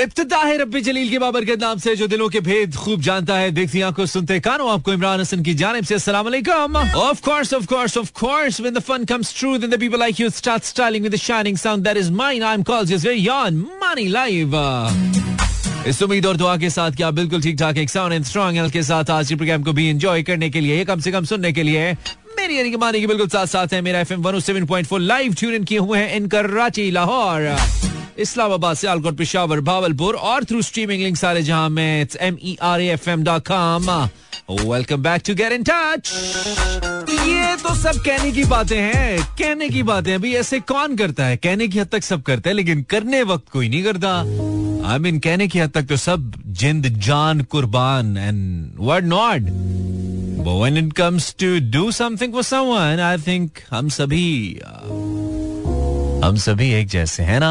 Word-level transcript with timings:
इब्तदा 0.00 0.38
है 0.38 0.56
रब्बी 0.58 0.80
जलील 0.80 1.08
के 1.10 1.18
बाबर 1.18 1.44
के 1.44 1.54
नाम 1.56 1.78
से, 1.78 1.94
जो 1.96 2.06
दिलों 2.06 2.28
के 2.28 2.40
भेद 2.40 2.76
खूब 2.76 3.00
जानता 3.02 3.36
है। 3.36 3.50
देखती 3.50 3.80
आँखों 3.80 4.04
सुनते 4.06 4.38
कानों, 4.40 4.70
आपको 4.72 4.92
इमरान 4.92 5.20
हसन 5.20 5.42
की 5.42 5.54
जानिब 5.54 5.84
से 5.84 5.94
अस्सलाम 5.94 6.76
of 6.76 7.22
course 7.22 7.54
of 7.54 7.66
course 7.66 7.96
of 7.98 8.10
course 8.20 8.60
when 8.60 8.74
the 8.74 8.80
fun 8.80 9.04
comes 9.04 9.34
true 9.38 9.56
then 9.58 9.70
the 9.70 9.80
people 9.80 9.98
like 9.98 10.20
you 10.20 10.28
start 10.30 10.64
styling 10.64 11.04
with 11.04 11.14
the 11.14 11.16
shining 11.18 11.56
sound 11.56 11.84
that 11.84 11.96
is 11.96 12.12
mine 12.12 12.42
I 12.42 12.54
am 12.54 12.62
called 12.62 12.88
just 12.88 13.06
very 13.06 13.26
on 13.28 13.64
Mani 13.82 14.06
live 14.08 14.56
इस 15.88 16.02
उम्मीद 16.02 16.26
और 16.26 16.36
दुआ 16.36 16.56
के 16.56 16.70
साथ 16.70 16.92
क्या 16.92 17.10
बिल्कुल 17.10 17.42
ठीक 17.42 17.58
ठाक 17.58 17.76
एक 17.78 17.90
साउंड 17.90 18.12
एंड 18.12 18.24
स्ट्रॉन्ग 18.24 18.58
हेल्थ 18.58 18.72
के 18.72 18.82
साथ 18.82 19.10
आज 19.10 19.28
के 19.28 19.34
प्रोग्राम 19.34 19.62
को 19.62 19.72
भी 19.72 19.88
एंजॉय 19.88 20.22
करने 20.22 20.50
के 20.50 20.60
लिए, 20.60 20.84
कम 20.84 21.00
से 21.00 21.12
कम 21.12 21.24
सुनने 21.24 21.52
के 21.52 21.62
लिए। 21.62 21.92
यानी 22.56 22.70
कि 22.70 22.76
मानी 22.76 23.00
की 23.00 23.06
बिल्कुल 23.06 23.28
साथ 23.28 23.46
साथ 23.46 23.72
है 23.72 23.80
मेरा 23.80 24.00
एफएम 24.00 24.22
107.4 24.22 25.00
लाइव 25.00 25.34
ट्यून 25.34 25.54
इन 25.54 25.64
किए 25.64 25.78
हुए 25.78 25.98
हैं 25.98 26.16
इन 26.16 26.26
कराची 26.28 26.90
लाहौर 26.90 27.56
इस्लामाबाद 28.18 28.76
सियालकोट 28.76 29.16
पिशावर 29.16 29.60
भावलपुर 29.60 30.14
और 30.14 30.44
थ्रू 30.44 30.62
स्ट्रीमिंग 30.62 31.02
लिंक 31.02 31.16
सारे 31.16 31.42
जहाँ 31.42 31.68
में 31.70 32.02
it's 32.02 32.16
M 32.20 32.38
E 32.42 32.56
R 32.62 32.80
F 32.80 33.10
M 33.10 33.22
dot 33.24 33.48
com 33.48 33.90
welcome 34.50 35.02
back 35.02 35.22
to 35.26 35.34
get 35.34 35.52
in 35.52 35.62
touch 35.62 36.12
ये 37.10 37.56
तो 37.56 37.74
सब 37.74 38.02
कहने 38.06 38.30
की 38.32 38.44
बातें 38.44 38.78
हैं 38.78 39.22
कहने 39.38 39.68
की 39.68 39.82
बातें 39.82 40.14
अभी 40.14 40.34
ऐसे 40.34 40.60
कौन 40.60 40.96
करता 40.96 41.24
है? 41.24 41.36
कहने 41.36 41.68
की 41.68 41.78
हद 41.78 41.88
तक 41.92 42.02
सब 42.02 42.22
करते 42.22 42.50
हैं 42.50 42.56
लेकिन 42.56 42.82
करने 42.82 43.22
वक्त 43.22 43.48
कोई 43.52 43.68
नहीं 43.68 43.82
करता। 43.84 44.18
आई 44.18 44.98
I 44.98 45.00
मीन 45.00 45.12
mean, 45.12 45.24
कहने 45.24 45.48
की 45.48 45.58
हद 45.58 45.70
तक 45.70 45.82
तो 45.82 45.96
सब 45.96 46.32
जिंद 46.46 46.86
जान 46.98 47.40
कुर्बान 47.42 48.16
and 48.16 48.72
word 48.78 49.04
not 49.04 49.42
But 50.48 50.56
when 50.60 50.78
it 50.78 50.94
comes 50.94 51.34
to 51.34 51.60
do 51.60 51.92
something 51.92 52.32
for 52.32 52.42
someone, 52.42 53.00
I 53.00 53.16
think 53.18 53.58
हम 53.70 53.88
सभी 53.96 54.28
हम 56.24 56.36
सभी 56.44 56.70
एक 56.74 56.88
जैसे 56.88 57.22
हैं 57.22 57.40
ना 57.40 57.50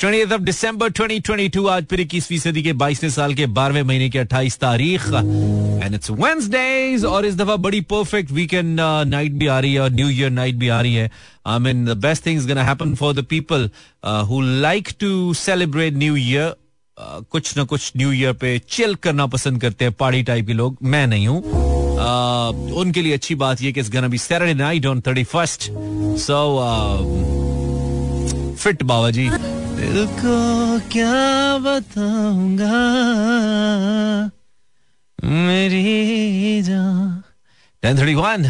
ट्वेंटी 0.00 0.38
दिसंबर 0.44 0.90
2022 0.90 1.68
आज 1.70 1.84
फिर 1.90 2.00
इक्कीसवीं 2.00 2.38
सदी 2.38 2.62
के 2.62 2.72
बाईसवें 2.82 3.10
साल 3.10 3.34
के 3.34 3.46
बारहवें 3.58 3.82
महीने 3.82 4.08
की 4.10 4.18
अट्ठाईस 4.18 4.58
तारीख 4.60 5.06
एंड 5.06 5.94
इट्स 5.94 6.10
वेंसडेज 6.10 7.04
और 7.04 7.26
इस 7.26 7.36
दफ़ा 7.36 7.56
बड़ी 7.66 7.80
परफेक्ट 7.94 8.30
वीकेंड 8.38 8.80
नाइट 8.80 9.32
भी 9.32 9.46
आ 9.46 9.58
रही 9.60 9.74
है 9.74 9.80
और 9.80 9.90
न्यू 9.90 10.08
ईयर 10.08 10.30
नाइट 10.30 10.54
भी 10.62 10.68
आ 10.68 10.80
रही 10.80 10.94
है 10.94 11.10
I 11.46 11.58
mean 11.66 11.84
the 11.84 11.96
best 12.06 12.26
things 12.26 12.46
gonna 12.46 12.64
happen 12.64 12.94
for 13.02 13.14
the 13.14 13.24
people 13.30 13.70
who 14.30 14.40
like 14.40 14.94
to 15.00 15.34
celebrate 15.44 15.94
new 15.94 16.16
year 16.16 16.54
कुछ 17.30 17.56
ना 17.56 17.64
कुछ 17.64 17.92
न्यू 17.96 18.12
ईयर 18.12 18.32
पे 18.32 18.58
चिल 18.68 18.94
करना 18.94 19.26
पसंद 19.26 19.60
करते 19.60 19.84
हैं 19.84 19.94
पार्टी 20.00 20.22
टाइप 20.22 20.46
के 20.46 20.52
लोग। 20.52 20.76
मैं 20.82 21.06
नहीं 21.06 21.26
हूँ। 21.28 21.38
उनके 22.80 23.02
लिए 23.02 23.12
अच्छी 23.12 23.34
बात 23.34 23.62
यह 23.62 23.72
कि 23.72 23.82
gonna 23.82 24.08
Saturday 24.16 24.54
night 24.54 24.86
on 24.86 25.00
thirty 25.00 25.24
first 25.24 25.70
so 26.20 26.38
fit 28.54 28.82
बाबा 28.82 29.10
जी 29.10 29.28
दिल 29.30 30.06
को 30.20 30.36
क्या 30.92 31.58
बताऊँगा? 31.58 32.76
मेरी 35.24 36.62
जान। 36.62 37.22
वन 38.16 38.42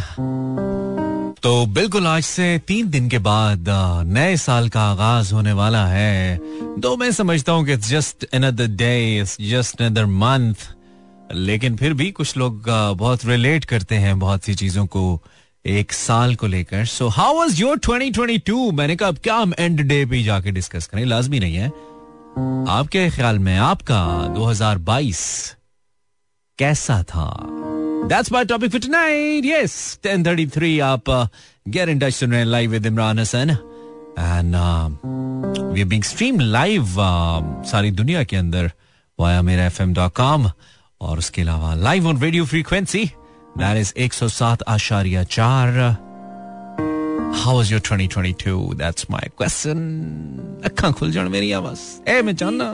तो 1.42 1.66
बिल्कुल 1.66 2.06
आज 2.06 2.22
से 2.22 2.46
तीन 2.68 2.88
दिन 2.90 3.08
के 3.08 3.18
बाद 3.18 3.64
नए 4.06 4.36
साल 4.36 4.68
का 4.68 4.80
आगाज़ 4.82 5.32
होने 5.34 5.52
वाला 5.52 5.84
है। 5.86 6.36
तो 6.80 6.96
मैं 6.96 7.10
समझता 7.12 7.52
हूँ 7.52 7.64
कि 7.66 7.72
it's 7.72 7.88
just 7.88 8.24
another 8.34 8.66
day 8.66 9.18
it's 9.18 9.36
just 9.40 9.82
another 9.82 10.06
month 10.06 10.66
लेकिन 11.34 11.76
फिर 11.76 11.94
भी 11.94 12.10
कुछ 12.10 12.36
लोग 12.36 12.68
बहुत 12.98 13.24
रिलेट 13.24 13.64
करते 13.64 13.94
हैं 13.94 14.18
बहुत 14.18 14.44
सी 14.44 14.54
चीज़ों 14.54 14.86
को 14.86 15.22
एक 15.64 15.92
साल 15.92 16.34
को 16.34 16.46
लेकर। 16.46 16.84
सो 16.84 17.08
हाउ 17.08 17.36
वाज 17.36 17.60
योर 17.60 17.78
2022 17.78 18.72
मैंने 18.72 18.96
कहा, 18.96 19.08
अब 19.08 19.18
क्या 19.18 19.36
हम 19.36 19.54
एंड 19.58 19.80
डे 19.80 20.04
पे 20.06 20.22
जाके 20.22 20.50
डिस्कस 20.50 20.86
करें? 20.86 21.04
लाजमी 21.04 21.40
नहीं 21.40 21.54
है। 21.54 21.68
आपके 22.68 23.08
ख्याल 23.10 23.38
में 23.38 23.56
आपका 23.58 24.04
2022 24.34 25.56
कैसा 26.58 27.02
था? 27.02 27.26
That's 28.08 28.30
my 28.30 28.44
topic 28.44 28.72
for 28.72 28.78
tonight. 28.80 29.44
Yes, 29.44 29.98
10:33 30.02 30.80
आप 30.82 31.04
get 31.76 31.88
in 31.88 32.00
touch 32.00 32.14
सुन 32.14 32.30
रहे 32.32 32.40
हैं 32.40 32.46
live 32.46 32.72
with 32.76 32.86
Imran 32.90 33.18
Hassan 33.22 33.50
and 34.16 34.56
uh, 34.60 34.88
we 35.74 35.82
are 35.84 35.90
being 35.92 36.02
streamed 36.02 36.42
live 36.56 36.98
uh, 36.98 37.40
सारी 37.72 37.90
दुनिया 38.00 38.24
के 38.32 38.36
अंदर 38.36 38.70
via 39.20 39.42
मेरा 39.42 39.68
fm.com 39.70 40.50
और 41.00 41.18
उसके 41.18 41.42
अलावा 41.42 41.74
live 41.82 42.06
on 42.12 42.20
radio 42.26 42.44
frequency 42.54 43.04
that 43.56 43.76
is 43.84 43.92
107 43.96 44.62
आशारिया 44.76 45.24
चार 45.38 46.08
How 47.40 47.52
was 47.56 47.70
your 47.70 47.78
2022? 47.78 48.74
That's 48.78 49.08
my 49.08 49.20
question. 49.40 49.78
अक्खां 50.64 50.92
खुल 50.92 51.10
जान 51.12 51.28
मेरी 51.32 51.52
आवाज़ 51.58 51.80
ए 52.10 52.22
मैं 52.22 52.34
जानना 52.36 52.72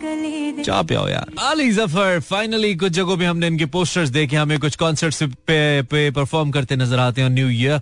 चाह 0.00 0.82
पियो 0.82 1.06
यार। 1.08 1.30
अली 1.46 1.70
ज़फ़र 1.72 2.20
फाइनली 2.20 2.74
कुछ 2.76 2.92
जगहों 2.92 3.16
पे 3.18 3.24
हमने 3.24 3.46
इनके 3.46 3.66
पोस्टर्स 3.68 4.08
देखे 4.10 4.36
हमें 4.36 4.58
कुछ 4.60 4.76
कॉन्सर्ट्स 4.76 5.22
पे 5.46 5.60
पे 5.90 6.10
परफॉर्म 6.10 6.50
करते 6.50 6.76
नज़र 6.76 6.98
आते 6.98 7.22
हैं 7.22 7.30
न्यू 7.30 7.48
ईयर 7.48 7.80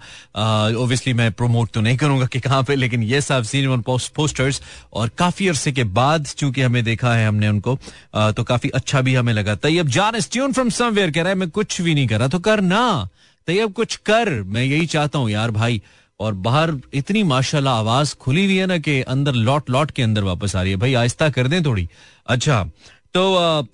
ऑब्वियसली 0.77 1.13
मैं 1.15 1.31
प्रमोट 1.33 1.71
तो 1.75 1.81
नहीं 1.81 1.97
करूँगा 1.97 2.27
कि 2.27 2.41
कहाँ 2.41 2.63
पे 2.63 2.77
लेकिन 2.77 3.03
ये 3.03 3.21
सब 3.21 3.43
सीन 3.43 3.67
वन 3.67 3.83
पोस्टर्स 4.17 4.61
और 4.93 5.11
काफ़ी 5.19 5.49
अरसे 5.49 5.73
के 5.73 5.85
बाद 6.01 6.27
चूँकि 6.27 6.63
हमें 6.63 6.83
देखा 6.85 7.15
है 7.15 7.29
हमने 7.29 7.49
उनको 7.49 7.75
uh, 7.75 8.33
तो 8.37 8.45
काफ़ी 8.45 8.71
अच्छा 8.71 9.01
भी 9.01 9.15
हमें 9.15 9.33
लगा। 9.33 9.55
तैयब 9.57 9.89
जान 9.89 10.21
ट्यून 10.33 10.53
फ्रॉम 10.53 10.71
समवेयर 10.71 11.11
कह 11.11 11.23
रहा 11.23 11.29
है 11.29 11.39
मैं 11.39 11.51
कुछ 11.51 11.81
भी 11.81 11.95
नहीं 11.95 12.07
कर 12.09 12.19
रहा 12.19 12.29
तो 12.29 12.39
कर 12.39 12.61
ना। 12.61 13.09
तैयब 13.49 13.73
कुछ 13.73 13.97
कर 14.07 14.31
मैं 14.45 14.65
यही 14.65 14.87
चाहता 14.87 15.19
हूँ 15.19 15.31
यार 15.31 15.51
भाई 15.51 15.81
और 16.21 16.35
बाहर 16.45 16.73
इतनी 16.95 17.23
माशाल्लाह 17.23 17.75
आवाज़ 17.79 18.15
खुली 18.21 18.45
हुई 18.45 18.57
है 18.57 18.67
ना 18.67 18.79
कि 18.79 19.01
अंदर 19.15 19.33
लौट 19.33 19.71
लौट 19.71 19.91
के 19.91 20.03
अंदर 20.03 20.23
वापस 20.25 20.57
आ 20.57 20.63
रही 20.63 20.71
है। 20.73 20.77
भाई 20.77 20.95
आहिस्ता 20.95 21.29
कर 21.31 21.49
दें 21.49 21.63
थोड़ी। 21.65 21.89
अच्छा 22.27 22.63
तो 23.15 23.23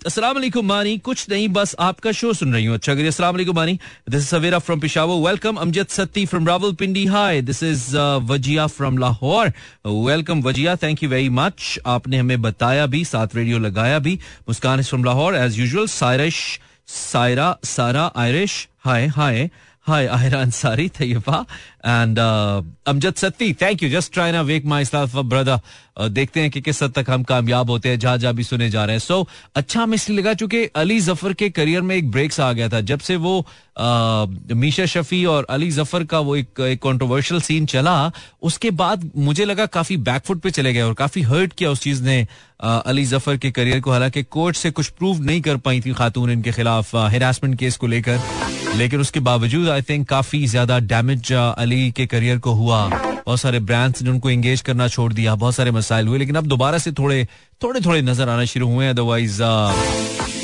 अस्सलाम 0.06 0.34
वालेकुम 0.34 0.66
मानी 0.66 0.96
कुछ 1.06 1.28
नहीं 1.30 1.48
बस 1.56 1.74
आपका 1.86 2.12
शो 2.12 2.32
सुन 2.32 2.52
रही 2.54 2.64
हूँ। 2.64 2.74
अच्छा 2.74 2.94
करिए 2.94 3.08
अस्सलाम 3.08 3.34
वालेकुम 3.34 3.56
Mani 3.56 3.78
this 4.10 4.20
is 4.20 4.28
Savera 4.28 4.58
from 4.58 4.80
Peshawar 4.80 5.26
welcome 5.28 5.56
Amjad 5.64 5.86
Satti 5.90 6.26
from 6.26 6.46
Rawalpindi 6.48 7.04
hi 7.06 7.42
this 7.42 7.62
is 7.62 7.96
Wajiya 8.30 8.66
from 8.76 8.98
Lahore 8.98 9.52
welcome 9.86 10.42
Wajiya 10.42 10.76
thank 10.82 11.02
you 11.02 11.08
very 11.10 11.28
much 11.40 11.78
आपने 11.96 12.18
हमें 12.18 12.40
बताया 12.42 12.86
भी 12.86 13.04
साथ 13.04 13.36
रेडियो 13.36 13.58
लगाया 13.58 13.98
भी। 13.98 14.18
Muskan 14.48 14.82
from 14.82 15.04
Lahore 15.04 15.36
as 15.36 15.58
usual 15.60 15.86
Sairish 15.98 16.40
Saira 16.86 17.56
Sara 17.64 18.10
Irish 18.16 18.66
hi 18.84 19.06
hi 19.16 19.48
Hi, 19.86 20.04
Ahira 20.08 20.38
Ansari, 20.42 20.84
Tayyiba, 20.88 21.38
uh, 21.84 22.62
Amjad 22.86 23.14
Satti. 23.14 23.56
Thank 23.56 23.82
you. 23.82 23.88
Just 23.90 24.12
trying 24.12 24.32
to 24.32 24.42
wake 24.42 24.64
myself 24.64 25.16
up, 25.16 25.26
brother. 25.26 25.60
Uh, 25.96 26.08
देखते 26.08 26.40
हैं 26.40 26.50
कि 26.50 26.60
किस 26.60 26.82
हद 26.82 26.92
तक 26.92 27.10
हम 27.10 27.22
कामयाब 27.22 27.70
होते 27.70 27.88
हैं 27.88 27.98
जहाँ 27.98 28.16
जहाँ 28.18 28.34
भी 28.34 28.44
सुने 28.44 28.68
जा 28.70 28.84
रहे 28.84 28.94
हैं 28.94 29.00
सो 29.00 29.20
so, 29.20 29.28
अच्छा 29.56 29.82
हमें 29.82 29.94
इसलिए 29.94 30.18
लगा 30.18 30.32
चूँकि 30.34 30.64
अली 30.76 30.98
ज़फ़र 31.00 31.32
के 31.32 31.48
करियर 31.50 31.82
में 31.82 31.94
एक 31.96 32.10
ब्रेक्स 32.10 32.40
आ 32.40 32.52
गया 32.52 32.68
था 32.68 32.80
जब 32.80 33.00
से 33.00 33.16
वो 33.16 33.38
आ, 33.78 34.24
मीशा 34.54 34.86
शफी 34.86 35.24
और 35.24 35.46
अली 35.50 35.70
ज़फ़र 35.70 36.04
का 36.04 36.20
वो 36.20 36.36
एक, 36.36 36.60
एक 36.60 37.40
सीन 37.42 37.66
चला 37.66 37.94
उसके 38.42 38.70
बाद 38.72 39.10
मुझे 39.16 39.44
लगा 39.44 39.66
काफ़ी 39.66 39.96
बैकफुट 40.08 40.40
पे 40.40 40.50
चले 40.50 40.72
गए 40.74 40.82
और 40.82 40.94
काफ़ी 40.94 41.22
हर्ट 41.22 41.52
किया 41.52 41.70
उस 41.70 41.82
चीज़ 41.82 42.02
ने 42.04 42.26
आ, 42.60 42.76
अली 42.76 43.04
ज़फ़र 43.04 43.36
के 43.36 43.50
करियर 43.50 43.80
को 43.80 43.90
हालाँकि 43.90 44.22
कोर्ट 44.30 44.56
से 44.56 44.70
कुछ 44.70 44.88
प्रूव 44.88 45.22
नहीं 45.22 45.40
कर 45.42 45.56
पाई 45.62 45.80
थी 45.80 45.92
खातून 45.92 46.30
इनके 46.30 46.52
खिलाफ 46.52 46.94
हेरासमेंट 47.10 47.58
केस 47.58 47.76
को 47.76 47.86
लेकर 47.86 48.20
लेकिन 48.76 49.00
उसके 49.00 49.20
बावजूद 49.20 49.68
आई 49.68 49.82
थिंक 49.82 50.08
काफ़ी 50.08 50.46
ज़्यादा 50.46 50.78
डैमेज 50.90 51.32
अली 51.32 51.73
अली 51.74 51.90
के 51.90 52.06
करियर 52.06 52.38
को 52.38 52.52
हुआ 52.54 52.86
बहुत 53.26 53.40
सारे 53.40 53.58
ब्रांड्स 53.68 54.02
ने 54.02 54.10
उनको 54.10 54.30
एंगेज 54.30 54.60
करना 54.68 54.86
छोड़ 54.88 55.12
दिया 55.12 55.34
बहुत 55.34 55.54
सारे 55.54 55.70
मसाइल 55.70 56.08
हुए 56.08 56.18
लेकिन 56.18 56.36
अब 56.36 56.46
दोबारा 56.46 56.78
से 56.78 56.92
थोड़े 56.98 57.26
थोड़े 57.62 57.80
थोड़े 57.86 58.02
नज़र 58.02 58.28
आना 58.28 58.44
शुरू 58.52 58.68
हुए 58.74 58.88
otherwise 58.88 59.42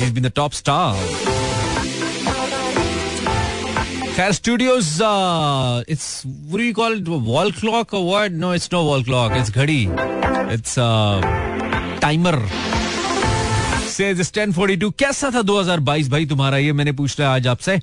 is 0.03 0.11
been 0.13 0.23
the 0.23 0.31
top 0.35 0.51
star 0.61 1.39
Fair 4.15 4.33
Studios, 4.37 4.87
uh, 5.09 5.83
it's 5.93 6.07
what 6.23 6.61
do 6.61 6.63
you 6.63 6.73
call 6.79 6.97
it? 6.97 7.07
Wall 7.27 7.51
clock 7.59 7.93
or 7.99 8.01
what? 8.07 8.33
No, 8.41 8.51
it's 8.51 8.69
no 8.73 8.83
wall 8.87 9.05
uh. 10.77 12.80
कैसा 14.01 15.29
था 15.31 15.41
2022 15.43 16.09
भाई 16.09 16.25
तुम्हारा? 16.25 16.57
ये 16.57 16.71
मैंने 16.73 16.91
पूछ 16.91 17.19
रहा 17.19 17.33
आज 17.35 17.47
आपसे। 17.47 17.75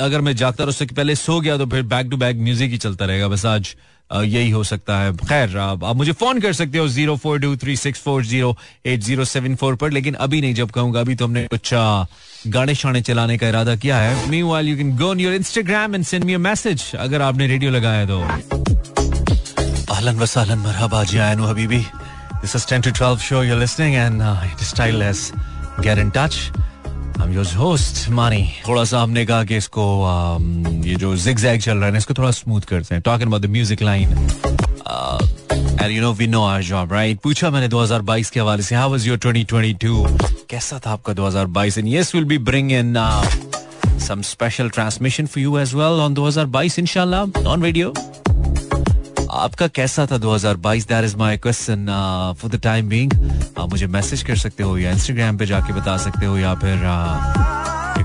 अगर 0.00 0.20
मैं 0.20 0.36
जागता 0.36 0.64
उससे 0.64 0.86
पहले 0.86 1.14
सो 1.16 1.40
गया 1.40 1.56
तो 1.58 1.66
फिर 1.66 1.82
बैक 1.84 2.10
टू 2.10 2.16
बैक 2.16 2.36
म्यूज़िक 2.38 2.70
ही 2.70 2.78
चलता 2.78 3.04
रहेगा। 3.04 3.28
बस 3.28 3.46
आज 3.46 3.74
यही 4.10 4.50
हो 4.50 4.62
सकता 4.64 4.98
है। 4.98 5.12
खैर 5.18 5.56
आप, 5.58 5.84
आप 5.84 5.96
मुझे 5.96 6.12
फ़ोन 6.12 6.40
कर 6.40 6.52
सकते 6.52 6.78
हो 6.78 6.86
zero 6.88 7.16
four 7.16 7.40
two 7.40 7.56
three 7.56 7.76
six 7.76 8.00
four 8.00 8.24
zero 8.24 8.56
eight 8.86 9.00
zero 9.00 9.24
seven 9.24 9.54
four 9.56 9.74
पर 9.76 9.90
लेकिन 9.92 10.14
अभी 10.14 10.40
नहीं 10.40 10.54
जब 10.54 10.70
कहूँगा 10.70 11.00
अभी 11.00 11.14
तो 11.14 11.24
हमने 11.24 11.44
कुछ 11.46 11.70
गाने 12.48 12.74
शाने 12.74 13.02
चलाने 13.02 13.38
का 13.38 13.48
इरादा 13.48 13.76
किया 13.76 13.96
है। 13.98 14.28
Meanwhile 14.42 14.68
you 14.68 14.76
can 14.76 14.96
go 14.96 15.10
on 15.10 15.20
your 15.20 15.34
Instagram 15.34 15.94
and 15.94 16.04
send 16.04 16.24
me 16.24 16.34
a 16.34 16.38
message 16.40 16.90
अगर 16.98 17.22
आपने 17.22 17.46
रेडियो 17.46 17.70
लगाया 17.70 18.06
तो। 18.06 18.20
अहलन 19.90 20.18
वसालन 20.18 20.58
मरहबा 20.58 21.04
जी 21.04 21.18
आयनो 21.18 21.44
Habibi. 21.46 21.84
This 22.45 22.55
is 22.55 22.65
10 22.65 22.81
to 22.83 22.91
12 22.91 23.21
show 23.21 23.41
you're 23.41 23.59
listening 23.59 23.95
and 23.95 24.21
uh, 24.21 24.35
it 24.43 24.61
is 24.61 24.73
styleless. 24.73 25.31
Get 25.81 25.97
in 25.97 26.11
touch. 26.11 26.51
I'm 27.19 27.31
your 27.31 27.45
host, 27.45 28.09
Mani. 28.09 28.43
थोड़ा 28.67 28.83
सा 28.83 29.01
हमने 29.01 29.25
कहा 29.25 29.43
कि 29.43 29.57
इसको 29.57 29.85
um, 30.11 30.85
ये 30.85 30.95
जो 30.95 31.15
जिग 31.15 31.37
चल 31.61 31.77
रहा 31.77 31.89
है 31.89 31.97
इसको 31.97 32.13
थोड़ा 32.13 32.31
स्मूथ 32.31 32.61
करते 32.69 32.95
हैं 32.95 33.01
talking 33.05 33.29
about 33.29 33.41
the 33.41 33.49
music 33.49 33.81
line 33.81 34.15
And 35.81 35.91
you 35.91 36.01
know 36.01 36.11
we 36.11 36.27
know 36.27 36.43
our 36.43 36.61
job, 36.61 36.91
right? 36.91 37.21
पूछा 37.23 37.49
मैंने 37.49 37.67
2022 37.69 38.29
के 38.29 38.39
हवाले 38.39 38.63
से 38.63 38.75
How 38.75 38.89
was 38.93 39.07
your 39.07 39.17
2022? 39.17 40.45
कैसा 40.49 40.79
था 40.85 40.91
आपका 40.91 41.13
2022? 41.13 41.77
And 41.81 41.89
yes, 41.89 42.13
we'll 42.13 42.29
be 42.33 42.37
bringing 42.49 42.95
uh, 42.95 43.23
some 44.07 44.21
special 44.21 44.69
transmission 44.69 45.27
for 45.27 45.39
you 45.39 45.57
as 45.57 45.73
well 45.73 45.99
on 45.99 46.15
2022 46.15 46.81
inshallah 46.81 47.29
on 47.45 47.61
radio. 47.61 47.93
आपका 49.36 49.66
कैसा 49.76 50.06
था 50.06 50.18
2022 50.20 50.86
that 50.88 51.04
is 51.04 51.16
my 51.16 51.36
question 51.36 51.86
for 52.40 52.50
the 52.50 52.60
time 52.62 52.88
being 52.88 53.12
मुझे 53.70 53.86
मैसेज 53.86 54.22
कर 54.22 54.36
सकते 54.36 54.62
हो 54.62 54.76
या 54.78 54.90
इंस्टाग्राम 54.90 55.36
पे 55.38 55.46
जाके 55.46 55.72
बता 55.72 55.96
सकते 56.04 56.26
हो 56.26 56.38
या 56.38 56.54
फिर 56.54 56.84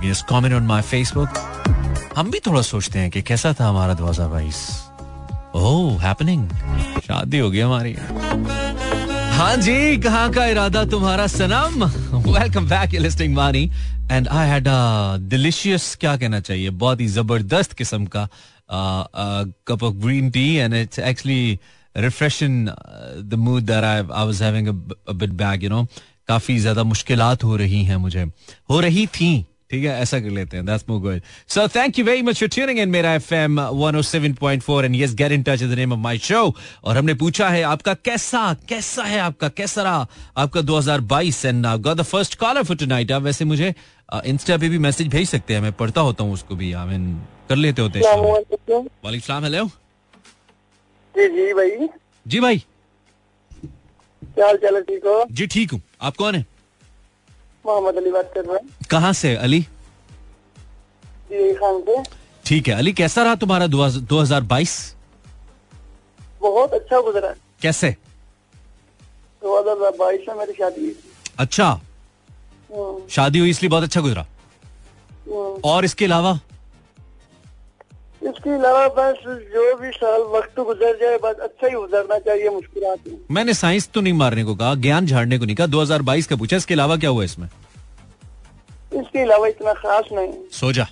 just 0.10 0.26
comment 0.30 0.54
on 0.54 0.64
my 0.64 0.82
Facebook 0.82 1.30
हम 2.18 2.32
भी 2.32 2.40
थोड़ा 2.48 2.62
सोचते 2.62 3.00
हैं 3.00 3.10
कि 3.12 3.22
कैसा 3.22 3.54
था 3.60 3.68
हमारा 3.68 3.98
2022 3.98 4.62
ओह 5.56 6.02
हैपनिंग 6.02 6.50
शादी 7.08 7.40
हो 7.40 7.50
गई 7.52 7.60
हमारी। 7.60 7.96
हाँ 9.38 9.56
जी, 9.58 9.98
कहाँ 9.98 10.30
का 10.32 10.46
इरादा 10.46 10.84
तुम्हारा, 10.86 11.28
सनम? 11.28 11.84
Welcome 12.32 12.68
back 12.70 12.94
you 12.94 13.02
listening 13.02 13.36
Mani 13.36 13.70
and 14.12 14.28
I 14.28 14.48
had 14.50 14.68
delicious 15.30 15.96
क्या 16.00 16.16
कहना 16.18 16.40
चाहिए, 16.40 16.70
बहुत 16.70 17.02
ही 17.02 17.08
ज़बरदस्त 17.08 17.74
किस्म 17.74 18.06
का 18.16 18.28
cup 19.68 19.84
of 19.84 19.94
green 19.96 20.30
tea 20.32 20.54
and 20.56 20.74
it's 20.74 21.00
actually 21.00 21.60
refreshing 21.96 22.68
the 23.30 23.34
mood 23.38 23.64
that 23.64 23.84
I 23.84 23.98
I 23.98 24.26
was 24.26 24.42
having 24.44 24.68
a 24.68 25.14
bit 25.14 25.30
back 25.44 25.64
you 25.64 25.70
know 25.70 25.86
काफ़ी 26.28 26.58
ज़्यादा 26.60 26.84
मुश्किलात 26.84 27.44
हो 27.44 27.56
रही 27.58 27.84
हैं 27.86 27.96
मुझे। 27.98 28.24
हो 28.70 28.80
रही 28.80 29.06
थी 29.16 29.34
ठीक 29.72 29.84
है 29.84 30.00
ऐसा 30.02 30.20
कर 30.20 30.30
लेते 30.30 30.58
हैं। 30.58 30.66
That's 30.66 30.86
more 30.90 31.00
good 31.02 31.22
so 31.48 31.68
thank 31.76 32.00
you 32.00 32.06
very 32.06 32.22
much 32.22 32.40
for 32.40 32.50
tuning 32.50 32.80
in 32.80 32.90
मेरा 32.90 33.14
FM 33.16 33.60
107.4 33.62 34.84
and 34.86 34.96
yes 34.96 35.14
get 35.16 35.32
in 35.32 35.44
touch 35.44 35.64
the 35.64 35.78
name 35.80 35.94
of 35.94 36.00
my 36.00 36.18
show 36.18 36.44
और 36.84 36.98
हमने 36.98 37.14
पूछा 37.24 37.50
है 37.50 37.62
आपका 37.64 37.94
कैसा 37.94 38.54
कैसा 38.70 39.04
है 39.04 39.20
आपका 39.20 39.50
कैसा 39.50 39.84
रहा 39.84 40.08
आपका 40.38 40.62
2022 40.62 41.46
and 41.46 41.66
got 41.66 41.98
the 41.98 42.02
first 42.02 42.36
caller 42.40 42.64
for 42.64 42.78
tonight 42.78 43.12
आप 43.12 43.22
वैसे 43.22 43.46
मुझे 43.46 43.74
इंस्टा 44.26 44.54
uh, 44.54 44.60
पे 44.62 44.70
भी 44.70 44.78
मैसेज 44.78 45.08
भेज 45.08 45.30
सकते 45.30 45.54
हैं 45.54 45.62
मैं 45.62 45.72
पढ़ता 45.74 46.02
होता 46.02 46.24
हूँ 46.24 46.34
उसको 46.34 46.56
भी। 46.56 46.72
आई 46.74 46.88
मीन 46.88 47.14
कर 47.50 47.56
लेते 47.56 47.82
होते 47.82 48.00
हैं 48.00 48.06
वालेकुम 48.06 49.20
सलाम 49.20 49.44
हेलो 49.44 49.66
जी 51.16 51.28
जी 51.28 51.54
भाई। 51.54 51.88
जी 52.28 52.40
भाई। 52.40 52.58
क्या 54.24 54.46
हाल 54.46 54.58
चाल 54.58 54.76
है 54.76 54.82
ठीक 54.82 55.06
हो? 55.06 55.26
जी 55.32 55.48
ठीक 55.48 55.72
हूँ। 55.72 55.82
आप 56.02 56.16
कौन 56.16 56.36
है? 56.36 56.46
मोहम्मद 57.66 57.98
अली 57.98 58.12
बात 58.12 58.32
कर 58.36 58.46
रहे 58.46 58.58
हैं। 58.58 58.88
कहाँ 58.90 59.14
से 59.14 59.36
अली? 59.38 59.62
खान 61.32 61.82
से। 61.82 62.02
ठीक 62.46 62.68
है 62.68 62.76
अली 62.76 62.94
कैसा 62.94 63.24
रहा 63.24 63.36
तुम्हारा 63.36 63.68
दो 63.68 64.20
हज़ार 64.22 64.42
बाईस? 64.44 64.74
बहुत 66.42 66.74
अच्छा 66.74 67.00
गुजरा। 67.02 67.34
कैसे? 67.62 67.90
दो 69.42 69.60
हज़ार 69.60 69.92
बाईस 69.98 70.28
में 70.30 70.36
मेरी 70.36 70.54
शादी 70.54 70.82
हुई। 70.82 70.96
अच्छा। 71.40 71.68
हम्म, 71.68 73.08
शादी 73.10 73.40
हुई 73.40 73.50
इसलिए 73.50 73.70
बहुत 73.70 73.84
अच्छा 73.84 74.02
गुजरा। 74.02 74.26
हम्म। 75.28 75.62
और 75.66 75.86
इसके 75.86 76.06
अलावा? 76.06 76.40
इसके 78.22 78.50
अलावा 78.50 78.88
बस 78.98 79.24
जो 79.54 79.64
भी 79.78 79.90
साल 79.92 80.22
वक्त 80.34 80.60
गुजर 80.60 80.98
जाए 81.02 81.18
बस 81.24 81.40
अच्छा 81.44 81.68
ही 81.68 81.74
गुजरना 81.74 82.18
चाहिए 82.20 82.50
मुश्किलात 82.50 83.08
में 83.08 83.18
मैंने 83.32 83.54
साइंस 83.54 83.90
तो 83.94 84.02
नहीं 84.02 84.14
मारने 84.14 84.44
को 84.44 84.56
कहा 84.56 84.74
ज्ञान 84.84 85.06
झाड़ने 85.06 85.38
को 85.40 85.46
नहीं 85.46 85.56
कहा। 85.56 85.68
2022 85.68 86.28
का 86.28 86.36
पूछा 86.36 86.58
इसके 86.58 86.74
अलावा 86.74 86.98
क्या 86.98 87.10
हुआ 87.10 87.24
इसमें? 87.24 87.48
इसके 88.94 89.20
अलावा 89.20 89.48
इतना 89.48 89.74
खास 89.74 90.06
नहीं। 90.14 90.34
सो 90.52 90.72
जा 90.72 90.88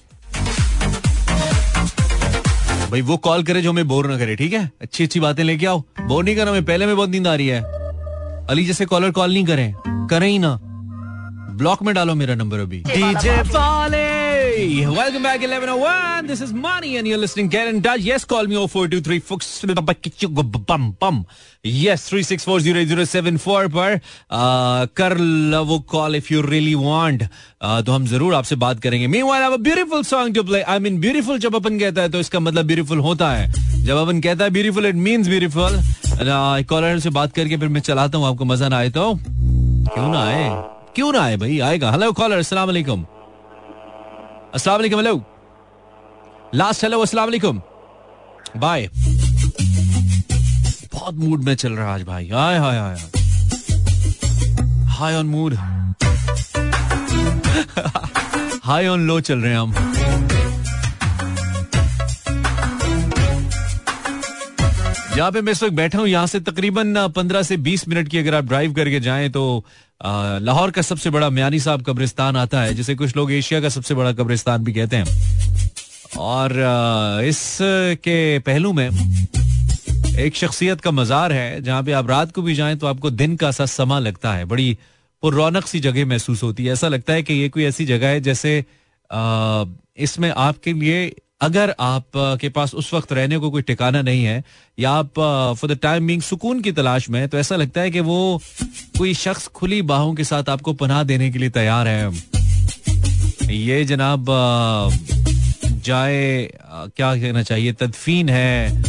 भाई 2.91 3.01
वो 3.01 3.17
कॉल 3.19 3.43
करे 3.43 3.61
जो 3.61 3.71
हमें 3.71 3.87
बोर 3.87 4.07
ना 4.07 4.17
करे 4.17 4.35
ठीक 4.35 4.53
है? 4.53 4.71
अच्छी 4.81 5.03
अच्छी 5.03 5.19
बातें 5.19 5.43
लेके 5.43 5.65
आओ। 5.65 5.79
बोर 6.01 6.23
नहीं 6.23 6.35
करना 6.35 6.51
मैं 6.51 6.63
पहले 6.65 6.85
में 6.85 6.95
बहुत 6.95 7.09
नींद 7.09 7.27
आ 7.27 7.35
रही 7.35 7.47
है। 7.47 7.61
अली 8.49 8.65
जैसे 8.65 8.85
कॉलर 8.85 9.11
कॉल 9.11 9.33
नहीं 9.33 9.45
करें 9.45 10.07
करें 10.09 10.27
ही 10.27 10.39
ना। 10.39 10.57
ब्लॉक 11.57 11.81
में 11.83 11.93
डालो 11.95 12.15
मेरा 12.15 12.35
नंबर 12.35 12.59
अभी। 12.59 12.79
डीजे 12.87 13.41
वाले 13.43 14.03
welcome 14.59 15.23
back 15.23 15.41
1101 15.41 16.27
this 16.27 16.41
is 16.41 16.53
Mani 16.55 16.93
and 16.95 17.07
you 17.07 17.13
are 17.13 17.19
listening 17.19 17.49
get 17.49 17.67
in 17.67 17.79
touch 17.81 17.99
yes 18.01 18.23
call 18.31 18.47
me 18.47 18.55
0423 18.55 19.19
फुक्स 19.27 19.61
बम 19.65 20.89
बम 21.01 21.23
यस 21.65 22.09
3640074 22.13 23.69
पर 23.75 23.93
आ, 23.93 24.85
कर 24.97 25.17
लो 25.17 25.63
वो 25.65 25.79
कॉल 25.91 26.15
इफ़ 26.15 26.33
यू 26.33 26.41
रियली 26.41 26.75
तो 26.75 27.91
हम 27.91 28.05
ज़रूर 28.07 28.35
आपसे 28.35 28.55
बात 28.55 28.79
करेंगे। 28.79 29.07
Meanwhile 29.07 29.43
I 29.43 29.51
a 29.51 29.57
beautiful 29.57 30.03
song 30.03 30.35
to 30.35 30.43
play 30.43 30.61
I 30.61 30.79
mean 30.79 30.99
beautiful 31.01 31.39
जब 31.39 31.55
अपन 31.55 31.79
कहता 31.79 32.01
है 32.01 32.09
तो 32.09 32.19
इसका 32.19 32.39
मतलब 32.39 32.65
ब्यूटीफुल 32.65 32.99
होता 32.99 33.31
है। 33.31 33.51
जब 33.85 33.97
अपन 33.97 34.19
कहता 34.21 34.43
है 34.43 34.49
beautiful 34.51 34.85
it 34.85 34.95
means 34.97 35.27
beautiful 35.27 35.79
caller 36.69 36.99
से 36.99 37.09
बात 37.11 37.33
करके 37.35 37.57
फिर 37.57 37.69
मैं 37.69 37.81
चलाता 37.81 38.17
हूँ 38.17 38.27
आपको 38.27 38.45
मज़ा 38.45 38.67
ना 38.69 38.77
आए 38.77 38.89
तो। 38.89 39.13
क्यों 39.15 40.11
ना 40.11 40.23
आए? 40.23 40.49
क्यों 40.95 41.11
ना 41.13 41.21
आए 41.21 41.37
भाई? 41.37 41.59
आएगा। 41.59 41.91
हेलो 41.91 42.11
कॉलर 42.11 42.37
अस्सलाम 42.37 42.67
वालेकुम 42.67 43.05
अस्सलाम 44.55 44.77
वालेकुम 44.77 44.99
हेलो 44.99 45.21
लास्ट 46.55 46.83
हेलो 46.83 46.99
अस्सलाम 47.01 47.25
वालेकुम 47.25 47.61
बाय 48.61 48.87
बहुत 50.93 51.15
मूड 51.15 51.43
में 51.43 51.53
चल 51.55 51.73
रहा 51.73 51.87
है 51.87 51.93
आज 51.93 52.03
भाई। 52.03 52.27
Hi 52.29 52.57
hi 52.57 52.77
hi 52.77 52.95
hi 54.97 55.15
on 55.15 55.25
mood 55.25 55.55
high 58.63 58.87
on 58.87 59.07
low 59.07 59.19
चल 59.21 59.39
रहे 59.39 59.51
हैं 59.51 59.59
हम। 59.59 59.73
जहाँ 65.15 65.31
पे 65.31 65.41
मैं 65.41 65.51
इस 65.51 65.63
वक्त 65.63 65.73
बैठा 65.75 65.99
हूँ। 65.99 66.07
यहाँ 66.07 66.27
से 66.27 66.39
तकरीबन 66.39 67.07
पंद्रह 67.15 67.41
से 67.43 67.57
बीस 67.69 67.87
मिनट 67.87 68.07
की 68.09 68.17
अगर 68.17 68.35
आप 68.35 68.45
ड्राइव 68.45 68.73
करके 68.73 68.99
जाएँ 68.99 69.29
तो 69.29 69.63
लाहौर 70.01 70.71
का 70.71 70.81
सबसे 70.81 71.09
बड़ा 71.09 71.29
म्यानी 71.29 71.59
साहब 71.59 71.81
कब्रिस्तान 71.83 72.35
आता 72.37 72.61
है, 72.61 72.73
जिसे 72.73 72.95
कुछ 72.95 73.15
लोग 73.15 73.31
एशिया 73.31 73.61
का 73.61 73.69
सबसे 73.69 73.93
बड़ा 73.93 74.11
कब्रिस्तान 74.13 74.63
भी 74.63 74.73
कहते 74.73 74.95
हैं। 74.95 75.05
और 76.17 76.51
इस 77.25 77.57
के 78.03 78.39
पहलू 78.39 78.73
में 78.73 78.89
एक 80.19 80.35
शख्सियत 80.35 80.81
का 80.81 80.91
मजार 80.91 81.33
है, 81.33 81.61
जहाँ 81.61 81.83
पे 81.83 81.91
आप 81.91 82.09
रात 82.09 82.31
को 82.31 82.41
भी 82.41 82.55
जाएँ 82.55 82.75
तो 82.75 82.87
आपको 82.87 83.09
दिन 83.11 83.35
का 83.35 83.51
सा 83.51 83.65
समा 83.65 83.99
लगता 83.99 84.33
है। 84.33 84.45
बड़ी 84.45 84.77
रौनक 85.23 85.67
सी 85.67 85.79
जगह 85.79 86.05
महसूस 86.05 86.43
होती 86.43 86.65
है। 86.65 86.73
ऐसा 86.73 86.87
लगता 86.87 87.13
है 87.13 87.23
कि 87.23 87.33
ये 87.33 87.49
कोई 87.49 87.63
ऐसी 87.63 87.85
जगह 87.85 88.07
है 88.07 88.21
जैसे 88.21 88.63
इसमें 89.97 90.29
आपके 90.29 90.73
लिए 90.73 91.07
अगर 91.41 91.73
आप 91.79 92.05
के 92.41 92.49
पास 92.49 92.73
उस 92.75 92.93
वक्त 92.93 93.13
रहने 93.13 93.37
को 93.37 93.49
कोई 93.51 93.61
ठिकाना 93.61 94.01
नहीं 94.01 94.23
है, 94.23 94.43
या 94.79 94.91
आप 94.91 95.19
फॉर 95.59 95.73
द 95.73 95.77
टाइम 95.81 96.07
बिंग 96.07 96.21
सुकून 96.21 96.61
की 96.61 96.71
तलाश 96.71 97.09
में 97.09 97.27
तो 97.29 97.37
ऐसा 97.37 97.55
लगता 97.55 97.81
है 97.81 97.91
कि 97.91 97.99
वो 97.99 98.41
कोई 98.97 99.13
शख्स 99.13 99.47
खुली 99.47 99.81
बाहों 99.81 100.13
के 100.15 100.23
साथ 100.23 100.49
आपको 100.49 100.73
पनाह 100.73 101.03
देने 101.03 101.29
के 101.31 101.39
लिए 101.39 101.49
तैयार 101.49 101.87
है। 101.87 102.11
ये 103.49 103.83
जनाब 103.85 104.25
जाए 105.85 106.49
क्या 106.67 107.15
कहना 107.15 107.43
चाहिए? 107.43 107.73
तदफीन 107.73 108.29
है। 108.29 108.83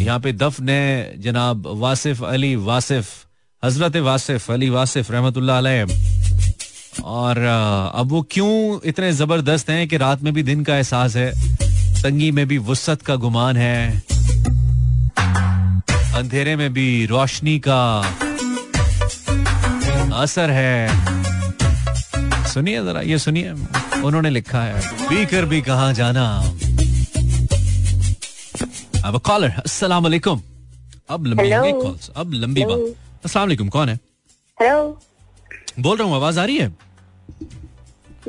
यहाँ 0.00 0.20
पे 0.20 0.32
दफन 0.32 0.68
है 0.68 1.20
जनाब 1.22 1.66
वासिफ 1.76 2.22
अली 2.24 2.54
वासिफ, 2.56 3.08
हज़रत 3.62 3.96
वासिफ 3.96 4.50
अली 4.50 4.68
वासिफ 4.70 5.10
रहमतुल्लाह 5.10 5.60
और 7.04 7.38
अब 7.94 8.08
वो 8.10 8.22
क्यों 8.30 8.80
इतने 8.88 9.12
ज़बरदस्त 9.12 9.70
हैं 9.70 9.86
कि 9.88 9.96
रात 9.96 10.22
में 10.22 10.32
भी 10.34 10.42
दिन 10.42 10.64
का 10.64 10.76
एहसास 10.76 11.16
है 11.16 11.30
तंगी 12.02 12.30
में 12.30 12.46
भी 12.48 12.58
वसत 12.58 13.02
का 13.02 13.16
गुमान 13.16 13.56
है 13.56 14.02
अंधेरे 16.16 16.56
में 16.56 16.72
भी 16.72 17.06
रोशनी 17.06 17.58
का 17.68 17.80
असर 20.14 20.50
है। 20.50 20.88
सुनिए 22.52 22.84
जरा 22.84 23.00
ये 23.00 23.18
सुनिए 23.18 23.50
उन्होंने 24.04 24.30
लिखा 24.30 24.62
है 24.62 24.80
पीकर 25.08 25.44
भी 25.44 25.60
कहा 25.62 25.92
जाना? 25.92 26.24
अब 29.04 29.18
कॉलर 29.26 29.50
अस्सलाम 29.58 30.02
वालेकुम। 30.02 30.42
अब 31.10 31.26
लंबी 31.26 31.50
होंगी 31.50 31.72
कॉल्स 31.72 32.10
अब 32.16 32.32
लंबी 32.34 32.64
बात। 32.64 32.78
अस्सलाम 33.24 33.46
वालेकुम 33.46 33.68
कौन 33.68 33.88
है? 33.88 33.98
हेलो 34.58 34.98
बोल 35.78 35.96
रहा 35.96 36.06
हूँ 36.08 36.14
आवाज़ 36.16 36.40
आ 36.40 36.44
रही 36.44 36.56
है? 36.56 36.68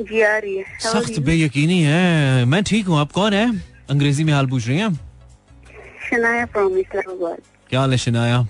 जी 0.00 0.20
आ 0.22 0.36
रही 0.38 0.56
है। 0.56 0.64
सख्त 0.80 1.18
बेयकीनी 1.20 1.80
है। 1.82 2.44
मैं 2.44 2.62
ठीक 2.64 2.86
हूँ। 2.86 2.98
आप 2.98 3.12
कौन 3.12 3.34
है? 3.34 3.46
अंग्रेज़ी 3.90 4.24
में 4.24 4.32
हाल 4.32 4.46
पूछ 4.46 4.68
रही 4.68 4.78
हैं 4.78 4.92
शनाया 6.10 6.44
फ्रॉम 6.46 6.76
इस्लामाबाद 6.78 7.38
क्या 7.70 7.80
हाल 7.80 7.90
है 7.90 7.96
शनाया? 7.98 8.46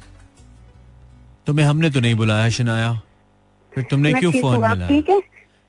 तुम्हें 1.47 1.67
हमने 1.67 1.91
तो 1.91 2.01
नहीं 2.01 2.15
बुलाया 2.15 2.49
शनाया। 2.51 2.93
फिर 3.73 3.85
तुमने 3.91 4.13
मैं 4.13 4.21
क्यों 4.21 4.33
फ़ोन 4.33 4.61
मिलाया 4.61 5.21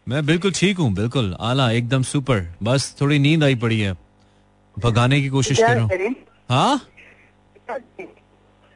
मैं 0.07 0.25
बिल्कुल 0.25 0.51
ठीक 0.51 0.77
हूँ 0.77 0.93
बिल्कुल। 0.93 1.35
आला 1.39 1.69
एकदम 1.71 2.03
सुपर। 2.03 2.39
बस 2.63 2.95
थोड़ी 3.01 3.19
नींद 3.19 3.43
आई 3.43 3.55
पड़ी 3.55 3.79
है। 3.79 3.93
भगाने 4.77 5.21
की 5.21 5.29
कोशिश 5.29 5.59
कर। 5.59 5.75
रहा 5.75 5.83
हूँ? 5.83 6.15
हाँ 6.49 6.81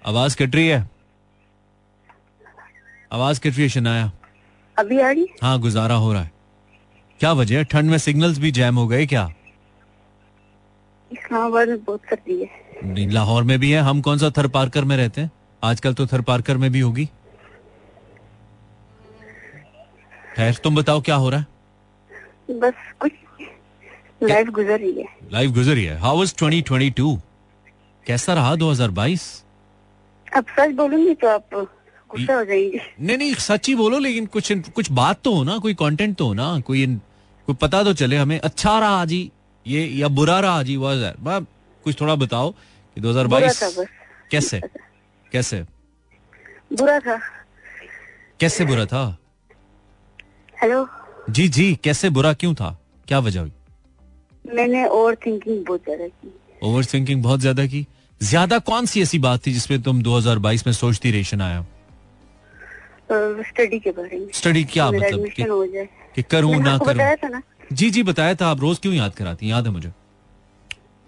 आवाज़ 0.03 0.37
कट 0.37 0.55
रही 0.55 0.67
है। 0.67 0.87
आवाज़ 3.11 3.39
कट 3.39 3.47
रही 3.47 3.61
है 3.61 3.69
शनाया। 3.69 4.11
अभी 4.77 4.99
आ 4.99 5.11
रही? 5.11 5.27
हाँ 5.41 5.59
गुजारा 5.59 5.95
हो 5.95 6.13
रहा 6.13 6.21
है। 6.21 6.31
क्या 7.19 7.31
वजह? 7.33 7.57
है 7.57 7.63
ठंड 7.63 7.89
में 7.89 7.97
सिग्नल्स 7.97 8.37
भी 8.37 8.51
जैम 8.51 8.77
हो 8.77 8.87
गए 8.87 9.05
क्या? 9.05 9.33
इस्लामाबाद 11.11 11.67
में 11.67 11.83
बहुत 11.83 12.01
सर्दी 12.09 12.41
है। 12.41 13.09
लाहौर 13.09 13.43
में 13.43 13.59
भी 13.59 13.71
है। 13.71 13.81
हम 13.81 14.01
कौन 14.01 14.17
सा 14.17 14.29
थर 14.29 14.47
पार्कर 14.47 14.83
में 14.83 14.97
रहते 14.97 15.21
हैं? 15.21 15.31
आजकल 15.63 15.93
तो 15.93 16.07
थर 16.07 16.21
पार्कर 16.21 16.57
में 16.57 16.71
भी 16.71 16.79
होगी। 16.79 17.05
खैर 20.35 20.53
तुम 20.63 20.75
बताओ 20.75 21.01
क्या 21.01 21.15
हो 21.15 21.29
रहा 21.29 21.39
है? 21.39 21.47
बस 22.59 22.73
कुछ 22.99 23.11
लाइफ 24.23 24.47
गुजर 24.47 24.79
रही 24.79 25.01
है। 25.01 25.07
लाइफ 25.31 25.51
गुजरी 25.51 25.83
है। 25.83 25.97
हाउ 25.97 26.17
वाज 26.17 26.35
2022 26.35 27.17
कैसा 28.05 28.33
रहा 28.33 28.55
2022 28.55 29.23
अब 30.37 30.45
सच 30.49 30.75
बोलूँगी 30.75 31.13
तो 31.13 31.27
आप 31.27 31.49
गुस्सा 32.11 32.33
हो 32.33 32.43
जाएँगे 32.45 32.81
नहीं 32.99 33.17
नहीं 33.17 33.33
सच 33.35 33.67
ही 33.67 33.75
बोलो 33.75 33.99
लेकिन 33.99 34.25
कुछ 34.25 34.51
कुछ 34.75 34.91
बात 34.91 35.21
तो 35.23 35.33
हो 35.33 35.43
ना 35.43 35.57
कोई 35.57 35.73
कंटेंट 35.73 36.15
तो 36.17 36.27
हो 36.27 36.33
ना 36.33 36.59
कोई 36.59 36.85
कोई 37.47 37.55
पता 37.55 37.83
तो 37.83 37.93
चले 37.93 38.17
हमें। 38.17 38.39
अच्छा 38.39 38.77
रहा 38.79 39.03
जी 39.05 39.19
ये 39.65 39.85
या 39.87 40.07
बुरा 40.09 40.39
रहा 40.39 40.63
जी 40.63 40.75
वाज 40.77 40.99
कुछ 41.85 41.99
थोड़ा 42.01 42.15
बताओ 42.15 42.51
कि 42.51 43.01
बुरा 43.01 43.23
2022 43.23 43.85
कैसे? 44.31 44.61
कैसे? 45.31 45.61
बुरा 46.73 46.99
था। 46.99 47.19
कैसे 48.39 48.65
बुरा 48.65 48.85
था? 48.85 49.17
हेलो? 50.53 50.87
जी 51.29 51.47
जी 51.49 51.73
कैसे 51.83 52.09
बुरा 52.09 52.33
क्यों 52.33 52.53
था? 52.55 52.77
क्या 53.07 53.19
वजह 53.19 53.39
हुई? 53.39 53.51
मैंने 54.45 54.85
ओवर 54.87 55.15
थिंकिंग 55.15 55.65
बहुत 55.65 55.83
ज़्यादा 55.83 56.07
की। 56.07 56.33
ओवर 56.63 56.85
थिंकिंग 56.85 57.23
बहुत 57.23 57.39
ज़्यादा 57.39 57.65
की। 57.65 57.85
ज़्यादा 58.21 58.59
कौन 58.59 58.85
सी 58.85 59.01
ऐसी 59.01 59.19
बात 59.19 59.45
थी 59.47 59.53
जिसमें 59.53 59.81
तुम 59.81 60.01
2022 60.01 60.65
में 60.67 60.73
सोचती 60.73 61.11
रेशन 61.11 61.41
आया? 61.41 61.65
स्टडी 63.11 63.79
के 63.79 63.91
बारे 63.91 64.17
में। 64.19 64.27
स्टडी 64.33 64.63
क्या 64.63 64.87
मतलब 64.87 65.03
एडमिशन 65.03 65.43
कि, 65.43 65.43
हो 65.43 65.67
जाए। 65.67 65.89
कि 66.15 66.23
करूँ 66.23 66.55
ना 66.55 66.77
करूँ? 66.77 66.93
बताया 66.93 67.15
था 67.15 67.27
ना। 67.27 67.41
जी 67.73 67.89
जी 67.89 68.03
बताया 68.03 68.35
था। 68.35 68.47
आप 68.47 68.59
रोज 68.59 68.79
क्यों 68.79 68.93
याद 68.93 69.15
कराती 69.15 69.45
हैं? 69.45 69.53
याद 69.53 69.65
है 69.65 69.71
मुझे। 69.71 69.89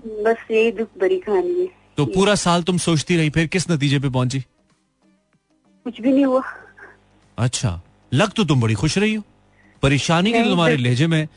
बस 0.08 0.52
यही 0.52 0.72
दुख 0.72 0.88
भरी 1.02 1.20
कहानी 1.20 1.62
है। 1.62 1.68
तो 1.98 2.06
पूरा 2.06 2.36
साल 2.36 2.64
तुम 2.64 2.78
सोचती 2.78 3.18
रही 3.18 3.30
फिर 3.30 3.48
किस 3.48 3.72
नतीजे 3.72 4.00
पे 4.00 4.10
पहुँची? 4.10 4.40
कुछ 5.84 6.02
भी 6.02 6.14
नहीं 6.14 6.26
हुआ। 6.26 6.42
अच्छा। 7.38 7.82
लग 8.14 8.32
तो 8.32 8.44
तुम 8.44 8.62
बड़ी 8.62 8.74
खुश 8.74 8.98
रही 8.98 9.14
हो। 9.14 9.24
परेशानी 9.82 10.34
के 10.34 10.44
तो 10.44 10.50
तुम्हारे 10.50 10.78
लहजे 10.78 11.08
में 11.08 11.28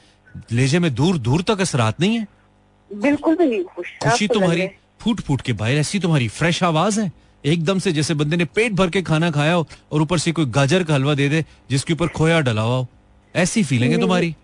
लहजे 0.52 0.78
में 0.78 0.94
दूर 0.94 1.18
दूर 1.18 1.42
तक 1.42 1.60
असरात 1.60 2.00
नहीं 2.00 2.18
है। 2.18 2.26
बिल्कुल 2.92 3.36
भी 3.36 3.46
नहीं 3.46 3.64
खुश। 3.64 3.86
खुशी 4.02 4.28
तुम्हारी 4.28 4.68
फूट 5.00 5.20
फूट 5.20 5.40
के 5.40 5.52
बाहर 5.52 5.72
ऐसी 5.72 6.00
तुम्हारी 6.00 6.28
फ्रेश 6.28 6.62
आवाज़ 6.62 7.00
है। 7.00 7.12
एकदम 7.44 7.78
से 7.78 7.92
जैसे 7.92 8.14
बंदे 8.14 8.36
ने 8.36 8.44
पेट 8.44 8.72
भर 8.72 8.90
के 8.90 9.02
खाना 9.02 9.30
खाया 9.30 9.54
हो 9.54 9.66
और 9.92 10.02
ऊपर 10.02 10.18
से 10.18 10.32
कोई 10.32 10.46
गाजर 10.46 10.84
का 10.84 10.94
हलवा 10.94 11.14
दे 11.14 11.28
दे 11.28 11.44
जिसके 11.70 11.92
ऊपर 11.92 12.08
खोया 12.08 12.40
डला 12.40 12.62
हुआ 12.62 12.76
हो। 12.76 12.86
ऐसी 13.34 13.62
फीलिंग 13.64 13.92
है 13.92 14.00
तुम्हारी? 14.00 14.34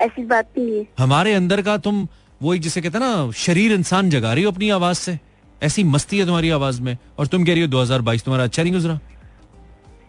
ऐसी 0.00 0.24
बात 0.24 0.50
नहीं 0.58 0.78
है। 0.78 0.86
हमारे 0.98 1.34
अंदर 1.34 1.62
का 1.62 1.76
तुम 1.78 2.06
वो 2.42 2.54
एक 2.54 2.60
जिसे 2.60 2.80
कहते 2.80 2.98
ना 2.98 3.30
शरीर 3.36 3.72
इंसान 3.72 4.10
जगा 4.10 4.32
रही 4.32 4.44
हो 4.44 4.50
अपनी 4.50 4.70
आवाज़ 4.70 4.96
से। 4.96 5.18
ऐसी 5.62 5.84
मस्ती 5.84 6.18
है 6.18 6.24
तुम्हारी 6.24 6.50
आवाज़ 6.50 6.80
में 6.82 6.96
और 7.18 7.26
तुम 7.26 7.44
कह 7.44 7.52
रही 7.52 7.62
हो 7.62 7.68
2022 7.68 8.24
तुम्हारा 8.24 8.44
अच्छा 8.44 8.62
नहीं 8.62 8.72
गुजरा। 8.72 8.98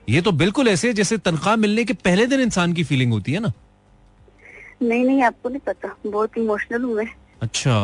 ये 0.09 0.21
तो 0.21 0.31
बिल्कुल 0.31 0.67
ऐसे 0.67 0.93
जैसे 0.93 1.17
तनख्वाह 1.17 1.55
मिलने 1.55 1.83
के 1.83 1.93
पहले 1.93 2.25
दिन 2.27 2.39
इंसान 2.39 2.73
की 2.73 2.83
फीलिंग 2.83 3.13
होती 3.13 3.33
है 3.33 3.39
ना। 3.39 3.51
नहीं 4.81 5.03
नहीं 5.05 5.21
आपको 5.23 5.49
नहीं 5.49 5.59
पता 5.59 5.95
बहुत 6.05 6.37
इमोशनल 6.37 6.83
हूँ 6.83 6.95
मैं। 6.95 7.07
अच्छा 7.41 7.75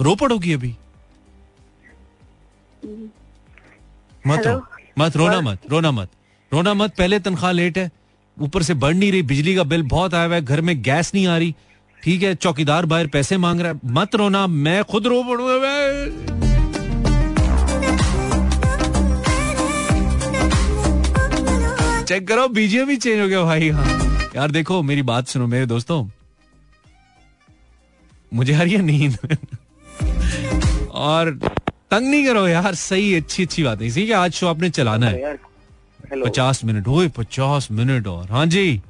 रो 0.00 0.14
पड़ोगी 0.14 0.52
अभी? 0.52 0.76
मत 4.28 4.46
रो 4.46 4.60
मत 4.98 5.16
रोना 5.16 5.40
मत 5.40 5.58
रोना 5.70 5.90
मत। 5.90 6.08
रोना 6.52 6.74
मत 6.74 6.94
पहले 6.98 7.18
तनख्वाह 7.20 7.52
लेट 7.52 7.78
है। 7.78 7.90
ऊपर 8.36 8.62
से 8.62 8.74
बढ़ 8.76 8.94
नहीं 8.94 9.10
रही 9.12 9.22
बिजली 9.24 9.54
का 9.54 9.62
बिल 9.64 9.82
बहुत 9.88 10.14
आया 10.14 10.24
हुआ 10.24 10.34
है 10.34 10.42
घर 10.42 10.60
में 10.60 10.80
गैस 10.82 11.14
नहीं 11.14 11.26
आ 11.26 11.36
रही। 11.38 11.54
ठीक 12.02 12.22
है 12.22 12.34
चौकीदार 12.34 12.86
बाहर 12.86 13.06
पैसे 13.06 13.36
मांग 13.36 13.60
रहा 13.60 13.72
है। 13.72 13.80
मत 13.92 14.14
रोना 14.14 14.46
मैं 14.46 14.82
खुद 14.84 15.06
रो 15.06 15.22
पड़ूँगा 15.22 16.36
चेक 22.04 22.26
करो 22.28 22.46
बीजे 22.48 22.84
भी 22.84 22.96
चेंज 22.96 23.20
हो 23.20 23.26
गया 23.28 23.42
भाई 23.44 23.68
हाँ। 23.68 23.86
यार 24.36 24.50
देखो 24.50 24.82
मेरी 24.82 25.02
बात 25.02 25.28
सुनो 25.28 25.46
मेरे 25.46 25.66
दोस्तों। 25.66 26.06
मुझे 28.32 28.54
आ 28.54 28.62
रही 28.62 28.72
है 28.72 28.82
नींद। 28.82 29.18
और 30.90 31.38
तंग 31.90 32.10
नहीं 32.10 32.24
करो 32.26 32.46
यार 32.48 32.74
सही 32.74 33.14
अच्छी 33.14 33.44
अच्छी 33.44 33.62
बात 33.64 33.80
है। 33.80 33.86
इसी 33.86 34.06
के 34.06 34.12
आज 34.12 34.32
शो 34.32 34.46
आपने 34.46 34.70
चलाना 34.70 35.06
है। 35.06 35.36
पचास 36.22 36.64
मिनट 36.64 36.88
ओए 36.88 37.08
पचास 37.16 37.68
मिनट 37.70 38.06
और। 38.06 38.30
हाँ 38.30 38.44
जी। 38.46 38.80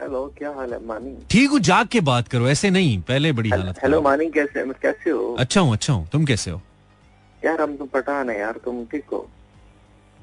हेलो 0.00 0.24
क्या 0.38 0.50
हाल 0.50 0.72
है 0.72 0.78
मानी? 0.86 1.16
ठीक 1.30 1.50
हूँ 1.50 1.58
जाग 1.60 1.86
के 1.88 2.00
बात 2.00 2.28
करो 2.28 2.48
ऐसे 2.48 2.70
नहीं 2.70 3.00
पहले 3.08 3.32
बड़ी 3.32 3.50
हालत 3.50 3.78
हेलो 3.82 4.00
मानी 4.02 4.30
कैसे 4.30 4.64
कैसे 4.82 5.10
हो? 5.10 5.34
अच्छा 5.38 5.60
हूँ 5.60 5.72
अच्छा 5.72 5.92
हूँ 5.92 6.08
तुम 6.12 6.24
कैसे 6.24 6.50
हो? 6.50 6.60
यार 7.42 7.60
हम 7.62 7.76
तो 7.76 7.84
पठान 7.84 8.30
है 8.30 8.38
यार 8.40 8.60
तुम 8.64 8.84
ठीक 8.92 9.04
हो? 9.12 9.28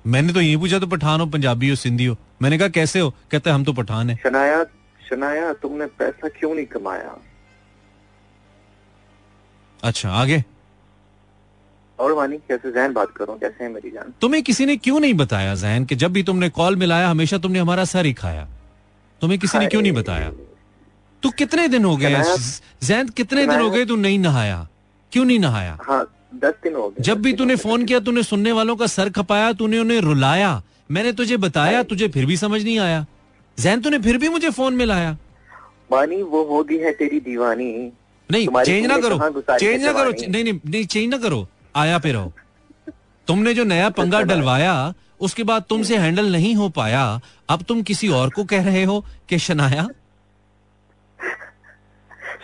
मैंने 0.05 0.33
तो 0.33 0.41
यही 0.41 0.57
पूछा 0.57 0.79
तो 0.79 0.87
पठान 0.87 1.19
हो 1.19 1.25
पंजाबी 1.27 1.69
हो 1.69 1.75
सिंधी 1.75 2.05
हो। 2.05 2.15
मैंने 2.41 2.57
कहा 2.57 2.67
कैसे 2.69 2.99
हो? 2.99 3.09
कहते 3.31 3.49
हम 3.49 3.63
तो 3.63 3.73
पठान 3.73 4.09
है। 4.09 4.15
शनाया 4.23 4.63
शनाया 5.09 5.51
तुमने 5.61 5.85
पैसा 5.99 6.27
क्यों 6.39 6.53
नहीं 6.55 6.65
कमाया? 6.65 7.17
अच्छा 9.83 10.09
आगे। 10.11 10.43
और 12.01 12.13
मानी 12.15 12.37
कैसे 12.49 12.71
जहन 12.71 12.93
बात 12.93 13.11
करो 13.15 13.33
कैसे 13.41 13.63
है 13.63 13.69
मेरी 13.71 13.89
जान? 13.91 14.13
तुम्हें 14.21 14.41
किसी 14.43 14.65
ने 14.65 14.75
क्यों 14.77 14.99
नहीं 14.99 15.13
बताया 15.15 15.55
जहन 15.55 15.85
कि 15.85 15.95
जब 15.95 16.11
भी 16.13 16.23
तुमने 16.23 16.49
कॉल 16.51 16.75
मिलाया 16.75 17.09
हमेशा 17.09 17.37
तुमने 17.37 17.59
हमारा 17.59 17.85
सर 17.87 18.05
ही 18.05 18.13
खाया? 18.13 18.47
तुम्हें 19.21 19.39
किसी 19.39 19.59
ने 19.59 19.67
क्यों 19.67 19.81
नहीं 19.81 19.91
बताया? 19.93 20.31
तू 21.23 21.29
कितने 21.37 21.67
दिन 21.67 21.85
हो 21.85 21.95
गए 21.97 22.23
जैन 22.83 23.09
कितने 23.17 23.45
दिन 23.47 23.59
हो 23.59 23.69
गए 23.69 23.85
तू 23.85 23.95
नहीं 23.97 24.19
नहाया? 24.19 24.67
क्यों 25.11 25.25
नहीं 25.25 25.39
नहाया? 25.39 25.77
हाँ 25.81 26.03
दस 26.35 26.53
दिन 26.63 26.75
हो 26.75 26.87
गए। 26.89 27.03
जब 27.03 27.21
भी 27.21 27.33
तूने 27.33 27.55
फ़ोन 27.57 27.85
किया 27.85 27.99
तूने 27.99 28.23
सुनने 28.23 28.51
वालों 28.51 28.75
का 28.75 28.87
सर 28.87 29.09
खपाया 29.11 29.51
तूने 29.53 29.79
उन्हें 29.79 29.99
रुलाया 30.01 30.61
मैंने 30.91 31.11
तुझे 31.13 31.37
बताया 31.37 31.83
तुझे 31.85 32.07
फिर 32.09 32.25
भी 32.25 32.37
समझ 32.37 32.63
नहीं 32.63 32.79
आया। 32.79 33.05
जैन 33.57 33.81
तूने 33.81 33.99
फिर 33.99 34.17
भी 34.17 34.29
मुझे 34.29 34.49
फ़ोन 34.51 34.75
में 34.75 34.85
लाया 34.85 35.17
मानी 35.91 36.21
वो 36.23 36.43
होगी 36.45 36.77
है 36.77 36.91
तेरी 36.93 37.19
दीवानी। 37.19 37.71
नहीं 38.29 38.47
चेंज 38.65 38.85
ना 38.85 38.97
करो 38.97 39.17
चेंज 39.51 39.83
ना 39.83 39.93
करो 39.93 40.11
नहीं 40.11 40.43
नहीं 40.43 40.85
चेंज 40.85 41.09
ना 41.09 41.17
करो। 41.17 41.47
आया 41.75 41.97
पे 41.99 42.11
रहो 42.11 42.33
तुमने 43.27 43.53
जो 43.53 43.63
नया 43.63 43.89
पंगा 43.89 44.21
डलवाया 44.21 44.73
उसके 45.21 45.43
बाद 45.43 45.63
तुमसे 45.69 45.97
हैंडल 45.97 46.31
नहीं 46.31 46.53
हो 46.55 46.69
पाया 46.75 47.03
अब 47.49 47.63
तुम 47.63 47.81
किसी 47.83 48.07
और 48.09 48.29
को 48.29 48.43
कह 48.43 48.63
रहे 48.65 48.83
हो 48.83 48.99
कि 49.29 49.37
शनाया? 49.39 49.87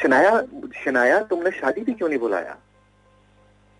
शनाया 0.02 0.42
शनाया 0.84 1.20
तुमने 1.30 1.52
शादी 1.52 1.82
भी 1.82 1.94
क्यों 1.94 2.10
नहीं 2.10 2.20
बुलाया? 2.20 2.56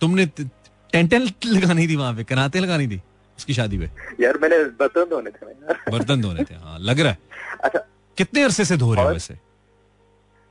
तुमने 0.02 0.26
टेंटन 0.26 1.28
लगानी 1.46 1.88
थी 1.88 1.96
वहाँ 1.96 2.14
पे 2.16 2.24
कनाते 2.24 2.60
लगानी 2.60 2.88
थी 2.88 3.02
उसकी 3.38 3.54
शादी 3.54 3.78
पे? 3.78 3.90
यार 4.20 4.38
मैंने 4.42 4.64
बर्तन 4.80 5.06
धोने 5.10 5.32
थे 5.32 5.92
बर्तन 5.92 6.22
धोने 6.22 6.44
थे 6.44 6.56
हाँ 6.56 6.78
लग 6.80 7.00
रहा 7.00 7.12
है। 7.12 7.18
अच्छा। 7.64 7.80
कितने 8.18 8.44
अरसे 8.44 8.66
से 8.66 8.78
धो 8.78 8.94
रहे 8.94 9.06
हो 9.06 9.12
वैसे? 9.12 9.34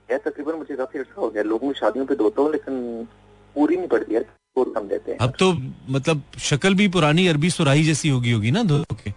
यार 0.08 0.20
तकरीबन 0.24 0.58
मुझे 0.58 0.76
काफ़ी 0.76 0.98
अर्सा 1.00 1.20
हो 1.20 1.30
गया 1.30 1.42
लोगों 1.42 1.72
की 1.72 1.78
शादियों 1.80 2.06
पे 2.06 2.14
धोता 2.14 2.42
हूँ 2.42 2.52
लेकिन 2.52 3.06
पूरी 3.56 3.76
नहीं 3.76 3.88
पड़ती 3.88 4.14
यार। 4.14 4.24
बहुत 4.56 4.72
कम 4.74 4.88
देते 4.88 5.10
हैं। 5.12 5.18
अब 5.20 5.32
तो 5.38 5.52
मतलब 5.92 6.22
शक्ल 6.48 6.74
भी 6.74 6.88
पुरानी 6.96 7.26
अरबी 7.28 7.50
सुराही 7.50 7.84
जैसी 7.84 8.08
होगी 8.08 8.30
होगी 8.32 8.50
ना 8.50 8.62
धो 8.72 8.82
के। 9.04 9.10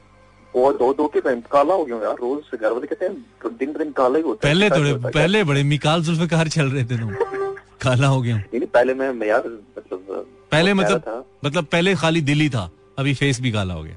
वो 0.53 0.71
दो 0.73 0.93
दो 0.93 1.07
के 1.13 1.19
मैं 1.25 1.39
काला 1.51 1.73
हो 1.73 1.83
गया 1.85 1.97
यार 2.03 2.15
रोज 2.21 2.59
घर 2.59 2.71
वाले 2.71 2.87
कहते 2.87 3.05
हैं 3.05 3.13
तो 3.43 3.49
दिन 3.59 3.73
दिन 3.73 3.91
काला 3.99 4.17
ही 4.17 4.23
होता 4.23 4.47
पहले 4.47 4.69
थोड़े 4.69 4.93
पहले 5.09 5.43
बड़े 5.51 5.63
मिकाल 5.71 6.01
जुल्फकार 6.03 6.47
चल 6.55 6.69
रहे 6.71 6.83
थे 6.83 6.97
तुम। 6.99 7.13
काला 7.83 8.07
हो 8.07 8.21
गया। 8.21 8.35
नहीं 8.37 8.65
पहले 8.75 8.93
मैं 8.93 9.27
यार 9.27 9.47
मतलब 9.77 10.25
पहले 10.51 10.73
मतलब 10.73 11.25
मतलब 11.45 11.65
पहले 11.71 11.93
खाली 11.95 12.21
दिल 12.31 12.39
ही 12.41 12.49
था 12.55 12.69
अभी 12.99 13.13
फेस 13.21 13.39
भी 13.41 13.51
काला 13.51 13.73
हो 13.73 13.83
गया। 13.83 13.95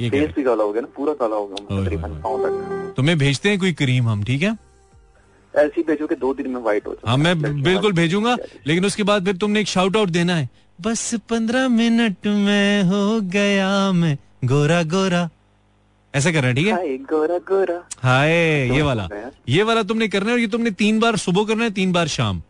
ये 0.00 0.10
फेस 0.10 0.30
भी 0.36 0.42
काला 0.44 0.64
हो 0.64 0.72
गया 0.72 0.82
ना 0.82 0.88
पूरा 0.96 1.14
काला 1.22 1.36
हो 1.36 2.36
गया। 2.40 2.92
तुम्हें 2.96 3.16
भेजते 3.18 3.48
हैं 3.48 3.58
कोई 3.58 3.72
क्रीम 3.82 4.08
हम 4.08 4.24
ठीक 4.24 4.42
है? 4.42 4.56
ऐसी 5.54 5.82
भेजो 5.82 6.06
कि 6.06 6.14
दो 6.14 6.32
दिन 6.34 6.48
में 6.50 6.60
व्हाइट 6.62 6.86
हो 6.86 6.92
जाए 6.92 7.10
हाँ 7.10 7.16
मैं 7.16 7.62
बिल्कुल 7.62 7.92
भेजूँगा 7.92 8.36
लेकिन 8.66 8.84
उसके 8.86 9.02
बाद 9.02 9.24
फिर 9.24 9.36
तुमने 9.36 9.60
एक 9.60 9.68
शाउट 9.68 9.96
आउट 9.96 10.08
देना 10.08 10.34
है। 10.36 10.48
बस 10.80 11.14
पंद्रह 11.30 11.68
मिनट 11.68 12.26
में 12.26 12.82
हो 12.82 13.20
गया 13.32 13.70
मैं। 13.92 14.16
गोरा 14.44 14.82
गोरा। 14.92 15.28
ऐसा 16.14 16.30
करना 16.32 16.48
है 16.48 16.54
ठीक 16.54 16.66
है? 16.66 16.96
गोरा 17.10 17.38
गोरा। 17.48 17.76
हाय 18.02 18.30
ये 18.30 18.78
तो 18.78 18.86
वाला। 18.86 19.02
हो 19.02 19.08
गया। 19.08 19.30
ये 19.48 19.62
वाला 19.62 19.82
तुमने 19.82 20.08
करना 20.08 20.28
है 20.28 20.32
और 20.32 20.40
ये 20.40 20.46
तुमने 20.48 20.70
तीन 20.80 21.00
बार 21.00 21.16
सुबह 21.18 21.44
करना 21.44 21.64
है 21.64 21.70
तीन 21.70 21.92
बार 21.92 22.08
शाम। 22.08 22.40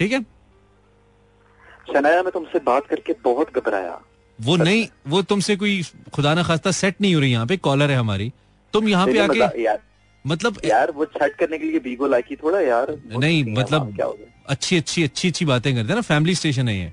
ठीक 0.00 0.12
है? 0.12 0.20
शनाया 1.92 2.22
मैं 2.22 2.32
तुमसे 2.32 2.58
बात 2.66 2.86
करके 2.86 3.14
बहुत 3.24 3.58
घबराया। 3.58 4.00
वो 4.38 4.56
नहीं 4.56 4.86
वो 5.08 5.22
तुमसे 5.24 5.56
कोई 5.56 5.82
खुदा 6.14 6.34
ना 6.34 6.42
खास्ता 6.42 6.70
सेट 6.72 7.00
नहीं 7.00 7.14
हो 7.14 7.20
रही 7.20 7.32
यहाँ 7.32 7.46
पे 7.46 7.56
कॉलर 7.58 7.90
है 7.90 7.96
हमारी। 7.96 8.32
तुम 8.74 8.88
यहाँ 8.88 9.06
पे 9.06 9.18
आके 9.18 9.76
मतलब 10.24 10.60
यार 10.64 10.90
वो 10.90 11.04
छट 11.06 11.36
करने 11.38 11.58
के 11.58 11.64
लिए 11.66 11.78
बीगो 11.80 12.06
लाइकी 12.06 12.36
थोड़ा 12.36 12.60
यार। 12.60 12.96
नहीं 13.16 13.44
मतलब 13.54 14.18
अच्छी 14.48 14.76
अच्छी 14.76 15.02
अच्छी 15.02 15.28
अच्छी 15.28 15.44
बातें 15.44 15.74
करते 15.74 15.88
हैं 15.88 15.94
ना 15.94 16.00
फैमिली 16.02 16.34
स्टेशन 16.34 16.68
है 16.68 16.78
ये। 16.78 16.92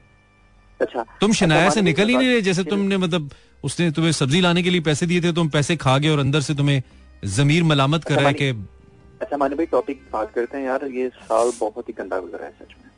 अच्छा। 0.82 1.06
तुम 1.22 1.34
शनाया 1.34 1.66
अच्छा, 1.66 1.74
से 1.76 1.82
निकल 1.82 2.08
ही 2.10 2.18
नहीं 2.18 2.28
रहे 2.28 2.42
जैसे 2.42 2.64
तुमने 2.64 2.98
मतलब 2.98 3.30
उसने 3.64 3.90
तुम्हें 3.92 4.12
सब्ज़ी 4.12 4.42
लाने 4.42 4.64
के 4.64 4.70
लिए 4.70 4.82
पैसे 4.82 5.06
दिए 5.06 5.22
थे 5.22 5.32
तुम 5.40 5.50
पैसे 5.56 5.76
खा 5.78 5.98
गए 5.98 6.10
और 6.10 6.20
अंदर 6.20 6.42
से 6.42 6.56
तुम्हें 6.56 6.82
जमीर 7.38 7.64
मलामत 7.64 8.04
कर 8.04 8.14
अच्छा, 8.14 8.22
रहा 8.22 8.30
है 8.30 8.34
कि 8.34 8.50
अच्छा 9.22 9.38
मानी 9.38 9.56
भाई 9.56 9.66
टॉपिक 9.72 10.02
बात 10.14 10.32
करते 10.36 10.58
हैं 10.58 10.66
यार 10.66 10.86
ये 10.96 11.10
साल 11.24 11.52
बहुत 11.60 11.90
ही 11.90 11.94
गंदा 11.98 12.20
गुजरा 12.20 12.46
है 12.46 12.52
सच 12.52 12.76
में। 12.78 12.90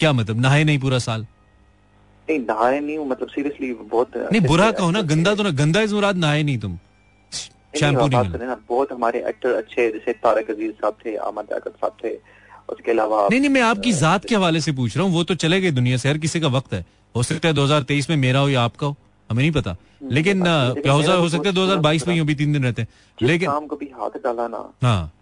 क्या 0.00 0.12
मतलब 0.12 0.40
नहाए 0.40 0.64
नहीं 0.64 0.78
पूरा 0.78 0.98
साल? 1.06 1.26
नहीं 2.28 2.38
नहाए 2.40 2.80
नहीं 2.80 2.98
मतलब 3.08 3.28
सीरियसली 3.28 3.72
बहुत 3.72 4.16
नहीं 4.16 4.40
बुरा 4.46 4.70
कहो 4.72 4.90
ना 4.90 5.00
गंदा 5.12 5.34
तो 5.34 5.42
ना 5.42 5.50
गंदा 5.62 5.80
इस 5.82 5.92
मुराद 5.92 6.16
नहाए 6.16 6.42
नहीं 6.42 6.58
तुम। 6.58 6.78
शैम्पू 7.78 8.06
नहीं, 8.06 8.46
ना 8.46 8.56
बहुत 8.68 8.92
हमारे 8.92 9.18
एक्टर 9.28 9.54
अच्छे 9.54 9.90
जैसे 9.92 10.12
तारक 10.24 10.50
अज़ीज़ 10.50 10.72
साहब 10.72 10.96
थे 11.04 11.14
अहमद 11.16 11.50
अकबर 11.56 11.70
साहब 11.70 11.96
थे 12.04 12.12
उसके 12.72 12.90
अलावा 12.90 13.26
नहीं 13.30 13.40
नहीं 13.40 13.50
मैं 13.50 13.60
आपकी 13.62 13.92
जात 13.98 14.24
के 14.24 14.34
हवाले 14.34 14.60
से 14.60 14.72
पूछ 14.78 14.96
रहा 14.96 15.06
हूँ 15.06 15.12
वो 15.14 15.24
तो 15.24 15.34
चले 15.44 15.60
गए 15.60 15.70
दुनिया 15.70 15.96
से 15.96 16.08
हर 16.08 16.18
किसी 16.18 16.40
का 16.40 16.48
वक्त 16.56 16.72
है। 16.74 16.84
हो 17.14 17.22
सकता 17.22 17.48
है 17.48 17.54
2023 17.54 18.08
में 18.10 18.16
मेरा 18.16 18.40
हो 18.40 18.48
या 18.48 18.62
आपका 18.62 18.86
हो 18.86 18.96
हमें 19.30 19.42
नहीं 19.42 19.52
पता। 19.52 19.76
लेकिन 20.02 20.42
लेकिन 20.42 20.82
क्या 20.82 20.92
हो 20.92 21.02
सकता 21.02 21.48
है 21.48 21.54
बहुत 21.54 21.54
2022 21.54 22.06
में 22.08 22.20
अभी 22.20 22.34
तीन 22.34 22.52
दिन 22.52 22.64
रहते 22.64 22.82
हैं। 22.82 22.88
लेकिन 23.22 23.50
काम 23.50 23.66
को 23.66 23.76
भी 23.76 23.90
हाथ 24.00 24.18
डाला 24.24 24.46
ना 24.48 24.64
हाँ। 24.82 25.12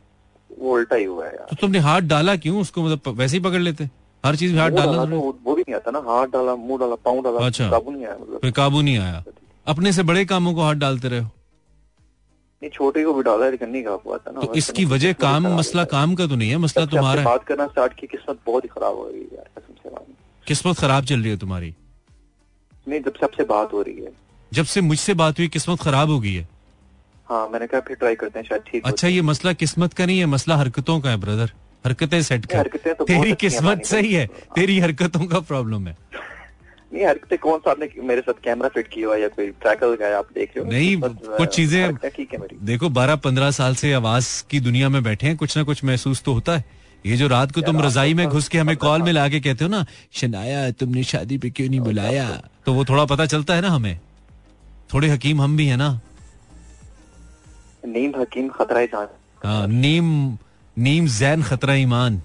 वो 0.59 0.73
उल्टा 0.73 0.97
ही 0.97 1.05
हुआ 1.05 1.25
है 1.27 1.33
यार। 1.35 1.47
तो 1.51 1.57
तुमने 1.61 1.79
हाथ 1.79 2.01
डाला 2.01 2.37
क्यों? 2.37 2.61
उसको 2.61 2.83
मतलब 2.83 3.19
वैसे 3.19 3.37
ही 3.37 3.43
पकड़ 3.43 3.61
लेते 3.61 3.89
हर 4.25 4.37
चीज़ 4.37 4.53
में 4.55 4.61
हाथ 4.61 4.71
डाला। 4.71 5.05
तो 5.05 5.39
वो 5.45 5.55
भी 5.55 5.63
नहीं 5.63 5.75
आता 5.75 5.91
ना 5.91 5.99
हाथ 6.09 6.27
डाला 6.27 6.55
मुँह 6.57 6.79
डाला 6.81 6.95
पाँव 7.05 7.21
डाला 7.23 7.47
अच्छा। 7.47 7.71
काबू 7.71 7.91
नहीं 7.91 8.07
आया 8.07 8.17
मतलब। 8.21 8.53
काबू 8.53 8.83
नहीं 8.83 8.99
आया। 8.99 9.25
अपने 9.67 9.93
से 9.93 10.03
बड़े 10.03 10.25
कामों 10.25 10.55
को 10.55 10.63
हाथ 10.63 10.75
डालते 10.75 11.09
रहे 11.09 11.21
हो। 11.21 11.27
नहीं 12.63 12.71
छोटे 12.71 13.05
को 13.05 13.13
भी 13.15 13.23
डाला 13.23 13.49
लेकिन 13.49 13.71
नहीं 13.71 13.83
काबू 13.85 14.13
आता 14.13 14.31
ना। 14.31 14.41
तो 14.41 14.55
इसकी 14.55 14.85
वजह 14.85 15.13
काम 15.21 15.47
मसला 15.57 15.85
काम 15.85 16.15
का 16.15 16.27
तो 16.27 16.37
नहीं 16.37 16.51
है 16.51 16.57
मसला 16.59 16.87
तुम्हारा 16.87 17.23
बात 17.23 17.45
करना 17.45 17.67
स्टार्ट 17.67 17.93
की 17.93 18.07
किस्मत 18.07 18.39
बहुत 18.47 18.65
ही 18.65 18.69
खराब 18.69 18.95
हो 18.95 19.05
गई 19.05 19.37
यार 19.37 19.51
किस्मत 20.47 20.79
खराब 20.79 21.05
चल 21.05 21.21
रही 21.21 21.31
है 21.31 21.37
तुम्हारी? 21.37 21.75
नहीं 22.89 23.01
जब 23.01 23.13
से 23.13 23.25
आपसे 23.25 23.45
बात 23.45 23.73
हो 23.73 23.83
रही 23.83 24.05
है। 24.05 24.13
जब 24.53 24.65
से 24.65 24.81
मुझसे 24.81 25.15
बात 25.15 25.39
हुई 25.39 25.49
किस्मत 25.49 25.81
खराब 25.81 26.11
हो 26.11 26.21
गई 26.21 26.35
है। 26.35 26.49
हाँ 27.29 27.49
मैंने 27.49 27.67
कहा 27.67 27.81
फिर 27.81 27.97
ट्राई 27.97 28.15
करते 28.15 28.39
हैं 28.39 28.47
शायद 28.47 28.63
ठीक 28.63 28.87
अच्छा 28.87 29.09
ये 29.09 29.23
मसला 29.23 29.53
किस्मत 29.53 29.93
का 29.93 30.07
नहीं 30.07 30.19
है 30.19 30.27
मसला 30.27 30.57
हरकतों 30.57 31.01
का 31.01 31.11
है 31.11 31.17
ब्रदर 31.17 31.53
हरकतें 31.87 32.23
सेट 32.23 32.47
कर। 32.47 32.59
हरकतें 32.59 32.95
तो 32.95 33.05
तेरी 33.05 33.33
किस्मत 33.33 33.85
सही 33.85 34.15
है 34.15 34.27
तेरी 34.27 34.79
हरकतों 34.79 35.27
का 35.27 35.41
प्रॉब्लम 35.41 35.89
है। 35.89 35.97
नहीं 36.95 37.07
हरकतें 37.07 37.39
कौन 37.39 37.59
सा 37.59 37.71
आपने 37.71 37.89
मेरे 38.03 38.21
साथ 38.21 38.33
कैमरा 38.45 38.69
फिट 38.69 38.89
किया 38.89 39.07
हुआ 39.07 39.17
या 39.17 39.29
कोई 39.29 39.47
ट्रैकर 39.47 39.87
लगाया 39.87 40.19
आप 40.19 40.29
देख 40.35 40.53
रहे 40.57 40.65
हो? 40.65 40.73
नहीं, 40.73 40.97
कुछ 41.37 41.57
चीजें- 41.57 42.17
ठीक 42.17 42.33
है 42.33 42.39
मेरी। 42.39 42.57
देखो 42.67 42.89
बारह 42.89 43.17
पंद्रह 43.17 43.51
साल 43.51 43.75
से 43.75 43.93
आवाज़ 43.93 44.45
की 44.51 44.61
दुनिया 44.61 44.89
में 44.89 45.03
बैठे 45.03 45.27
हैं 45.27 45.37
कुछ 45.37 45.57
ना 45.57 45.63
कुछ 45.63 45.85
महसूस 45.85 46.23
तो 46.23 46.33
होता 46.33 46.57
है। 46.57 46.65
ये 47.07 47.17
जो 47.17 47.27
रात 47.29 47.53
को 47.53 47.61
तुम 47.63 47.81
रजाई 47.81 48.15
में 48.15 48.27
घुस 48.29 48.49
के 48.49 48.59
हमें 48.59 48.77
कॉल 48.77 49.03
में 49.03 49.13
ला 49.13 49.29
के 49.29 49.41
कहते 49.41 49.65
हो 49.65 49.71
ना 49.71 49.85
शनाया 50.13 50.71
तुमने 50.71 51.03
शादी 51.05 51.39
पे 51.39 51.51
क्यों 51.51 51.69
नहीं 51.69 51.81
बुलाया? 51.81 52.25
तो 52.67 52.73
वो 52.75 52.85
थोड़ा 52.85 53.05
पता 53.05 53.27
चलता 53.27 53.55
है 53.55 53.61
ना 53.63 53.69
हमें। 53.71 53.99
थोड़े 54.95 55.09
हकीम 55.09 55.43
हम 55.43 55.57
भी 55.57 55.67
है 55.67 55.77
ना। 55.77 55.89
नीम 57.87 58.13
हकीम 58.21 58.49
खतरा 58.49 58.81
ही 58.81 58.87
जान 58.87 59.07
हाँ 59.45 59.67
नीम 59.67 60.07
नीम 60.77 61.07
जैन 61.09 61.43
खतरा 61.43 61.75
ईमान। 61.75 62.21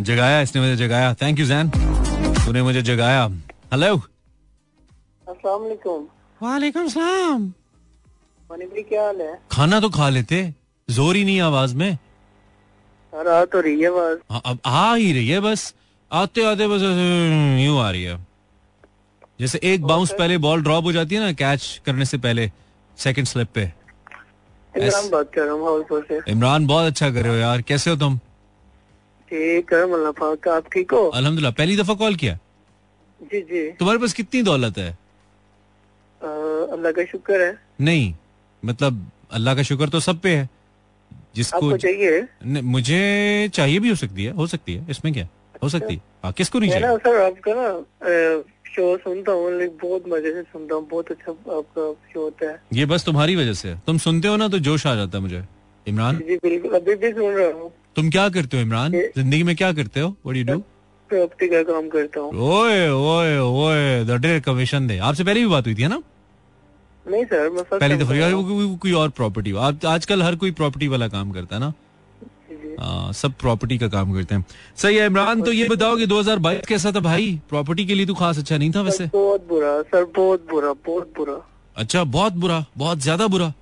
जगाया 0.00 0.40
इसने 0.40 0.60
मुझे 0.60 0.76
जगाया। 0.76 1.14
थैंक 1.22 1.38
यू 1.38 1.46
जैन 1.46 1.70
तूने 1.70 2.62
मुझे 2.62 2.82
जगाया। 2.82 3.24
हेलो 3.72 3.94
अस्सलाम 3.94 5.60
वालेकुम। 5.60 6.06
वालेकुम 6.40 6.88
सलाम। 6.88 7.52
क्या 8.50 9.02
हाल 9.02 9.20
है? 9.20 9.38
खाना 9.52 9.78
तो 9.80 9.88
खा 9.90 10.08
लेते। 10.08 10.36
ज़ोर 10.88 11.16
ही 11.16 11.24
नहीं 11.24 11.40
आवाज़ 11.40 11.74
में। 11.76 11.90
आ 13.12 13.44
तो 13.44 13.60
रही 13.60 13.80
है 13.80 13.90
हाँ, 14.30 14.40
अब 14.44 14.58
आ 14.66 14.94
ही 14.94 15.12
रही 15.12 15.28
है 15.28 15.40
बस। 15.40 15.74
आते 16.10 16.44
आते 16.44 16.66
बस 16.68 16.82
यूँ 17.62 17.78
आ 17.80 17.90
रही 17.90 18.02
है। 18.02 18.16
जैसे 19.40 19.60
एक 19.64 19.84
बाउंस 19.84 20.12
पहले 20.18 20.38
बॉल 20.38 20.62
ड्रॉप 20.62 20.84
हो 20.84 20.92
जाती 20.92 21.14
है 21.14 21.20
ना 21.20 21.32
कैच 21.32 21.80
करने 21.86 22.04
से 22.04 22.18
पहले 22.18 22.50
सेकंड 22.98 23.26
स्लिप 23.26 23.48
पे। 23.54 23.62
इमरान 24.74 25.10
बात 25.10 25.30
कर 25.34 25.42
रहा 25.42 25.54
हूँ 25.54 26.22
इमरान 26.28 26.66
बहुत 26.66 26.86
अच्छा 26.86 27.10
कर 27.10 27.22
रहे 27.22 27.32
हो 27.32 27.38
यार। 27.38 27.62
कैसे 27.62 27.90
हो 27.90 27.96
तुम? 27.96 28.18
ठीक 29.30 29.72
है 29.72 29.82
आप 30.52 30.64
ठीक 30.72 30.92
हो? 30.92 31.04
अल्हम्दुलिल्लाह 31.08 31.52
पहली 31.52 31.76
दफ़ा 31.76 31.94
कॉल 31.94 32.14
किया? 32.14 32.38
जी 33.20 33.40
जी। 33.42 33.70
तुम्हारे 33.72 33.98
पास 33.98 34.12
कितनी 34.12 34.42
दौलत 34.42 34.78
है? 34.78 34.90
अल्लाह 36.20 36.92
का 36.92 37.04
शुक्र 37.04 37.40
है। 37.40 37.58
नहीं। 37.80 38.14
मतलब 38.64 39.10
अल्लाह 39.32 39.54
का 39.54 39.62
शुक्र 39.62 39.88
तो 39.88 40.00
सब 40.00 40.20
पे 40.20 40.36
है। 40.36 40.48
जिसको 41.34 41.76
चाहिए? 41.76 42.28
न- 42.46 42.60
मुझे 42.64 43.50
चाहिए 43.54 43.78
भी 43.78 43.88
हो 43.88 43.94
सकती 43.94 44.24
है 44.24 44.32
हो 44.32 44.46
सकती 44.46 44.74
है। 44.74 44.86
इसमें 44.90 45.14
क्या? 45.14 45.28
हो 45.62 45.68
सकती 45.68 45.94
है। 45.94 46.00
हाँ 46.24 46.32
किसको 46.32 46.58
नहीं 46.58 46.70
चाहिए? 46.70 46.86
सर 46.86 47.22
आपका 47.22 47.52
ना 47.56 47.84
शो 48.70 48.96
सुनता 48.96 49.32
हूँ 49.32 49.66
बहुत 49.66 50.04
मज़े 50.08 50.32
से 50.32 50.42
सुनता 50.42 50.74
हूँ 50.74 50.88
बहुत 50.88 51.10
अच्छा 51.10 51.32
आपका 51.32 51.92
शो 52.12 52.22
होता 52.22 52.50
है। 52.50 52.62
ये 52.72 52.86
बस 52.86 53.04
तुम्हारी 53.04 53.36
वजह 53.36 53.52
से 53.52 53.68
है। 53.68 53.82
तुम 53.86 53.98
सुनते 53.98 54.28
हो 54.28 54.36
ना 54.36 54.48
तो 54.48 54.58
जोश 54.58 54.86
आ 54.86 54.94
जाता 54.94 55.18
है 55.18 55.22
मुझे। 55.22 55.44
इमरान? 55.88 56.18
जी 56.18 56.36
बिल्कुल 56.36 56.70
अभी 56.70 56.94
भी 56.94 57.12
सुन 57.12 57.34
रहा 57.34 57.60
हूँ। 57.60 57.72
तुम 57.96 58.10
क्या 58.10 58.28
करते 58.28 58.56
हो 58.56 58.62
इमरान? 58.62 58.92
ज़िंदगी 58.92 59.42
में 59.42 59.56
क्या 59.56 59.72
करते 59.72 60.00
हो? 60.00 60.08
व्हाट 60.08 60.36
यू 60.36 60.44
डू 60.44 60.58
प्रॉपर्टी 61.08 61.48
का 61.48 61.62
काम 61.62 61.88
करता 61.88 62.20
हूँ। 62.20 62.34
ओए 62.34 62.88
ओए 62.88 63.38
ओए 63.38 64.40
कमीशन 64.40 64.86
दे। 64.86 64.98
आपसे 64.98 65.24
पहले 65.24 65.40
भी 65.40 65.46
बात 65.46 65.66
हुई 65.66 65.74
थी 65.74 65.82
है 65.82 65.88
ना? 65.88 66.02
नहीं 67.10 67.24
सर 67.24 67.50
मैं 67.50 67.64
पहली 67.64 67.96
दफ़ा 67.96 68.30
हूँ। 68.30 68.78
कोई- 68.78 68.94
और 68.94 69.08
प्रॉपर्टी 69.08 69.52
आज 69.56 69.84
आजकल 69.86 70.22
हर 70.22 70.36
कोई 70.36 70.50
प्रॉपर्टी 70.50 70.88
वाला 70.88 71.08
काम 71.08 71.30
करता 71.30 71.56
है 71.56 71.60
ना। 71.60 71.72
हाँ, 72.80 73.12
सब 73.12 73.32
प्रॉपर्टी 73.32 73.78
का 73.78 73.88
काम 73.88 74.12
करते 74.14 74.34
हैं। 74.34 74.46
सही 74.76 74.96
है 74.96 75.06
इमरान 75.06 75.42
तो 75.42 75.52
ये 75.52 75.68
बताओ 75.68 75.96
कि 75.96 76.06
2022 76.06 76.66
कैसा 76.66 76.92
था 76.92 77.00
भाई? 77.00 77.40
प्रॉपर्टी 77.48 77.86
के 77.86 77.94
लिए 77.94 78.06
तो 78.06 78.14
खास 78.14 78.38
अच्छा 78.38 78.56
नहीं 78.56 78.70
था 78.70 78.80
वैसे। 78.80 79.06
बहुत 79.06 79.48
बुरा 79.48 79.82
सर 79.82 80.04
बहुत 80.04 80.46
बुरा 80.50 80.72
बहुत 80.72 81.12
बुरा। 81.16 81.46
अच्छा 81.76 82.04
बहुत 82.04 82.32
बुरा 82.32 82.64
बहुत 82.76 82.98
ज़्यादा 82.98 83.26
बुरा? 83.26 83.52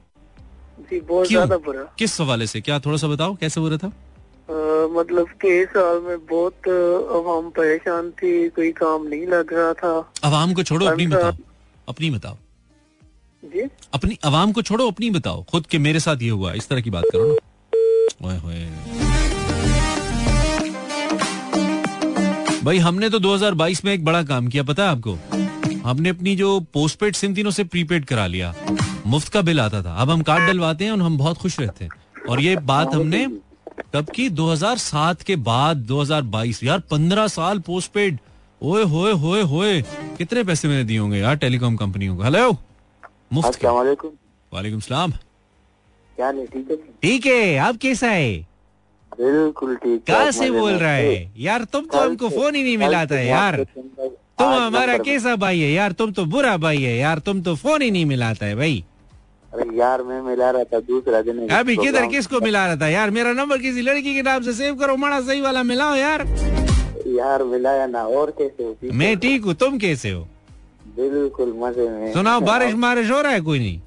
जी 0.80 1.00
बहुत 1.00 1.28
ज़्यादा 1.28 1.56
बुरा। 1.56 1.82
किस 1.98 2.20
हवाले 2.20 2.46
से? 2.46 2.60
क्या 2.60 2.78
थोड़ा 2.78 2.96
सा 2.96 3.08
बताओ 3.08 3.36
कैसे 3.36 3.60
बुरा 3.60 3.76
था? 3.76 3.86
अ, 3.86 4.88
मतलब 4.92 5.26
के 5.28 5.64
साल 5.64 6.00
में 6.00 6.26
बहुत 6.26 6.68
अवाम 7.12 7.50
परेशान 7.50 8.10
थी 8.10 8.48
कोई 8.48 8.72
काम 8.72 9.06
नहीं 9.06 9.26
लग 9.26 9.52
रहा 9.52 9.72
था। 9.72 10.12
अवाम 10.24 10.54
को 10.54 10.62
छोड़ो 10.62 10.86
अपनी 10.86 11.06
बताओ 11.06 11.32
अपनी 11.88 12.10
बताओ। 12.10 12.36
जी। 13.46 13.68
अपनी 13.94 14.18
आवाम 14.24 14.52
को 14.52 14.62
छोड़ो, 14.62 14.86
अपनी 14.90 15.10
बताओ। 15.10 15.44
खुद 15.44 15.66
के 15.66 15.78
मेरे 15.78 16.00
साथ 16.00 16.16
ये 16.22 16.30
हुआ, 16.30 16.52
इस 16.52 16.68
तरह 16.68 16.80
की 16.80 16.90
बात 16.90 17.04
करो 17.12 17.28
ना। 17.28 17.34
ओए 18.28 18.38
होए। 18.38 18.68
भाई, 22.62 22.78
हमने 22.78 23.10
तो 23.10 23.18
2022 23.18 23.84
में 23.84 23.92
एक 23.92 24.04
बड़ा 24.04 24.22
काम 24.22 24.48
किया, 24.48 24.62
पता 24.62 24.82
है 24.82 24.88
आपको? 24.88 25.18
हमने 25.88 26.08
अपनी 26.08 26.36
जो 26.36 26.60
पोस्टपेड 26.60 27.16
सिम 27.16 27.36
थी 27.36 27.42
ना, 27.42 27.48
उसे 27.48 27.64
प्रीपेड 27.64 28.04
करा 28.04 28.26
लिया। 28.26 28.54
मुफ़्त 29.06 29.28
का 29.28 29.42
बिल 29.42 29.60
आता 29.60 29.82
था। 29.82 29.94
अब 29.94 30.10
हम 30.10 30.22
कार्ड 30.22 30.46
डलवाते 30.46 30.84
हैं 30.84 30.92
और 30.92 31.02
हम 31.02 31.18
बहुत 31.18 31.38
खुश 31.38 31.60
रहते 31.60 31.84
हैं। 31.84 31.92
और 32.28 32.40
ये 32.40 32.56
बात 32.56 32.94
हमने 32.94 33.26
कब 33.94 34.06
की? 34.14 34.28
2007 34.28 35.22
के 35.22 35.36
बाद 35.36 35.76
2022 35.76 36.64
यार 36.64 36.80
15 36.80 37.26
साल 37.26 37.58
पोस्टपेड 37.58 38.18
ओए 38.62 38.84
होए 38.84 39.12
होए 39.12 39.42
होए। 39.42 39.82
कितने 40.18 40.44
पैसे 40.44 40.68
मैंने 40.68 40.84
दिए 40.84 40.98
होंगे 40.98 41.18
यार 41.18 41.36
टेलीकॉम 41.36 41.76
कंपनियों 41.76 42.16
को। 42.16 42.22
हेलो 42.22 42.58
मुफ़्त 43.30 43.64
वालेकुम 43.64 44.80
सलाम। 44.80 45.10
क्या 45.10 46.30
नहीं 46.32 46.46
ठीक 46.46 46.70
है? 46.70 46.76
ठीक 47.02 47.26
है 47.26 47.56
आप 47.58 47.76
कैसा 47.76 48.08
है? 48.08 48.36
बिल्कुल 49.12 49.74
ठीक 49.76 50.02
कहाँ 50.06 50.30
से 50.32 50.50
बोल 50.50 50.72
रहा 50.72 50.90
है? 50.90 51.32
यार 51.38 51.64
तुम 51.64 51.84
तो 51.84 51.98
हमको 51.98 52.28
फ़ोन 52.28 52.54
ही 52.54 52.62
नहीं 52.62 52.76
मिलाता 52.78 53.14
है 53.14 53.26
यार 53.26 53.56
तुम 54.38 54.48
हमारा 54.48 54.96
कैसा 54.98 55.34
भाई 55.36 55.60
है 55.60 55.70
यार? 55.72 55.92
तुम 55.92 56.12
तो 56.12 56.24
बुरा 56.26 56.56
भाई 56.56 56.82
है 56.82 56.96
यार। 56.96 57.18
तुम 57.26 57.40
तो 57.42 57.54
फ़ोन 57.56 57.82
ही 57.82 57.90
नहीं 57.90 58.06
मिलाता 58.06 58.46
है 58.46 58.54
भाई। 58.56 58.84
अरे 59.50 59.76
यार 59.76 60.02
मैं 60.02 60.20
मिला 60.22 60.50
रहा 60.50 60.64
था 60.64 60.80
दूसरा 60.88 61.20
दिन 61.22 61.48
अभी 61.48 61.76
किधर 61.76 62.06
किसको 62.06 62.40
मिला 62.40 62.66
रहा 62.66 62.76
था 62.76 62.88
यार? 62.88 63.10
मेरा 63.10 63.32
नंबर 63.32 63.58
किसी 63.58 63.82
लड़की 63.82 64.14
के 64.14 64.22
नाम 64.22 64.42
से 64.42 64.52
सेव 64.52 64.74
करो 64.76 64.96
माड़ा 64.96 65.20
सही 65.20 65.40
वाला 65.40 65.62
मिलाओ 65.64 65.94
यार। 65.96 66.26
यार 67.08 67.42
मिलाया 67.44 67.86
ना 67.86 68.02
और 68.02 68.30
कैसे 68.38 68.64
हो? 68.64 68.76
मैं 68.92 69.16
ठीक 69.18 69.44
हूँ 69.44 69.54
तुम 69.54 69.78
कैसे 69.78 70.10
हो? 70.10 70.26
बिल्कुल 70.96 71.52
मज़े 71.62 71.88
में। 71.88 72.12
सुनाओ 72.12 72.40
बारिश 72.40 72.74
बारिश 72.84 73.10
हो 73.10 73.20
रहा 73.22 73.32
है 73.32 73.40
कोई 73.40 73.58
नहीं? 73.58 73.80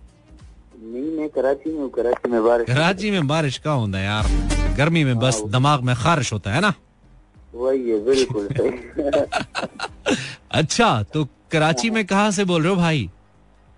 नहीं 0.93 1.11
मैं 1.17 1.29
कराची 1.29 1.69
में 1.77 1.89
कराची 1.89 2.29
में 2.31 2.43
बारिश 2.43 2.67
कराची 2.67 3.11
में 3.11 3.27
बारिश 3.27 3.57
का 3.65 3.71
होता 3.71 3.97
है 3.97 4.05
यार। 4.05 4.75
गर्मी 4.77 5.03
में 5.03 5.17
बस 5.19 5.41
दिमाग 5.55 5.81
में 5.83 5.95
खारिश 5.95 6.33
होता 6.33 6.51
है 6.53 6.61
ना? 6.61 6.73
वही 7.55 7.89
है 7.89 7.99
बिल्कुल 8.05 8.47
अच्छा 10.59 10.89
तो 11.13 11.27
कराची 11.51 11.89
में 11.89 12.05
कहाँ 12.05 12.31
से 12.31 12.43
बोल 12.45 12.61
रहे 12.63 12.69
हो 12.73 12.75
भाई? 12.79 13.09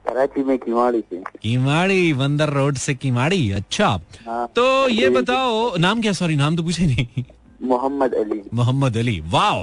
कराची 0.05 0.43
में 0.43 0.57
किवाड़ी 0.57 0.99
से। 1.09 1.17
किमाड़ी 1.41 2.13
बंदर 2.13 2.49
रोड 2.49 2.77
से 2.77 2.93
किमाड़ी 2.95 3.51
अच्छा। 3.51 3.87
हाँ। 4.27 4.47
तो 4.55 4.87
ये 4.89 5.09
बताओ 5.09 5.75
नाम 5.77 6.01
क्या 6.01 6.11
सॉरी 6.19 6.35
नाम 6.35 6.55
तो 6.55 6.63
पूछे 6.63 6.85
नहीं। 6.85 7.23
मोहम्मद 7.67 8.13
अली। 8.13 8.41
मोहम्मद 8.53 8.97
अली 8.97 9.19
वाह 9.33 9.61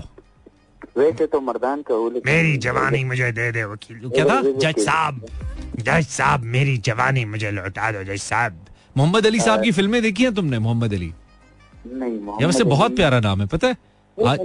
वैसे 0.98 1.26
तो 1.26 1.40
मर्दान 1.40 1.82
का 1.82 1.94
हूँ 1.94 2.10
मेरी 2.26 2.56
जवानी 2.58 3.02
मुझे 3.04 3.30
दे 3.32 3.50
दे 3.52 3.64
वकील। 3.64 4.08
क्या 4.08 4.24
था? 4.24 4.40
जज 4.42 4.78
साहब 4.84 5.26
जज 5.78 6.06
साहब 6.08 6.44
मेरी 6.54 6.76
जवानी 6.86 7.24
मुझे 7.26 7.50
लौटा 7.50 7.90
दो 7.92 8.02
जज 8.04 8.20
साहब। 8.22 8.64
मोहम्मद 8.96 9.26
अली 9.26 9.40
साहब 9.40 9.62
की 9.62 9.72
फ़िल्में 9.72 10.00
देखी 10.02 10.22
हैं 10.22 10.34
तुमने 10.34 10.58
मोहम्मद 10.58 10.94
अली? 10.94 11.12
नहीं 11.86 12.18
मोहम्मद 12.20 12.46
वैसे 12.46 12.64
बहुत 12.66 12.96
प्यारा 12.96 13.20
नाम 13.20 13.40
है 13.40 13.46
पता 13.46 13.68
है? 13.68 13.76
आज 14.18 14.40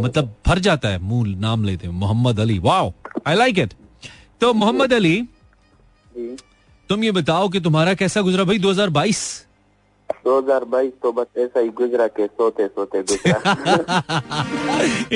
मतलब 0.00 0.34
भर 0.46 0.58
जाता 0.58 0.88
है 0.88 0.98
मूल 1.02 1.28
नाम 1.40 1.64
लेते 1.64 1.86
हैं 1.86 1.94
Mohammad 1.94 2.40
Ali. 2.40 2.58
Wow 2.60 2.92
I 3.26 3.34
like 3.36 3.58
it 3.58 3.72
तो 4.40 4.52
मोहम्मद 4.54 4.92
अली 4.92 5.16
तुम 6.90 7.04
ये 7.04 7.12
बताओ 7.12 7.48
कि 7.48 7.60
तुम्हारा 7.60 7.94
कैसा 7.94 8.20
गुजरा? 8.20 8.44
भाई 8.44 8.58
2022 8.58 9.22
2022 10.26 10.90
तो 11.02 11.10
बस 11.12 11.26
ऐसा 11.44 11.60
ही 11.60 11.68
गुजरा 11.78 12.06
के 12.18 12.26
सोते 12.26 12.66
सोते 12.66 13.02
गुजरा। 13.10 13.38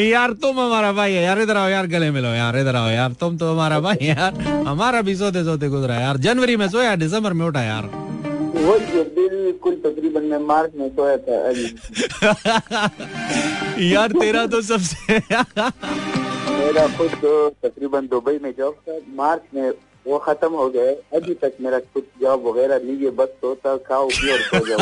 यार 0.10 0.32
तुम 0.42 0.60
हमारा 0.60 0.92
भाई 0.92 1.12
है 1.12 1.22
यार 1.24 1.40
इधर 1.40 1.56
आओ 1.56 1.68
यार 1.68 1.86
गले 1.94 2.10
मिलो 2.16 2.28
यार 2.34 2.56
इधर 2.58 2.76
आओ 2.76 2.88
यार 2.90 3.12
तुम 3.20 3.36
तो 3.38 3.52
हमारा 3.52 3.78
भाई 3.86 4.06
यार। 4.08 4.32
हमारा 4.66 5.00
भी 5.08 5.14
सोते 5.16 5.44
सोते 5.44 5.68
गुजरा 5.76 5.94
यार 6.00 6.16
जनवरी 6.26 6.56
में 6.62 6.68
सोया 6.68 6.94
दिसंबर 7.04 7.32
में 7.40 7.46
उठा 7.46 7.62
यार। 7.62 7.84
वो 8.56 8.78
जो 8.90 9.02
बिल्कुल 9.16 9.74
तकरीबन 9.84 10.22
मैं 10.32 10.38
मार्च 10.46 10.72
में 10.76 10.88
सोया 10.90 11.16
था 11.26 11.36
यार 13.92 14.12
तेरा 14.20 14.46
तो 14.54 14.60
सबसे 14.68 15.18
मेरा 16.56 16.86
खुद 16.96 17.10
तो 17.22 17.32
तकरीबन 17.64 18.06
दुबई 18.10 18.38
में 18.42 18.50
जॉब 18.58 18.74
था 18.88 18.98
मार्च 19.16 19.42
में 19.54 19.70
वो 20.06 20.18
खत्म 20.26 20.52
हो 20.54 20.68
गए। 20.70 20.92
अभी 21.14 21.34
तक 21.34 21.52
मेरा 21.60 21.78
कुछ 21.94 22.04
जॉब 22.22 22.46
वगैरह 22.46 22.78
नहीं 22.84 22.96
है 22.98 23.10
बस 23.16 23.28
सोता 23.40 23.76
खाओ 23.88 24.08
पियो 24.08 24.34
और 24.34 24.40
सो 24.40 24.58
जाओ। 24.68 24.78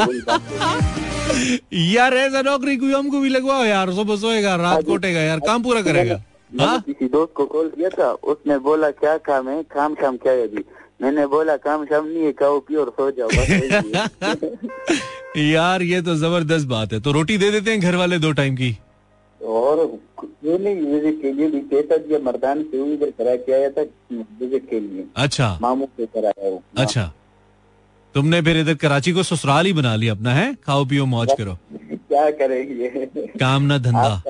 यार 1.73 2.15
ऐसा 2.15 2.43
नौकरी 2.43 2.77
कोई 2.77 2.93
हमको 2.93 3.21
भी 3.21 3.29
लगवाओ 3.29 3.65
यार 3.65 3.93
सुबह 3.95 4.17
सोएगा 4.17 4.55
रात 4.63 4.85
कोटेगा 4.87 5.21
यार 5.21 5.41
काम 5.47 5.63
पूरा 5.63 5.83
करेगा। 5.83 6.23
हाँ? 6.61 6.81
किसी 6.81 7.09
दोस्त 7.09 7.33
को 7.37 7.47
कॉल 7.47 7.69
किया 7.69 7.89
था 7.89 8.11
उसने 8.33 8.59
बोला 8.67 8.91
क्या 8.91 9.17
काम 9.29 9.49
है? 9.49 9.63
काम 9.75 9.95
शाम 9.95 10.17
क्या 10.17 10.33
है 10.33 10.43
अभी? 10.43 10.65
मैंने 11.03 11.27
बोला 11.27 11.57
काम 11.57 11.85
शाम 11.85 12.07
नहीं 12.07 12.25
है 12.25 12.33
खाओ 12.33 12.59
पियो 12.61 12.81
और 12.81 12.91
सो 13.01 13.11
जाओ। 13.11 13.29
यार 15.39 15.83
ये 15.83 16.01
तो 16.03 16.15
ज़बरदस्त 16.15 16.67
बात 16.67 16.93
है। 16.93 17.01
तो 17.01 17.13
रोटी 17.13 17.39
दे 17.39 17.51
देते 17.51 17.71
हैं 17.71 17.81
घर 17.81 17.97
वाले 17.97 18.19
दो 18.19 18.33
टाइम 18.33 18.57
की। 18.57 18.77
और 19.45 19.87
क्यों 20.21 20.59
नहीं? 20.59 20.75
विज़िट 20.77 21.21
के 21.23 21.33
लिए 21.33 21.49
भी 21.49 21.61
कहता 21.61 21.97
दिया 21.97 22.19
मर्दान 22.19 22.63
से 22.63 22.79
वो 22.79 22.87
इधर 22.87 23.11
करा 23.11 23.35
के 23.37 23.53
आया 23.53 23.71
था? 23.71 23.83
विज़िट 24.13 24.69
के 24.71 24.81
लिए। 24.81 25.05
अच्छा। 25.17 25.59
मामू 25.63 25.89
से 25.97 26.07
कराया 26.07 26.51
वो। 26.51 26.63
अच्छा। 26.79 27.13
तुमने 28.15 28.41
फिर 28.43 28.57
इधर 28.57 28.75
कराची 28.75 29.13
को 29.13 29.23
ससुराल 29.23 29.67
ही 29.67 29.73
बना 29.73 29.95
लिया 29.97 30.13
अपना 30.15 30.35
है? 30.35 30.55
खाओ 30.55 30.85
पियो 30.85 31.07
मौज 31.07 31.33
करो। 31.39 31.59
क्या 31.73 32.31
करेंगे? 32.31 33.07
काम 33.39 33.63
ना 33.63 33.79
धंधा। 33.79 34.23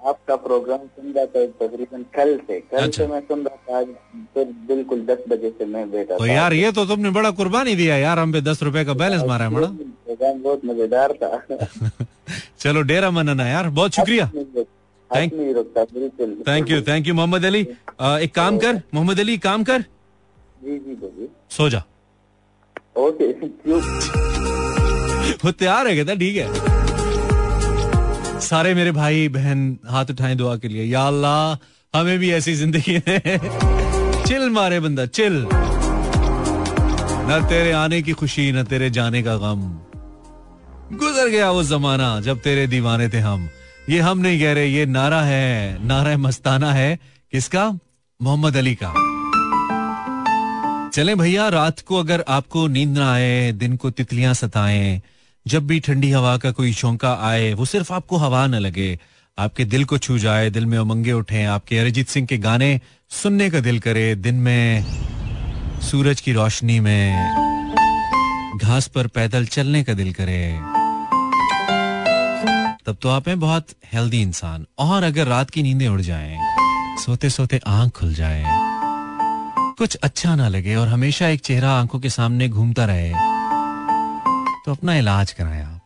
आपका 0.00 0.34
प्रोग्राम 0.42 0.78
सुन 0.78 1.12
रहा 1.12 1.24
था 1.26 1.44
तकरीबन 1.60 2.02
कल 2.16 2.36
से। 2.46 2.58
कल 2.60 2.76
अच्छा। 2.78 3.02
से 3.04 3.06
मैं 3.12 3.20
सुन 3.20 3.42
रहा 3.44 3.56
था 3.56 3.78
आज 3.78 3.86
फिर 4.34 4.44
बिल्कुल 4.68 5.00
दस 5.06 5.24
बजे 5.28 5.50
से 5.58 5.64
मैं 5.72 5.90
बैठा 5.90 6.16
तो 6.18 6.26
यार 6.26 6.52
ये 6.54 6.70
तो 6.72 6.84
तुमने 6.86 7.10
बड़ा 7.18 7.30
कुर्बानी 7.40 7.74
दिया 7.76 7.96
यार 7.96 8.18
हम 8.18 8.32
पे 8.32 8.40
दस 8.50 8.62
रुपए 8.62 8.84
का 8.84 8.94
बैलेंस 9.02 9.22
मारा 9.28 9.44
है 9.44 9.50
बड़ा 9.54 9.66
प्रोग्राम 9.68 10.42
बहुत 10.42 10.64
मज़ेदार 10.64 11.12
था। 11.22 11.42
चलो 12.60 12.82
डेरा 12.82 13.10
मनना 13.10 13.46
यार 13.48 13.68
बहुत 13.70 13.94
शुक्रिया। 13.94 14.30
रुकता 14.34 15.84
बिल्कुल। 15.84 16.34
Thank 16.48 16.70
you 16.70 16.80
thank 16.88 17.06
you 17.08 17.14
Mohammad 17.14 17.44
Ali. 17.44 17.60
एक 18.24 18.34
काम 18.34 18.58
कर 18.58 18.80
मोहम्मद 18.94 19.20
अली 19.20 19.36
काम 19.46 19.64
कर। 19.64 19.84
जी 20.64 20.78
जी 20.78 21.28
सो 21.56 21.68
जा। 21.70 21.82
ओके 22.98 23.32
वो 25.44 25.50
तैयार 25.52 25.86
है 25.88 25.96
कहता 25.96 26.14
ठीक 26.20 26.36
है? 26.36 26.46
सारे 28.40 28.74
मेरे 28.74 28.90
भाई 28.92 29.28
बहन 29.28 29.78
हाथ 29.90 30.10
उठाएँ 30.10 30.34
दुआ 30.36 30.56
के 30.56 30.68
लिए। 30.68 30.84
या 30.84 31.06
अल्लाह, 31.06 31.56
हमें 31.94 32.18
भी 32.18 32.30
ऐसी 32.32 32.54
ज़िंदगी 32.54 32.98
चिल 34.26 34.50
मारे 34.50 34.80
बंदा, 34.80 35.06
चिल। 35.06 35.46
न 37.30 37.40
तेरे 37.48 37.72
आने 37.72 38.00
की 38.02 38.12
खुशी, 38.12 38.50
न 38.52 38.62
तेरे 38.64 38.90
जाने 38.90 39.22
का 39.22 39.36
गम। 39.36 39.60
गुजर 40.98 41.28
गया 41.28 41.50
वो 41.50 41.62
जमाना 41.62 42.20
जब 42.20 42.40
तेरे 42.40 42.66
दीवाने 42.66 43.08
थे 43.08 43.18
हम। 43.18 43.48
ये 43.90 43.98
हम 44.00 44.18
नहीं 44.18 44.40
कह 44.40 44.52
रहे, 44.52 44.66
ये 44.66 44.86
नारा 44.86 45.20
है 45.22 45.86
नारा 45.86 46.10
है 46.10 46.16
मस्ताना 46.16 46.72
है 46.72 46.98
किसका? 47.32 47.68
मोहम्मद 48.20 48.56
अली 48.56 48.74
का। 48.82 48.92
चले 50.90 51.14
भैया, 51.14 51.48
रात 51.48 51.80
को 51.80 51.96
अगर 51.96 52.24
आपको 52.28 52.66
नींद 52.68 52.98
ना 52.98 53.12
आए, 53.12 53.52
दिन 53.52 53.76
को 53.76 53.90
तितलियाँ 53.90 54.34
सताएँ 54.34 55.00
जब 55.48 55.66
भी 55.66 55.78
ठंडी 55.80 56.10
हवा 56.10 56.36
का 56.36 56.50
कोई 56.50 56.72
शौका 56.72 57.12
आए, 57.22 57.52
वो 57.52 57.64
सिर्फ़ 57.64 57.92
आपको 57.92 58.16
हवा 58.16 58.46
न 58.46 58.54
लगे। 58.54 58.98
आपके 59.38 59.64
दिल 59.64 59.84
को 59.84 59.98
छू 59.98 60.18
जाए, 60.18 60.50
दिल 60.50 60.66
में 60.66 60.78
उमंगे 60.78 61.12
उठे, 61.12 61.44
आपके 61.44 61.78
अरिजीत 61.78 62.08
सिंह 62.08 62.26
के 62.26 62.38
गाने 62.38 62.80
सुनने 63.10 63.48
का 63.50 63.60
दिल 63.60 63.78
करे, 63.78 64.14
दिन 64.14 64.34
में, 64.34 64.84
सूरज 65.82 66.20
की 66.20 66.32
रोशनी 66.32 66.78
में, 66.80 67.14
घास 68.58 68.86
पर 68.86 69.06
पैदल 69.06 69.46
चलने 69.46 69.82
का 69.84 69.94
दिल 69.94 70.12
करे। 70.12 70.42
तब 72.86 72.96
तो 73.02 73.08
आप 73.08 73.28
हैं 73.28 73.38
बहुत 73.40 73.66
हेल्दी 73.92 74.22
इंसान, 74.22 74.66
और 74.78 75.02
अगर 75.02 75.26
रात 75.26 75.50
की 75.50 75.62
नींदें 75.62 75.88
उड़ 75.88 76.00
जाएँ 76.00 76.38
सोते 76.98 77.30
सोते 77.30 77.60
आँख 77.66 77.92
खुल 77.92 78.14
जाए, 78.14 78.44
कुछ 79.78 79.94
अच्छा 79.96 80.34
ना 80.34 80.48
लगे 80.48 80.74
और 80.74 80.88
हमेशा 80.88 81.28
एक 81.28 81.40
चेहरा 81.40 81.72
आँखों 81.72 82.00
के 82.00 82.10
सामने 82.10 82.48
घूमता 82.48 82.84
रहे। 82.84 83.36
तो 84.68 84.72
अपना 84.72 84.94
इलाज 84.96 85.32
कराएँ 85.32 85.62
आप। 85.62 85.80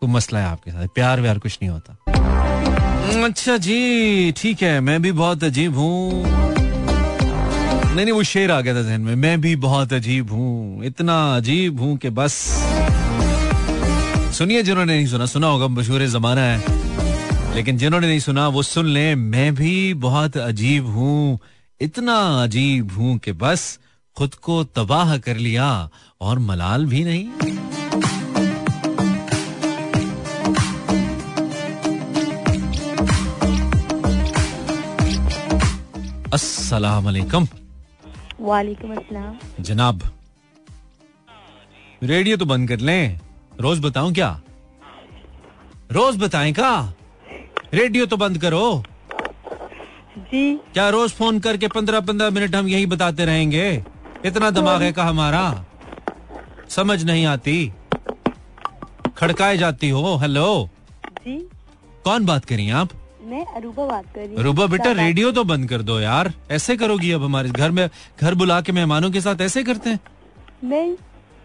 कोई 0.00 0.10
मसला 0.10 0.38
है 0.38 0.46
आपके 0.46 0.70
साथ? 0.70 0.86
प्यार 0.86 1.20
व्यार 1.20 1.38
कुछ 1.38 1.58
नहीं 1.62 1.70
होता। 1.70 3.24
अच्छा 3.24 3.56
जी, 3.56 4.32
ठीक 4.32 4.62
है, 4.62 4.80
मैं 4.80 5.02
भी 5.02 5.12
बहुत 5.12 5.44
अजीब 5.44 5.76
हूँ। 5.76 6.22
नहीं 6.22 8.04
नहीं, 8.04 8.12
वो 8.12 8.22
शेर 8.22 8.50
आ 8.50 8.60
गया 8.60 8.74
था 8.74 8.82
जहन 8.82 9.00
में। 9.00 9.14
मैं 9.14 9.40
भी 9.40 9.56
बहुत 9.56 9.92
अजीब 9.92 10.30
हूँ। 10.30 10.84
इतना 10.84 11.36
अजीब 11.36 11.80
हूँ 11.80 11.96
कि 11.96 12.10
बस। 12.10 12.32
सुनिए, 14.38 14.62
जिन्होंने 14.62 14.96
नहीं 14.96 15.06
सुना 15.06 15.26
सुना 15.26 15.46
होगा, 15.46 15.68
मशहूर 15.68 16.06
जमाना 16.06 16.40
है। 16.40 16.62
लेकिन 17.54 17.78
जिन्होंने 17.78 18.06
नहीं 18.06 18.20
सुना, 18.20 18.48
वो 18.48 18.62
सुन 18.62 18.86
ले, 18.86 19.14
मैं 19.14 19.54
भी 19.54 19.94
बहुत 19.94 20.36
अजीब 20.36 20.86
हूँ। 20.86 21.38
इतना 21.80 22.42
अजीब 22.42 22.92
हूँ 22.92 23.18
कि 23.18 23.32
बस, 23.32 23.78
खुद 24.16 24.34
को 24.34 24.64
तबाह 24.64 25.18
कर 25.18 25.36
लिया 25.36 25.90
और 26.20 26.38
मलाल 26.38 26.86
भी 26.86 27.04
नहीं। 27.04 27.28
अस्सलाम 36.34 37.04
वालेकुम 37.04 37.46
वालेकुम 38.40 38.90
अस्सलाम। 38.94 39.62
जनाब 39.62 40.02
रेडियो 42.02 42.36
तो 42.36 42.44
बंद 42.46 42.68
कर 42.68 42.80
लें। 42.80 43.20
रोज 43.60 43.80
बताऊँ 43.84 44.12
क्या? 44.14 44.28
रोज 45.92 46.16
बताएँ 46.16 46.52
का? 46.52 46.72
रेडियो 47.74 48.06
तो 48.06 48.16
बंद 48.16 48.38
करो। 48.38 48.82
जी। 50.18 50.44
क्या 50.74 50.88
रोज 50.88 51.12
फ़ोन 51.12 51.40
करके 51.40 51.68
पंद्रह 51.68 52.00
पंद्रह 52.00 52.30
मिनट 52.30 52.54
हम 52.56 52.68
यही 52.68 52.86
बताते 52.86 53.24
रहेंगे? 53.24 53.66
इतना 54.24 54.50
दिमाग 54.50 54.82
है 54.82 54.92
का 54.92 55.04
हमारा? 55.04 55.64
समझ 56.68 57.02
नहीं 57.04 57.26
आती। 57.26 57.72
खड़काए 59.16 59.56
जाती 59.58 59.88
हो 59.90 60.16
हेलो। 60.16 60.48
जी। 61.18 61.38
कौन 62.04 62.26
बात 62.26 62.44
करी 62.44 62.70
आप? 62.70 62.88
मैं 63.28 63.44
अरूबा 63.46 63.84
बात 63.86 64.04
कर 64.14 64.20
रही 64.20 64.34
हूँ। 64.34 64.42
रूबा 64.42 64.66
बेटा 64.66 64.92
रेडियो 64.94 65.30
तो 65.32 65.44
बंद 65.44 65.68
कर 65.68 65.82
दो 65.82 65.98
यार। 66.00 66.32
ऐसे 66.50 66.76
करोगी 66.76 67.10
अब 67.12 67.24
हमारे 67.24 67.50
घर 67.50 67.70
में 67.70 67.88
घर 68.20 68.34
बुला 68.34 68.60
के 68.60 68.72
मेहमानों 68.72 69.10
के 69.10 69.20
साथ 69.20 69.40
ऐसे 69.40 69.62
करते 69.64 69.90
हैं। 69.90 70.00
नहीं। 70.64 70.94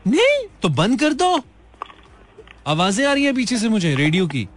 नहीं? 0.06 0.48
तो 0.62 0.70
बंद 0.72 1.00
कर 1.00 1.14
दो। 1.14 1.40
आवाज़ें 2.68 3.06
आ 3.06 3.14
रही 3.14 3.24
है 3.24 3.34
पीछे 3.34 3.58
से 3.58 3.70
मुझे 3.70 3.96
रेडियो 3.96 4.28
की। 4.28 4.48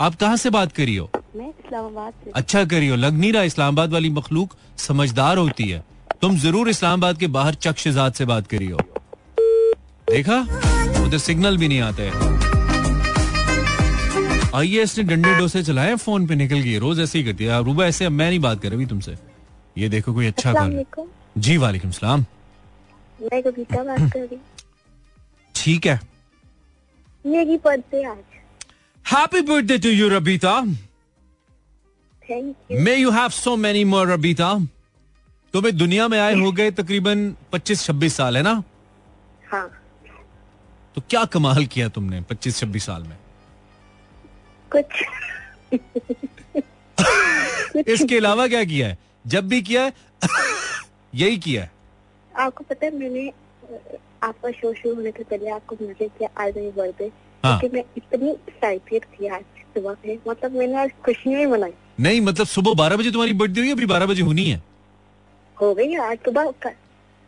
आप 0.00 0.14
कहाँ 0.14 0.36
से 0.36 0.50
बात 0.50 0.72
करी 0.72 0.96
हो? 0.96 1.10
मैं 1.36 1.48
इस्लामाबाद 1.48 2.12
से। 2.24 2.30
अच्छा 2.34 2.64
करी 2.64 2.88
हो। 2.88 2.96
लग 2.96 3.12
नहीं 3.14 3.32
रहा 3.32 3.42
इस्लामाबाद 3.42 3.92
वाली 3.92 4.10
मखलूक 4.10 4.54
समझदार 4.78 5.38
होती 5.38 5.68
है। 5.68 5.84
तुम 6.22 6.36
ज़रूर 6.38 6.68
इस्लामाबाद 6.68 7.18
के 7.18 7.26
बाहर 7.28 7.54
चक्षजात 7.56 8.14
से 8.14 8.24
बात 8.24 8.46
करी 8.46 8.66
हो। 8.66 8.78
देखा? 10.08 10.40
उधर 11.04 11.18
सिग्नल 11.18 11.56
भी 11.56 11.68
नहीं 11.68 11.80
आते 11.80 12.10
आइए 14.54 14.82
इसने 14.82 15.02
डंडे 15.04 15.34
डोसे 15.38 15.62
चलाए 15.62 15.94
फ़ोन 15.96 16.26
पे 16.26 16.34
निकल 16.34 16.60
गई 16.60 16.78
रोज 16.78 17.00
ऐसे 17.00 17.18
ही 17.18 17.24
करती 17.24 17.44
है। 17.44 17.62
रूबा 17.64 17.84
ऐसे 17.86 18.04
अब 18.04 18.12
मैं 18.12 18.28
नहीं 18.28 18.38
बात 18.40 18.60
कर 18.62 18.70
रही 18.70 18.86
तुमसे। 18.86 19.14
ये 19.78 19.88
देखो 19.88 20.12
कोई 20.14 20.26
अच्छा 20.26 20.52
कॉल 20.52 20.84
जी 21.38 21.56
वालेकुम 21.56 21.90
सलाम। 21.90 22.24
मैं 23.22 23.42
बात 23.42 24.10
कर 24.12 24.18
रही 24.20 24.38
ठीक 25.54 25.86
है। 25.86 26.00
मेरी 27.24 27.56
बर्थडे 27.64 28.02
आज। 28.04 28.18
Happy 29.04 29.40
birthday 29.42 29.78
to 29.78 29.88
you 29.90 30.08
Rabita 30.08 30.60
may 32.82 32.94
you 32.96 33.10
have 33.10 33.28
so 33.30 33.56
many 33.56 33.84
more 33.84 34.12
Rabita 34.12 34.52
तुम्हें 35.54 35.76
दुनिया 35.76 36.08
में 36.08 36.18
आए 36.18 36.34
हो 36.40 36.52
गए 36.52 36.70
तकरीबन 36.72 37.34
25-26 37.52 38.16
साल 38.16 38.36
है 38.36 38.42
ना? 38.42 38.62
हाँ। 39.50 39.68
तो 40.94 41.02
क्या 41.10 41.24
कमाल 41.32 41.66
किया 41.66 41.88
तुमने 41.88 42.20
25-26 42.30 42.86
साल 42.86 43.02
में? 43.02 43.16
कुछ। 44.76 45.02
इसके 47.88 48.16
अलावा 48.16 48.46
क्या 48.48 48.64
किया 48.64 48.88
है? 48.88 48.98
जब 49.26 49.48
भी 49.48 49.62
किया 49.62 49.84
है 49.84 49.92
यही 51.14 51.38
किया 51.38 51.62
है। 51.62 51.70
आपको 52.38 52.64
पता 52.64 52.86
है 52.86 52.98
मैंने 52.98 53.32
आपका 54.22 54.50
शो 54.50 54.74
शुरू 54.74 54.94
होने 54.94 55.10
से 55.10 55.22
पहले 55.22 55.50
आपको 55.50 55.76
मैसेज 55.82 56.10
किया 56.18 56.44
आज 56.44 56.56
मेरी 56.56 56.70
बर्थडे 56.70 57.12
हाँ। 57.44 57.60
क्योंकि 57.60 57.76
मैं 57.76 57.84
इतनी 57.96 58.30
एक्साइटेड 58.30 59.04
थी 59.04 59.26
आज 59.26 59.42
सुबह 59.74 59.94
से। 59.94 60.18
मतलब 60.28 60.52
मैंने 60.52 60.76
आज 60.76 60.90
खुशी 61.04 61.34
नहीं 61.34 61.46
मनाई। 61.46 61.72
नहीं 62.00 62.20
मतलब 62.20 62.46
सुबह 62.46 62.74
12 62.74 62.96
बजे 62.96 63.10
तुम्हारी 63.10 63.32
बर्थडे 63.32 63.60
हुई 63.60 63.72
अभी 63.72 63.86
12 63.86 64.06
बजे 64.06 64.22
होनी 64.22 64.44
है। 64.44 64.62
हो 65.60 65.74
गई 65.74 65.94
आज 65.94 66.18
सुबह 66.18 66.52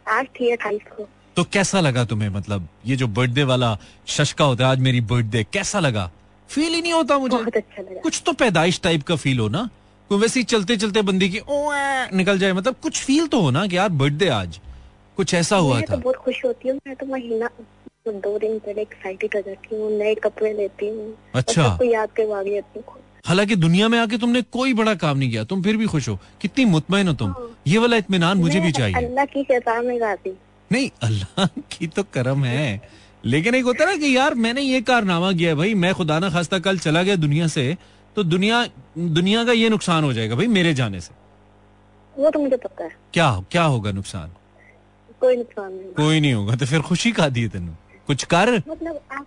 आज 0.09 0.27
थी 0.27 0.51
अट्ठाईस 0.51 0.81
को। 0.97 1.09
तो 1.37 1.45
कैसा 1.45 1.81
लगा 1.81 2.05
तुम्हें 2.05 2.29
मतलब 2.29 2.69
ये 2.87 2.97
जो 2.97 3.07
बर्थडे 3.07 3.45
वाला 3.45 3.79
शशका 4.07 4.45
होता 4.45 4.65
है 4.65 4.71
आज 4.71 4.79
मेरी 4.79 5.01
बर्थडे 5.01 5.47
कैसा 5.53 5.81
लगा? 5.81 6.11
फील 6.53 6.75
ही 6.75 6.81
नहीं 6.83 6.93
होता 6.93 7.19
मुझे। 7.19 7.37
बहुत 7.37 7.57
अच्छा 7.57 7.83
लगा। 7.83 8.01
कुछ 8.01 8.23
तो 8.27 8.33
पैदाइश 8.33 8.81
टाइप 8.83 9.03
का 9.03 9.17
फील 9.17 9.39
हो 9.39 9.49
ना। 9.49 9.69
कोई 10.11 10.19
वैसे 10.19 10.41
ही 10.41 10.45
चलते 10.45 10.77
चलते 10.77 11.03
बंदी 11.03 11.29
की 11.29 11.39
ओ 11.39 11.69
निकल 12.17 12.39
जाए 12.39 12.53
मतलब 12.53 12.75
कुछ 12.83 13.03
फील 13.05 13.27
तो 13.27 13.41
हो 13.41 13.51
ना 13.51 13.67
कि 13.67 13.77
यार 13.77 13.89
बर्थडे 13.89 14.29
आज। 14.29 14.61
कुछ 15.17 15.35
ऐसा 15.35 15.57
हुआ 15.57 15.75
मैं 15.75 15.85
तो 15.85 15.97
बहुत 15.97 16.17
खुश 16.17 16.45
होती 16.45 16.69
हूँ 16.69 16.79
मैं 16.87 16.97
तो 16.97 17.07
महीना 17.07 17.49
तो 18.05 18.13
दो 18.13 18.39
दिन 18.39 18.59
पहले 18.59 18.83
एक्साइटेड 18.83 19.37
हो 19.37 19.41
जाती 19.41 19.77
हूँ 19.77 19.91
नए 19.99 20.15
कपड़े 20.15 20.53
लेती 20.53 20.89
हूँ। 20.89 21.15
अच्छा। 21.35 21.63
सबको 21.63 21.85
याद 21.85 22.11
करवा 22.11 22.39
होती 22.39 22.79
हूँ। 22.79 23.01
हालाँकि 23.27 23.57
दुनिया 23.57 23.89
में 23.89 23.99
आके 23.99 24.19
तुमने 24.19 24.43
कोई 24.43 24.75
बड़ा 24.75 24.95
काम 24.95 25.19
नहीं 25.19 25.31
किया 25.31 25.45
तुम 25.45 25.63
फिर 25.63 25.77
भी 25.77 25.87
खुश 25.87 26.09
हो। 26.09 26.19
कितनी 26.41 26.65
मुतमिन 26.65 27.09
हो 27.09 27.15
तुम। 27.15 27.35
ये 27.67 27.79
वाला 27.79 27.97
इतमान 27.97 28.39
मुझे 28.39 28.61
भी 28.61 28.73
चाहिए। 28.73 28.97
अल्लाह 28.97 29.25
की 29.25 29.47
में 29.87 30.01
गाती। 30.01 30.31
नहीं 30.73 30.91
अल्लाह 31.03 31.47
की 31.47 31.87
तो 31.87 32.03
करम 32.03 32.45
है। 32.45 32.83
लेकिन 33.25 33.55
एक 33.55 33.65
होता 33.65 33.85
है 33.85 33.91
ना 33.91 33.97
कि 33.97 34.17
यार 34.17 34.35
मैंने 34.35 34.61
ये 34.61 34.81
कारनामा 34.81 35.33
किया 35.33 35.51
है 35.51 35.55
भाई 35.55 35.75
मैं 35.75 35.93
खुदा 35.95 36.19
ना 36.19 36.31
खास्ता 36.31 36.59
कल 36.59 36.79
चला 36.79 37.03
गया 37.03 37.17
दुनिया 37.17 37.47
से 37.47 37.77
तो 38.17 38.23
दुनिया 38.23 38.67
दुनिया 38.99 39.45
का 39.45 39.53
ये 39.53 39.69
नुकसान 39.69 40.05
हो 40.05 40.13
जाएगा 40.13 40.37
भाई 40.37 40.47
मेरे 40.47 40.75
जाने 40.75 41.01
से। 41.01 41.15
वो 42.15 42.31
तो 42.31 42.39
मुझे 42.39 42.57
पता 42.57 42.85
है। 42.85 42.91
क्या 43.15 43.31
क्या 43.51 43.63
होगा 43.65 43.91
नुकसान? 43.93 44.33
कोई 45.21 45.37
नुकसान 45.37 45.73
नहीं। 45.73 45.93
कोई 45.93 46.21
नहीं 46.21 46.33
होगा 46.33 46.57
तो 46.57 46.67
फिर 46.67 46.81
खुशी 46.81 47.13
का 47.13 47.29
दी 47.29 47.49
तेन। 47.49 47.69
कुछ 48.07 48.25
कर। 48.25 48.57
मतलब 48.69 49.01
आप 49.13 49.27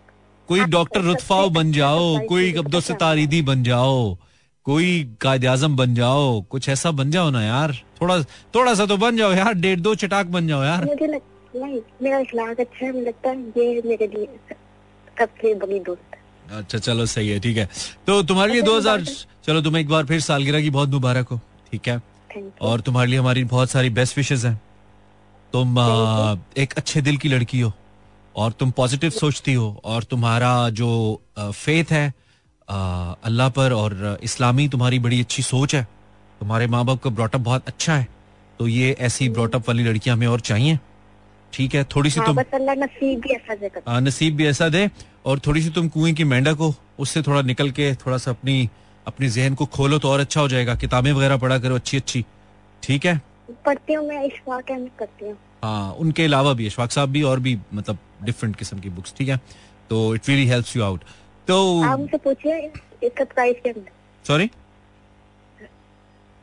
कोई 0.50 0.60
डॉक्टर 0.66 1.02
हैं, 1.02 1.54
बन 1.54 1.72
जाओ 1.72 2.20
कोई 2.28 2.54
अब्दुल 2.54 2.82
सितारिदी 2.82 3.42
बन 3.42 3.64
जाओ 3.64 4.18
कोई 4.66 4.88
कायद 5.22 5.46
आज़म 5.46 5.76
बन 5.76 5.96
जाओ 5.96 6.42
कुछ 6.42 6.70
ऐसा 6.70 6.92
बन 6.92 7.12
जाओ 7.12 7.30
ना 7.30 7.44
यार 7.44 7.74
थोड़ा 8.02 8.22
थोड़ा 8.56 8.74
सा 8.74 8.86
तो 8.86 8.98
बन 8.98 9.18
जाओ 9.18 9.32
यार 9.34 9.54
डेढ़ 9.54 9.80
दो 9.80 9.96
चटाक 9.96 10.26
बन 10.28 10.48
जाओ 10.48 10.64
यार। 10.64 10.86
मुझे 10.86 11.08
लग 11.08 11.22
नहीं 11.56 11.80
मेरा 12.04 12.20
इखलाक 12.20 12.60
अच्छा 12.60 12.86
है 12.86 12.92
मुझे 12.92 13.06
लगता 13.06 13.30
है 13.30 13.38
ये 13.58 13.82
मेरे 13.86 14.08
लिए 14.08 14.56
सबसे 15.20 15.54
बड़ी 15.56 15.80
दोस्त 15.80 16.52
अच्छा 16.54 16.78
चलो 16.78 17.06
सही 17.06 17.30
है 17.30 17.40
ठीक 17.40 17.58
है। 17.58 17.68
तो 18.08 18.22
तुम्हारे 18.24 18.52
लिए 18.52 18.62
अच्छा, 18.62 18.72
दो 18.72 18.78
हज़ार। 18.78 19.04
चलो 19.46 19.62
तुम्हें 19.62 19.82
एक 19.82 19.90
बार 19.90 20.06
फिर 20.06 20.20
सालगिरह 20.22 20.62
की 20.62 20.70
बहुत 20.70 20.90
मुबारक 20.90 21.28
हो 21.30 21.40
ठीक 21.72 21.88
है? 21.88 22.02
और 22.62 22.82
तुम्हारे 22.82 23.10
लिए 23.10 23.20
हमारी 23.20 23.44
बहुत 23.46 23.70
सारी 23.70 23.90
बेस्ट 23.92 24.18
विशेष 24.18 24.46
हैं। 24.46 24.60
तुम 25.54 25.80
आ, 25.80 26.36
एक 26.58 26.74
अच्छे 26.78 27.02
दिल 27.02 27.18
की 27.18 27.30
लड़की 27.30 27.60
हो 27.60 27.72
और 28.36 28.52
तुम 28.52 28.72
पॉजिटिव 28.78 29.10
सोचती 29.12 29.54
हो 29.54 29.70
और 29.86 30.04
तुम्हारा 30.06 30.70
जो 30.72 30.90
फेथ 31.40 31.92
है 31.92 32.08
अल्लाह 32.68 33.50
पर 33.50 33.74
और 33.74 34.18
इस्लामी 34.24 34.68
तुम्हारी 34.70 35.00
बड़ी 35.00 35.20
अच्छी 35.22 35.44
सोच 35.44 35.76
है। 35.76 35.84
तुम्हारे 36.42 36.68
माँ 36.68 36.84
बाप 36.86 37.02
का 37.04 37.10
ब्रॉटअप 37.12 37.42
बहुत 37.42 37.68
अच्छा 37.68 37.96
है 37.96 38.08
तो 38.60 38.68
ये 38.68 38.92
ऐसी 39.02 39.30
ब्रॉटअप 39.30 39.68
वाली 39.68 39.84
लड़कियाँ 39.84 40.16
हमें 40.18 40.28
और 40.28 40.40
चाहिए। 40.42 40.80
ठीक 41.54 41.76
है 41.76 41.84
थोड़ी 41.96 42.10
सी 42.10 42.20
हाँ 42.20 42.28
तुम 42.28 42.40
नसीब 42.84 43.20
भी 43.22 43.30
ऐसा 43.30 43.56
दे 43.56 43.72
आ, 43.88 44.00
नसीब 44.00 44.36
भी 44.36 44.48
ऐसा 44.48 44.70
दे 44.70 44.90
और 45.26 45.40
थोड़ी 45.40 45.62
सी 45.62 45.70
तुम 45.70 45.88
कुएँ 45.90 46.14
की 46.14 46.24
मेंढक 46.24 46.58
हो 46.60 46.74
उससे 47.00 47.22
थोड़ा 47.22 47.42
निकल 47.42 47.72
के 47.72 47.94
थोड़ा 47.96 48.18
सा 48.18 48.32
अपनी 48.32 48.70
अपनी 49.08 49.28
जहन 49.30 49.56
को 49.56 49.66
खोलो 49.76 50.00
तो 50.00 50.10
और 50.10 50.20
अच्छा 50.20 50.42
हो 50.42 50.48
जाएगा। 50.48 50.76
किताबें 50.76 51.12
वगैरह 51.12 51.38
पढ़ा 51.38 51.58
करो 51.60 51.76
अच्छी 51.76 51.98
अच्छी। 51.98 52.24
ठीक 52.84 53.06
है? 53.06 53.22
पढ़ती 53.66 53.94
हूँ 53.94 54.08
मैं 54.08 54.24
इशफाक 54.24 54.72
अहमद 54.72 54.92
करती 55.00 55.26
हूँ। 55.26 55.38
हाँ 55.64 55.92
उनके 56.00 56.24
अलावा 56.26 56.54
भी 56.54 56.66
अशफाक 56.68 56.92
साहब 56.92 57.10
भी 57.10 57.22
और 57.24 57.40
भी 57.40 57.58
मतलब 57.74 57.98
डिफरेंट 58.24 58.56
किस्म 58.56 58.80
की 58.80 58.90
बुक्स 58.90 59.14
ठीक 59.18 59.30
है? 59.30 59.38
तो 59.90 60.16
it 60.16 60.30
really 60.30 60.48
helps 60.48 60.76
you 60.78 60.84
out 60.84 61.04
तो 61.48 61.58
आप 61.84 62.00
मुझसे 62.00 62.18
पूछिए 62.18 62.60
इसका 63.04 63.26
प्राइस 63.34 63.56
क्या 63.64 63.74
मिला? 63.78 63.92
सॉरी 64.26 64.50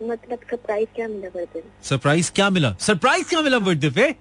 मतलब 0.00 0.32
इसका 0.32 0.56
प्राइस 0.66 0.88
क्या 0.96 1.08
मिला 1.08 1.28
करते 1.28 1.58
हैं 1.58 1.72
सरप्राइज़ 1.84 2.30
क्या 2.34 2.50
मिला? 2.50 2.74
सरप्राइज़ 2.80 3.28
क्या 3.28 3.40
मिला 3.42 3.58
बर्थडे 3.58 3.90
पे? 3.90 4.14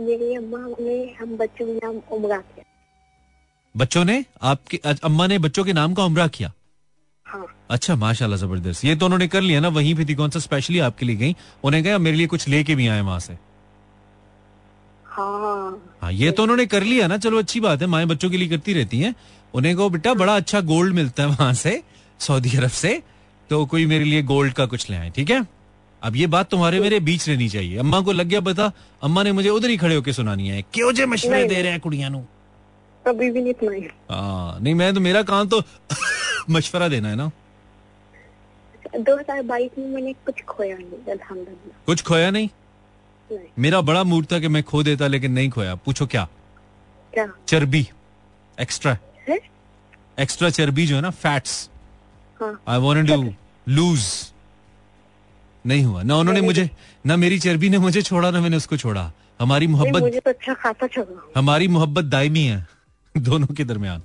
मेरी 0.00 0.34
अम्मा 0.34 0.58
ने 0.80 0.96
हम 1.20 1.36
बच्चों 1.36 1.66
के 1.66 1.72
नाम 1.74 2.00
उमरा 2.12 2.38
किया। 2.38 2.64
बच्चों 3.74 4.04
ने? 4.04 4.24
आपके 4.42 4.80
अम्मा 5.04 5.26
ने 5.26 5.38
बच्चों 5.38 5.64
के 5.64 5.72
नाम 5.72 5.94
का 5.94 6.04
उम्र 6.04 6.26
किया? 6.28 6.52
हाँ। 7.26 7.46
अच्छा 7.70 7.94
माशाल्लाह 7.96 8.38
ज़बरदस्त। 8.38 8.84
ये 8.84 8.96
तो 8.96 9.06
उन्होंने 9.06 9.28
कर 9.28 9.40
लिया 9.40 9.60
ना 9.60 9.68
वहीं 9.68 9.94
पे 9.94 10.04
थी 10.04 10.14
कौन 10.14 10.30
सा 10.30 10.40
स्पेशली 10.40 10.78
आपके 10.78 11.06
लिए 11.06 11.16
गई? 11.16 11.36
उन्हें 11.64 11.82
कहा 11.84 11.98
मेरे 11.98 12.16
लिए 12.16 12.26
कुछ 12.26 12.48
लेके 12.48 12.74
भी 12.74 12.88
आए 12.88 13.00
वहाँ 13.00 13.18
से। 13.20 13.38
हाँ। 15.06 15.98
हाँ 16.02 16.12
ये 16.12 16.30
तो 16.30 16.42
उन्होंने 16.42 16.66
कर 16.66 16.82
लिया 16.82 17.06
ना 17.06 17.16
चलो 17.18 17.38
अच्छी 17.38 17.60
बात 17.60 17.80
है 17.80 17.86
माए 17.86 18.04
बच्चों 18.06 18.30
के 18.30 18.36
लिए 18.36 18.48
करती 18.48 18.72
रहती 18.72 19.00
हैं। 19.00 19.14
उन्हें 19.54 19.74
कहो 19.76 19.88
बेटा 19.90 20.14
बड़ा 20.14 20.36
अच्छा 20.36 20.60
गोल्ड 20.60 20.94
मिलता 20.94 21.22
है 21.22 21.28
वहाँ 21.28 21.52
से 21.54 21.82
सऊदी 22.20 22.56
अरब 22.56 22.70
से 22.70 23.02
तो 23.50 23.64
कोई 23.66 23.86
मेरे 23.86 24.04
लिए 24.04 24.22
गोल्ड 24.22 24.52
का 24.52 24.66
कुछ 24.66 24.88
ले 24.90 24.96
आए 24.96 25.10
ठीक 25.10 25.30
है? 25.30 25.40
अब 26.04 26.16
ये 26.16 26.26
बात 26.26 26.50
तुम्हारे 26.50 26.80
मेरे 26.80 26.98
बीच 27.00 27.28
रहनी 27.28 27.48
चाहिए। 27.48 27.76
अम्मा 27.78 28.00
को 28.00 28.12
लग 28.12 28.26
गया 28.26 28.40
पता 28.40 28.70
अम्मा 29.02 29.22
ने 29.22 29.32
मुझे 29.32 29.48
उधर 29.48 29.70
ही 29.70 29.76
खड़े 29.76 29.94
होकर 29.94 30.12
सुनानी 30.12 30.48
है। 30.48 30.62
क्यों 30.74 30.92
जे 30.92 31.06
मशवरे 31.06 31.44
दे 31.44 31.62
रहे 31.62 31.72
हैं 31.72 31.80
कुड़ियाँ 31.80 32.10
नु? 32.10 32.20
कभी 33.04 33.30
भी 33.30 33.42
नहीं 33.42 33.52
सुनाई। 33.52 33.88
हाँ 34.10 34.60
नहीं 34.60 34.74
मैं 34.74 34.92
तो 34.94 35.00
मेरा 35.00 35.22
काम 35.22 35.48
तो 35.48 35.62
मशवरा 36.50 36.88
देना 36.88 37.08
है 37.08 37.16
ना। 37.16 37.30
दो 38.96 39.16
हज़ार 39.18 39.42
बाईस 39.42 39.78
में 39.78 39.86
मैंने 39.86 40.12
कुछ 40.26 40.42
खोया 40.48 40.76
नहीं 40.76 41.12
अल्हम्दुलिल्लाह। 41.12 41.84
कुछ 41.86 42.02
खोया 42.02 42.30
नहीं? 42.30 42.48
नहीं। 43.30 43.48
मेरा 43.58 43.80
बड़ा 43.80 44.04
मूड 44.04 44.26
था 44.32 44.38
कि 44.38 44.48
मैं 44.48 44.62
खो 44.62 44.82
देता 44.82 45.06
लेकिन 45.06 45.32
नहीं 45.32 45.50
खोया। 45.50 45.74
पूछो 45.74 46.06
क्या? 46.06 46.28
क्या? 47.12 47.26
चर्बी। 47.48 47.86
एक्स्ट्रा। 48.58 48.96
है? 49.28 49.38
एक्स्ट्रा 50.18 50.50
चर्बी 50.50 50.86
जो 50.86 50.96
है 50.96 51.02
ना 51.02 51.10
fats. 51.10 51.68
I 52.40 52.78
wanted 52.78 53.06
to 53.06 53.32
lose 53.66 54.00
नहीं 55.64 55.84
हुआ। 55.84 56.02
ना 56.02 56.16
उन्होंने 56.16 56.40
मुझे 56.42 56.68
ना 57.04 57.16
मेरी 57.16 57.38
चर्बी 57.38 57.68
ने 57.70 57.78
मुझे 57.78 58.02
छोड़ा 58.02 58.30
ना 58.30 58.40
मैंने 58.40 58.56
उसको 58.56 58.76
छोड़ा। 58.76 59.10
हमारी 59.40 59.66
मोहब्बत 59.66 60.02
मुझे 60.02 60.20
तो 60.20 60.30
अच्छा 60.30 60.54
खासा 60.54 60.86
चला 60.88 61.30
हमारी 61.36 61.68
मोहब्बत 61.68 62.04
दायमी 62.06 62.44
है 62.44 62.66
दोनों 63.14 63.46
के 63.48 63.64
दरमियान। 63.64 64.02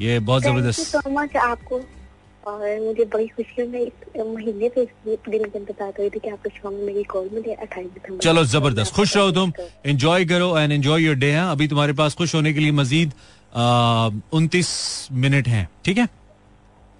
ये 0.00 0.18
बहुत 0.20 0.42
ज़बरदस्त 0.42 0.80
सो 0.82 1.10
मच 1.12 1.36
आपको। 1.38 1.80
और 2.46 2.80
मुझे 2.80 3.04
बड़ी 3.04 3.26
खुशी 3.28 3.54
है 3.58 3.66
मैं 3.68 3.80
इस 3.80 3.92
महीने 4.18 4.68
पे 4.68 4.84
दिन 5.06 5.44
के 5.44 5.58
बता 5.60 5.88
रही 5.88 6.08
थी 6.10 6.18
कि 6.18 6.28
आपके 6.28 6.50
शो 6.50 6.70
में 6.70 6.82
मेरी 6.84 7.02
कॉल 7.10 7.28
में 7.32 7.56
अट्ठाईस 7.56 7.86
दिसंबर 7.86 8.22
चलो 8.24 8.44
ज़बरदस्त। 8.46 8.94
खुश 8.94 9.16
रहो 9.16 9.30
तुम। 9.30 9.52
एंजॉय 9.86 10.24
करो 10.24 10.56
एंड 10.58 10.72
एंजॉय 10.72 11.02
योर 11.02 11.16
डे 11.16 11.30
है। 11.32 11.50
अभी 11.50 11.68
तुम्हारे 11.68 11.92
पास 11.94 12.14
खुश 12.14 12.34
होने 12.34 12.52
के 12.52 12.60
लिए 12.60 12.72
मजीद 12.74 13.12
उनतीस 14.32 15.08
मिनट 15.12 15.48
हैं। 15.48 15.68
ठीक 15.84 15.98
है? 15.98 16.06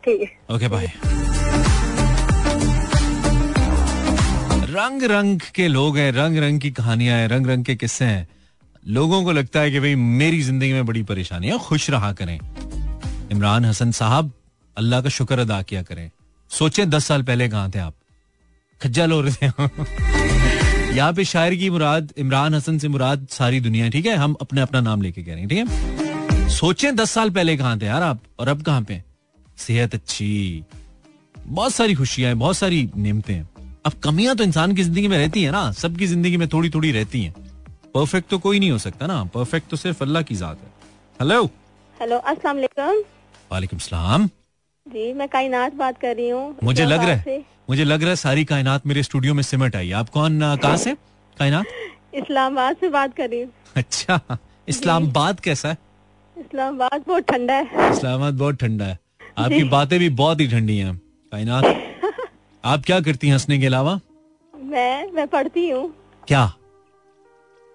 ठीक 0.02 0.20
है। 0.20 0.56
ओके 0.56 0.68
बाय 0.68 0.92
रंग 4.80 5.02
रंग 5.02 5.40
के 5.54 5.66
लोग 5.68 5.96
हैं 5.98 6.10
रंग 6.12 6.36
रंग 6.38 6.60
की 6.60 6.70
कहानियाँ 6.70 7.16
हैं 7.18 7.26
रंग 7.28 7.46
रंग 7.46 7.64
के 7.64 7.74
किस्से 7.76 8.04
हैं। 8.04 8.28
लोगों 8.84 9.22
को 9.24 9.32
लगता 9.32 9.60
है 9.60 9.70
कि 9.70 9.80
भाई 9.80 9.94
मेरी 9.94 10.40
ज़िंदगी 10.42 10.72
में 10.72 10.86
बड़ी 10.86 11.02
परेशानी 11.02 11.48
है 11.48 11.58
खुश 11.58 11.88
रहा 11.90 12.12
करें। 12.12 12.38
इमरान 13.32 13.64
हसन 13.64 13.90
साहब, 13.92 14.30
अल्लाह 14.76 15.00
का 15.00 15.08
शुक्र 15.08 15.38
अदा 15.38 15.60
किया 15.62 15.82
करें। 15.82 16.10
सोचें, 16.50 16.88
दस 16.90 17.04
साल 17.04 17.22
पहले 17.22 17.48
कहाँ 17.48 17.70
थे 17.70 17.78
आप? 17.78 17.94
खज्जल 18.80 19.12
हो 19.12 19.20
रहे 19.20 19.34
थे 19.34 20.96
यहाँ 20.96 21.12
पे 21.12 21.24
शायर 21.24 21.54
की 21.54 21.70
मुराद, 21.70 22.12
इमरान 22.18 22.54
हसन 22.54 22.78
से 22.78 22.88
मुराद 22.88 23.26
सारी 23.30 23.60
दुनिया 23.60 23.88
ठीक 23.88 24.06
है? 24.06 24.16
हम 24.16 24.36
अपने 24.40 24.60
अपना 24.60 24.80
नाम 24.80 25.02
लेके 25.02 25.22
कह 25.22 25.32
रहे 25.32 25.40
हैं, 25.40 25.48
ठीक 25.48 25.58
है? 25.58 26.48
सोचें, 26.48 26.94
दस 26.96 27.10
साल 27.10 27.30
पहले 27.30 27.56
कहाँ 27.56 27.78
थे 27.80 27.86
यार 27.86 28.02
आप? 28.02 28.22
और 28.38 28.48
अब 28.48 28.62
कहाँ 28.62 28.82
पे 28.82 29.02
सेहत 29.58 29.94
अच्छी। 29.94 30.64
बहुत 31.38 31.74
सारी 31.74 31.94
खुशियाँ 31.94 32.34
बहुत 32.36 32.56
सारी 32.56 32.88
नेमतें 32.96 33.34
हैं। 33.34 33.48
अब 33.84 33.92
कमियाँ 34.04 34.34
तो 34.36 34.44
इंसान 34.44 34.74
की 34.74 34.82
ज़िंदगी 34.82 35.08
में 35.08 35.16
रहती 35.18 35.42
है 35.42 35.50
ना 35.50 35.70
सबकी 35.72 36.06
ज़िंदगी 36.06 36.36
में 36.36 36.48
थोड़ी 36.48 36.70
थोड़ी 36.70 36.90
रहती 36.92 37.22
हैं। 37.22 37.34
परफेक्ट 37.94 38.28
तो 38.30 38.38
कोई 38.38 38.58
नहीं 38.60 38.70
हो 38.70 38.78
सकता 38.78 39.06
ना 39.06 39.22
परफेक्ट 39.34 39.68
तो 39.70 39.76
सिर्फ़ 39.76 40.02
अल्लाह 40.04 40.22
की 40.22 40.34
जात 40.34 40.58
है। 40.58 40.68
हेलो 41.20 41.44
हेलो 41.96 42.16
अस्सलाम 42.16 42.56
वालेकुम। 42.56 43.02
वालेकुम 43.52 43.78
सलाम। 43.78 44.26
जी 44.86 45.12
मैं 45.12 45.28
कायनात 45.28 45.74
बात 45.74 45.98
कर 46.00 46.14
रही 46.16 46.28
हूँ। 46.28 46.56
मुझे 46.64 46.84
लग 46.84 47.04
रहा 47.04 47.14
है 47.16 47.42
मुझे 47.70 47.84
लग 47.84 48.00
रहा 48.02 48.10
है 48.10 48.16
सारी 48.16 48.44
कायनात 48.44 48.86
मेरे 48.86 49.02
स्टूडियो 49.02 49.34
में 49.34 49.42
सिमट 49.42 49.76
आई। 49.76 49.90
आप 49.92 50.08
कौन 50.10 50.40
कहाँ 50.56 50.76
से? 50.76 50.94
कायनात? 51.36 51.66
इस्लामाबाद 52.14 52.76
से 52.76 52.88
बात 52.90 53.14
कर 53.16 53.28
रही 53.30 53.40
हूँ। 53.40 53.52
अच्छा 53.76 54.38
इस्लामाबाद 54.68 55.40
कैसा 55.40 55.68
है? 55.68 55.78
इस्लामाबाद 56.36 57.04
बहुत 57.08 57.30
ठंडा 57.30 57.54
है। 57.54 57.90
इस्लामाबाद 57.92 58.34
बहुत 58.34 58.60
ठंडा 58.60 58.84
है। 58.84 58.98
आपकी 59.38 59.62
बातें 59.66 59.98
भी 59.98 60.08
बहुत 60.18 60.40
ही 60.40 60.48
ठंडी 60.48 60.76
हैं 60.78 60.96
कायनात। 61.32 61.64
आप 62.64 62.82
क्या 62.86 63.00
करती 63.00 63.26
हैं 63.26 63.34
हंसने 63.34 63.58
के 63.58 63.66
अलावा? 63.66 64.00
मैं 64.54 65.06
मैं 65.12 65.26
पढ़ती 65.28 65.68
हूँ। 65.70 65.88
क्या? 66.28 66.46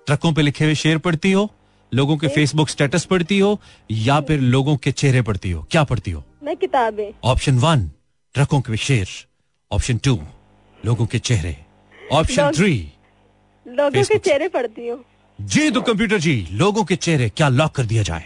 ट्रकों 0.07 0.33
पे 0.33 0.41
लिखे 0.41 0.65
हुए 0.65 0.75
शेर 0.75 0.97
पढ़ती 0.97 1.31
हो? 1.31 1.49
लोगों 1.91 2.17
के 2.17 2.27
फेसबुक 2.27 2.69
स्टेटस 2.69 3.05
पढ़ती 3.05 3.39
हो? 3.39 3.59
या 3.91 4.19
फिर 4.21 4.39
लोगों 4.39 4.75
के 4.77 4.91
चेहरे 4.91 5.21
पढ़ती 5.21 5.51
हो? 5.51 5.65
क्या 5.71 5.83
पढ़ती 5.83 6.11
हो? 6.11 6.23
मैं 6.43 6.55
किताबें। 6.57 7.11
ऑप्शन 7.23 7.57
वन 7.59 7.91
ट्रकों 8.33 8.61
के 8.61 8.77
शेर। 8.77 9.07
ऑप्शन 9.71 9.97
टू 9.97 10.19
लोगों 10.85 11.05
के 11.05 11.19
चेहरे। 11.19 11.57
ऑप्शन 12.11 12.51
थ्री 12.55 12.73
लोगों 13.67 14.03
के 14.03 14.17
चेहरे 14.17 14.47
पढ़ती 14.47 14.87
हूँ। 14.87 15.03
जी 15.39 15.69
तो 15.71 15.81
कंप्यूटर 15.81 16.17
जी 16.19 16.47
लोगों 16.51 16.83
के 16.85 16.95
चेहरे 16.95 17.29
क्या 17.29 17.49
लॉक 17.49 17.71
कर 17.75 17.85
दिया 17.85 18.03
जाए? 18.03 18.25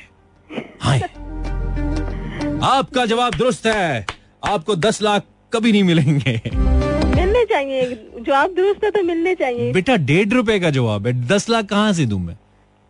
हाय 0.82 1.00
आपका 2.64 3.06
जवाब 3.06 3.36
दुरुस्त 3.36 3.66
है। 3.66 4.06
आपको 4.46 4.76
दस 4.76 5.02
लाख 5.02 5.24
कभी 5.54 5.72
नहीं 5.72 5.84
मिलेंगे। 5.84 6.42
मिलने 7.16 7.44
चाहिए 7.46 7.86
जवाब 8.22 8.54
दुरुस्त 8.56 8.84
है 8.84 8.92
तो 8.92 9.04
मिलने 9.04 9.36
चाहिए। 9.36 9.72
बेटा 9.74 9.96
डेढ़ 9.96 10.28
रुपए 10.28 10.60
का 10.60 10.70
जवाब 10.70 11.08
है 11.08 11.14
दस 11.28 11.50
लाख 11.50 11.66
कहाँ 11.66 11.94
से 11.94 12.06
दूँ 12.06 12.20
मैं? 12.20 12.38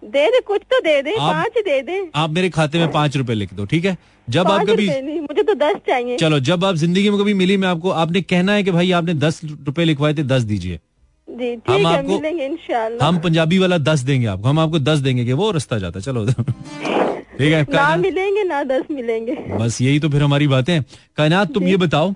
दे 0.03 0.25
दे 0.27 0.39
कुछ 0.39 0.61
तो 0.61 0.79
दे 0.79 1.01
दे 1.01 1.11
आप- 1.11 1.33
पाँच 1.33 1.51
दे 1.57 1.81
दे। 1.81 2.09
आप 2.15 2.29
मेरे 2.29 2.49
खाते 2.49 2.79
में 2.79 2.91
पाँच 2.91 3.17
रुपए 3.17 3.33
लिख 3.33 3.53
दो 3.53 3.65
ठीक 3.65 3.85
है? 3.85 3.97
जब 4.29 4.47
आप 4.47 4.65
कभी 4.67 4.87
नहीं 4.87 5.19
मुझे 5.19 5.43
तो 5.43 5.53
दस 5.53 5.75
चाहिए। 5.87 6.17
चलो 6.17 6.39
जब 6.39 6.65
आप 6.65 6.75
ज़िंदगी 6.75 7.09
में 7.09 7.19
कभी 7.19 7.33
मिली 7.33 7.57
मैं 7.57 7.67
आपको 7.67 7.89
आपने 7.89 8.21
कहना 8.21 8.53
है 8.53 8.63
कि 8.63 8.71
भाई 8.71 8.91
आपने 8.91 9.13
दस 9.13 9.41
रुपए 9.65 9.83
लिखवाए 9.83 10.13
थे 10.13 10.23
दस 10.23 10.41
दीजिए। 10.41 10.79
जी 11.27 11.53
हम 11.67 11.85
आपको- 11.85 13.01
हम 13.03 13.19
पंजाबी 13.19 13.57
वाला 13.59 13.77
दस 13.77 13.99
देंगे 13.99 14.27
आपको 14.27 14.47
हम 14.47 14.59
आपको 14.59 14.79
दस 14.79 14.99
देंगे 14.99 15.25
कि 15.25 15.33
वो 15.33 15.51
रास्ता 15.51 15.77
जाता 15.79 15.99
चलो। 15.99 16.25
ठीक 16.25 17.53
है 17.53 17.61
ना 17.61 17.95
मिलेंगे 17.95 18.43
ना 18.43 18.63
दस 18.63 18.83
मिलेंगे। 18.91 19.35
बस 19.57 19.81
यही 19.81 19.99
तो 19.99 20.09
फिर 20.09 20.23
हमारी 20.23 20.47
बातें 20.47 20.81
कायनात 21.17 21.53
तुम 21.53 21.63
ये 21.63 21.77
बताओ 21.77 22.13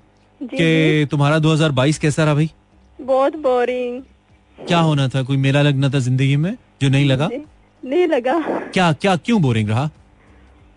कि 0.47 1.07
तुम्हारा 1.11 1.39
2022 1.39 1.97
कैसा 1.97 2.23
रहा 2.23 2.33
भाई? 2.33 2.49
बहुत 3.01 3.35
बोरिंग 3.35 4.01
क्या 4.67 4.79
होना 4.79 5.07
था? 5.07 5.23
कोई 5.23 5.37
मेला 5.37 5.61
लगना 5.61 5.89
था 5.89 5.99
ज़िंदगी 5.99 6.35
में 6.35 6.57
जो 6.81 6.89
नहीं 6.89 7.05
लगा? 7.05 7.29
नहीं 7.85 8.07
लगा। 8.07 8.39
क्या 8.73 8.93
क्या 8.93 9.15
क्यों 9.15 9.41
बोरिंग 9.41 9.69
रहा? 9.69 9.89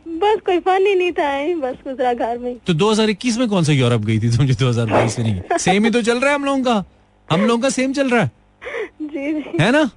बस 0.08 0.40
कोई 0.46 0.58
फन 0.58 0.86
ही 0.86 0.94
नहीं 0.94 1.12
था 1.12 1.54
बस 1.54 1.74
गुजरा 1.88 2.14
घर 2.14 2.38
में। 2.38 2.58
तो 2.66 2.74
2021 2.74 3.38
में 3.38 3.48
कौन 3.48 3.64
सा 3.64 3.72
यूरोप 3.72 4.02
गई 4.02 4.18
थी 4.18 4.36
तुम 4.36 4.46
जो 4.46 4.54
2022 4.54 5.18
में 5.18 5.26
नहीं? 5.26 5.58
सेम 5.58 5.84
ही 5.84 5.90
तो 5.90 6.02
चल 6.02 6.18
रहा 6.18 6.28
है 6.28 6.34
हम 6.34 6.44
लोगों 6.44 6.62
का। 6.62 6.84
हम 7.30 7.40
लोगों 7.40 7.62
का 7.62 7.68
सेम 7.68 7.92
चल 7.92 8.10
रहा 8.10 8.22
है। 8.22 8.30
जी 9.02 9.32
जी। 9.32 9.58
है 9.60 9.70
ना? 9.70 9.90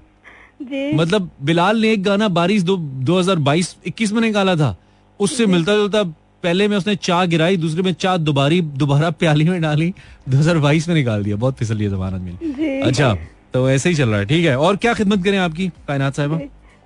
जी। 0.62 0.92
मतलब 0.92 1.30
बिलाल 1.42 1.80
ने 1.80 1.92
एक 1.92 2.02
गाना 2.02 2.28
बारिश 2.28 2.62
दो 2.62 2.76
2022 2.76 3.76
21 3.86 4.12
में 4.12 4.20
निकाला 4.20 4.56
था। 4.56 4.76
उससे 5.20 5.46
मिलता 5.46 5.74
जुलता 5.74 6.02
पहले 6.42 6.68
में 6.68 6.76
उसने 6.76 6.94
चाय 6.96 7.26
गिराई 7.26 7.56
दूसरे 7.56 7.82
में 7.82 7.92
चाय 7.94 8.18
दोबारी 8.18 8.60
दोबारा 8.82 9.10
प्याली 9.22 9.44
में 9.44 9.60
डाली 9.62 9.92
2022 10.28 10.88
में 10.88 10.94
निकाल 10.94 11.24
दिया। 11.24 11.36
बहुत 11.36 11.56
फिसली 11.58 11.84
है 11.84 11.90
जमानत 11.90 12.20
मिली 12.22 12.80
अच्छा 12.80 13.14
तो 13.54 13.68
ऐसे 13.70 13.88
ही 13.88 13.94
चल 13.94 14.08
रहा 14.08 14.18
है। 14.20 14.26
ठीक 14.26 14.44
है 14.44 14.56
और 14.58 14.76
क्या 14.76 14.94
खिदमत 14.94 15.24
करें 15.24 15.38
आपकी 15.38 15.68
कायनात 15.88 16.14
साहिबा? 16.16 16.38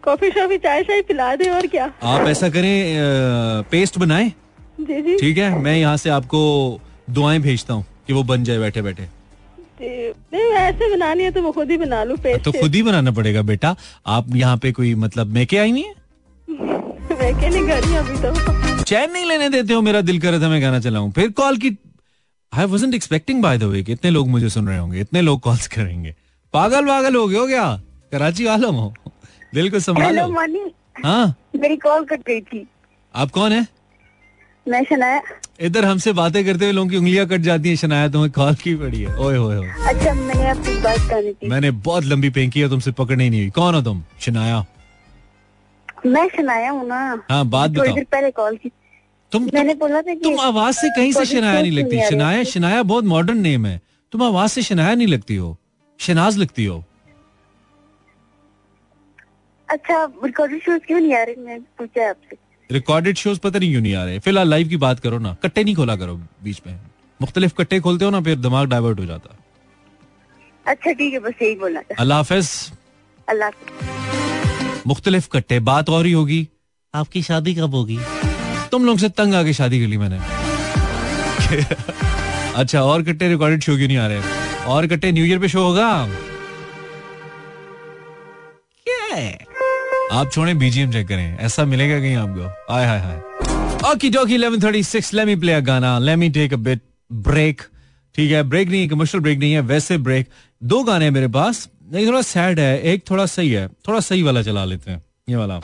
कॉफ़ी 0.03 0.31
शॉफी 0.31 0.59
चाय 0.59 0.83
शाय 0.83 1.03
पिला 1.03 1.35
दे 1.37 1.49
और 1.51 1.67
क्या? 1.67 1.90
आप 2.03 2.27
ऐसा 2.29 2.49
करें 2.49 3.64
पेस्ट 3.71 3.99
बनाए। 3.99 4.33
जी 4.81 5.01
जी। 5.03 5.17
ठीक 5.19 5.38
है 5.38 5.59
मैं 5.62 5.77
यहाँ 5.77 5.97
से 5.97 6.11
आपको 6.11 6.40
दुआएँ 7.11 7.38
भेजता 7.40 7.75
हूँ 7.75 7.85
कि 8.07 8.12
वो 8.12 8.23
बन 8.23 8.45
जाए 8.45 8.59
बैठे 8.59 8.83
बैठे 8.83 9.09
नहीं 9.81 10.51
ऐसे 10.53 10.90
बनानी 10.90 11.23
है 11.25 11.31
तो 11.31 11.43
मैं 11.43 11.53
खुद 11.53 11.71
ही 11.71 11.77
बना 11.77 12.03
लूँ 12.05 12.17
पेस्ट 12.19 12.45
तो 12.45 12.53
खुद 12.53 12.75
ही 12.75 12.83
बनाना 12.83 13.11
पड़ेगा 13.12 13.43
बेटा। 13.45 13.75
आप 14.07 14.37
यहाँ 14.37 14.57
पे 14.57 14.73
कोई 14.73 14.95
मतलब 14.95 15.35
मैके 15.35 15.59
आई 15.59 15.73
नहीं 15.73 15.85
है? 15.85 15.95
मैके 17.21 17.49
नहीं 17.49 17.67
घर 17.67 17.99
अभी 17.99 18.17
तो। 18.23 18.74
चैन 18.87 19.12
नहीं 19.12 19.25
लेने 19.25 19.49
देते 19.49 19.75
हो 19.75 19.81
मेरा 19.83 20.01
दिल 20.01 20.20
कर 20.20 20.31
रहा 20.31 20.40
था 20.40 20.49
मैं 20.49 20.62
गाना 20.62 20.81
चलाऊं। 20.81 21.11
फिर 21.12 21.31
कॉल 21.31 21.57
की 21.57 21.77
I 22.53 22.64
wasn't 22.64 22.94
expecting 22.94 23.42
by 23.42 23.59
the 23.59 23.62
way 23.62 23.83
कि 23.83 23.92
इतने 23.92 24.11
लोग 24.11 24.29
मुझे 24.29 24.49
सुन 24.49 24.68
रहे 24.68 24.79
होंगे 24.79 25.01
इतने 25.01 25.20
लोग 25.20 25.40
कॉल्स 25.40 25.66
करेंगे। 25.66 26.14
पागल 26.55 26.87
पागल 26.87 27.16
हो 27.16 27.27
गए 27.29 27.38
हो 27.38 27.47
क्या? 27.47 27.77
कराची 28.12 28.44
वालों 28.44 28.75
हो। 28.75 28.94
दिल 29.55 29.70
को 29.70 29.77
हेलो 29.77 29.81
संभालो 29.81 30.73
हाँ? 31.05 31.35
मेरी 31.57 31.77
कॉल 31.77 32.05
कट 32.05 32.20
गई 32.27 32.40
थी। 32.40 32.66
आप 33.14 33.31
कौन 33.31 33.53
है? 33.53 33.66
मैं 34.68 34.83
शनाया। 34.85 35.20
इधर 35.61 35.85
हमसे 35.85 36.12
बातें 36.12 36.44
करते 36.44 36.64
हुए 36.64 36.73
लोगों 36.73 36.90
की 36.90 36.97
उंगलियाँ 36.97 37.27
कट 37.27 37.40
जाती 37.40 37.68
हैं 37.68 37.77
शनाया 37.77 38.09
तुम्हें 38.09 38.31
कॉल 38.33 38.55
की 38.55 38.75
पड़ी 38.75 39.01
है। 39.01 39.16
ओए 39.16 39.37
होए 39.37 39.57
होए 39.57 39.68
अच्छा 39.68 40.14
मैंने 40.14 40.47
आपसे 40.47 40.81
बात 40.81 41.09
करनी 41.11 41.33
थी। 41.33 41.49
मैंने 41.49 41.70
बहुत 41.70 42.05
लंबी 42.05 42.31
पेंकी 42.31 42.61
है 42.61 42.68
तुमसे 42.68 42.92
पकड़नी 42.92 43.31
नहीं 43.31 43.40
हुई। 43.40 43.51
कौन 43.51 43.75
हो 43.75 43.83
तुम? 43.83 44.03
शनाया। 44.20 44.64
मैं 46.07 46.29
शनाया 46.29 46.71
हूँ 46.71 46.87
ना। 46.87 46.99
हाँ 47.31 47.45
बात 47.47 47.71
थोड़ी 47.71 47.81
बताओ। 47.81 47.95
देर 47.95 48.05
पहले 48.12 48.31
कॉल 48.31 48.57
की। 48.57 48.71
तुम 49.33 49.49
मैंने 49.55 49.75
बोला 49.75 50.01
था 50.03 50.14
कि 50.14 50.21
तुम 50.21 50.40
आवाज़ 50.40 50.77
से 50.77 50.88
कहीं 50.97 51.12
से 51.12 51.25
शनाया 51.25 51.61
नहीं 51.61 51.73
लगती। 51.73 52.01
शनाया 52.09 52.43
शनाया 52.45 52.83
बहुत 52.83 53.05
मॉडर्न 53.05 53.38
नेम 53.40 53.67
है। 53.67 53.81
तुम 54.12 54.23
आवाज़ 54.23 54.51
से 54.51 54.62
शनाया 54.62 54.95
नहीं 54.95 55.07
लगती 55.07 55.37
हो। 55.37 55.57
शनाज 56.01 56.38
लगती 56.38 56.64
हो। 56.64 56.83
अच्छा 59.69 60.05
रिकॉर्डेड 60.25 60.62
शोज़ 60.62 60.83
क्यों 60.87 61.01
नहीं 61.01 61.14
आ 61.14 61.23
रहे? 61.23 61.35
मैं 61.37 61.61
पूछा 61.79 62.09
आपसे। 62.11 62.37
रिकॉर्डेड 62.71 63.17
शोज़ 63.17 63.38
पता 63.38 63.59
नहीं 63.59 63.71
क्यों 63.71 63.83
नहीं 63.83 63.95
आ 63.95 64.05
रहे। 64.05 64.19
फ़िलहाल 64.19 64.49
लाइव 64.49 64.69
की 64.69 64.77
बात 64.77 65.01
करो 65.01 65.19
ना। 65.19 65.37
कट्टे 65.43 65.64
नहीं 65.64 65.75
खोला 65.75 65.97
करो 65.97 66.14
बीच 66.45 66.61
में। 66.67 66.79
मुख्तलिफ़ 67.21 67.55
कट्टे 67.59 67.81
खोलते 67.81 68.05
हो 68.05 68.11
ना 68.11 68.21
फिर 68.21 68.37
दिमाग 68.37 68.69
डाइवर्ट 68.69 69.01
हो 69.01 69.07
जाता। 69.07 69.37
अच्छा 70.67 70.93
ठीक 70.93 71.12
है 71.12 71.19
बस 71.19 71.43
यही 71.43 71.55
बोला 71.55 71.81
अल्लाह 71.99 72.19
हाफिज। 72.19 72.51
अल्लाह। 73.29 74.34
मुख्तलिफ़ 74.87 75.29
कट्टे 75.33 75.59
बात 75.61 75.88
और 75.88 76.07
ही 76.07 76.12
होगी। 76.12 76.47
आपकी 76.94 77.23
शादी 77.23 77.55
कब 77.55 77.75
होगी? 77.75 77.99
तुम 78.70 78.85
लोग 78.87 78.99
से 78.99 79.09
तंग 79.09 79.35
आके 79.35 79.53
शादी 79.53 79.81
कर 79.81 79.87
ली 79.87 79.97
मैंने। 79.97 80.18
अच्छा 82.55 82.83
और 82.83 83.03
कट्टे 83.03 83.29
रिकॉर्डेड 83.29 83.62
शो 83.62 83.77
क्यों 83.77 83.88
नहीं 83.88 83.99
आ 83.99 84.07
रहे? 84.07 84.20
और 84.66 84.87
कट्टे 84.87 85.12
न्यू 85.12 85.25
ईयर 85.25 85.38
पे 85.38 85.49
शो 85.49 85.62
होगा? 85.62 85.88
आप 90.12 90.31
छोड़े 90.33 90.55
बीजीएम 90.55 90.92
चेक 90.92 91.07
करें। 91.09 91.38
ऐसा 91.38 91.64
मिलेगा 91.64 91.99
कहीं 91.99 92.16
आपको? 92.16 92.75
आय 92.75 92.87
hi 92.87 92.99
hi 92.99 93.92
Oki 93.92 94.11
डोकी 94.11 94.37
1136 94.38 95.12
let 95.14 95.27
me 95.27 95.37
play 95.37 95.53
a 95.53 95.61
गाना। 95.61 95.99
Let 95.99 96.18
me 96.18 96.29
take 96.31 96.53
a 96.53 96.57
bit 96.57 96.81
break 97.12 97.62
ठीक 98.14 98.31
है 98.33 98.42
ब्रेक 98.42 98.68
नहीं 98.68 98.88
कमर्शियल 98.88 99.23
ब्रेक 99.23 99.38
नहीं 99.38 99.53
है 99.53 99.61
वैसे 99.61 99.99
ब्रेक 99.99 100.29
दो 100.62 100.83
गाने 100.85 101.11
मेरे 101.11 101.29
पास। 101.29 101.68
एक 101.92 102.07
थोड़ा 102.07 102.23
सैड 102.23 102.61
है। 102.61 102.81
एक 102.81 103.11
थोड़ा 103.11 103.27
सही 103.27 103.51
है। 103.51 103.68
थोड़ा 103.68 104.01
सही 104.01 104.23
वाला 104.23 104.42
चला 104.42 104.64
लेते 104.64 104.90
हैं। 104.90 105.05
ये 105.29 105.37
वाला। 105.37 105.61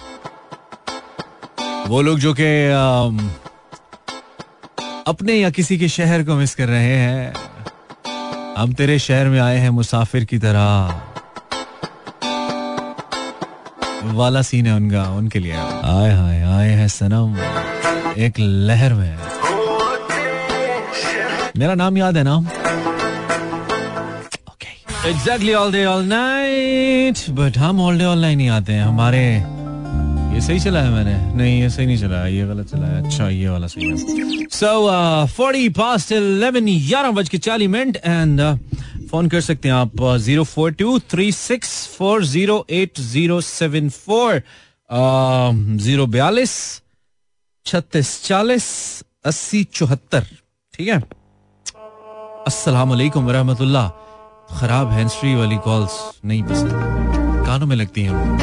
वो 1.89 2.03
लोग 2.03 2.19
जो 2.19 2.35
कि 2.41 2.71
अपने 5.07 5.35
या 5.35 5.51
किसी 5.51 5.79
के 5.79 5.89
शहर 5.89 6.25
को 6.25 6.35
मिस 6.35 6.55
कर 6.55 6.67
रहे 6.67 6.97
हैं। 6.97 7.35
हम 8.59 8.73
तेरे 8.73 8.99
शहर 8.99 9.27
में 9.27 9.41
आए 9.41 9.59
हैं 9.59 9.71
मुसाफिर 9.71 10.25
की 10.25 10.39
तरह। 10.39 11.03
वाला 14.05 14.43
सीन 14.43 14.67
है 14.67 14.75
उनका, 14.75 15.05
उनके 15.05 15.39
लिए। 15.39 15.53
आए 15.53 16.11
हाय 16.11 16.43
आए 16.43 16.71
हैं 16.71 16.89
सनम। 16.89 17.37
एक 18.19 18.33
लहर 18.39 18.95
में। 18.95 19.19
मेरा 21.57 21.75
नाम 21.75 21.99
याद 21.99 22.17
है 22.17 22.23
ना 22.23 22.60
exactly 25.07 25.53
all 25.55 25.71
day 25.73 25.85
all 25.87 26.03
night 26.05 27.19
but 27.37 27.57
हम 27.59 27.81
ऑल 27.81 27.99
डे 27.99 28.05
ऑल 28.05 28.19
नाइट 28.21 28.37
नहीं 28.37 28.49
आते 28.51 28.73
हैं। 28.73 28.83
हमारे 28.85 29.21
ये 30.35 30.41
सही 30.41 30.59
चला 30.61 30.81
है 30.83 30.91
मैंने? 30.91 31.15
नहीं, 31.37 31.61
ये 31.61 31.71
सही 31.71 31.87
नहीं 31.87 31.97
चला 31.99 32.19
है 32.23 32.35
ये 32.35 32.47
गलत 32.47 32.67
चला 32.71 32.87
है 32.87 33.03
अच्छा 33.05 33.29
ये 33.29 33.49
वाला 33.49 33.67
सही 33.67 33.89
है। 33.89 34.47
सो 34.53 35.27
फोर्टी 35.37 35.69
पास्ट 35.79 36.13
इलेवन 36.13 36.67
ग्यारह 36.89 37.11
बज 37.11 37.29
के 37.29 37.39
चालीस 37.39 37.69
मिनट 37.69 37.97
एंड 37.97 38.41
फ़ोन 39.11 39.29
कर 39.29 39.41
सकते 39.41 39.69
हैं 39.69 39.75
आप 39.75 40.05
zero 40.27 40.45
four 40.45 40.73
two 40.73 40.99
three 41.11 41.31
six 41.33 41.71
four 41.97 42.25
zero 42.25 42.65
eight 42.71 43.01
zero 43.01 43.41
seven 43.41 43.89
four 43.89 44.43
zero 45.87 46.07
बयालीस 46.07 46.53
छत्तीस 47.67 48.23
चालीस, 48.25 48.69
अस्सी 49.25 49.65
चौहत्तर। 49.65 50.27
ठीक 50.75 50.89
है? 50.89 51.03
अस्सलाम 52.47 52.89
वालेकुम 52.91 53.27
वरहमतुल्लाह। 53.27 53.89
खराब 54.57 54.91
हैंड्स 54.91 55.17
वाली 55.25 55.57
कॉल्स 55.57 56.21
नहीं 56.25 56.43
पसंद। 56.43 56.71
कानों 57.47 57.67
में 57.67 57.77
लगती 57.77 58.03
हैं 58.03 58.39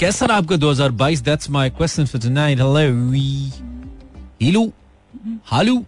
कैसा 0.00 0.26
रहा 0.26 0.36
आपका 0.36 0.56
2022 0.56 1.20
that's 1.20 1.50
my 1.50 1.70
question 1.70 2.06
for 2.06 2.22
tonight 2.22 2.60
hello? 4.42 4.72
Hello? 5.46 5.84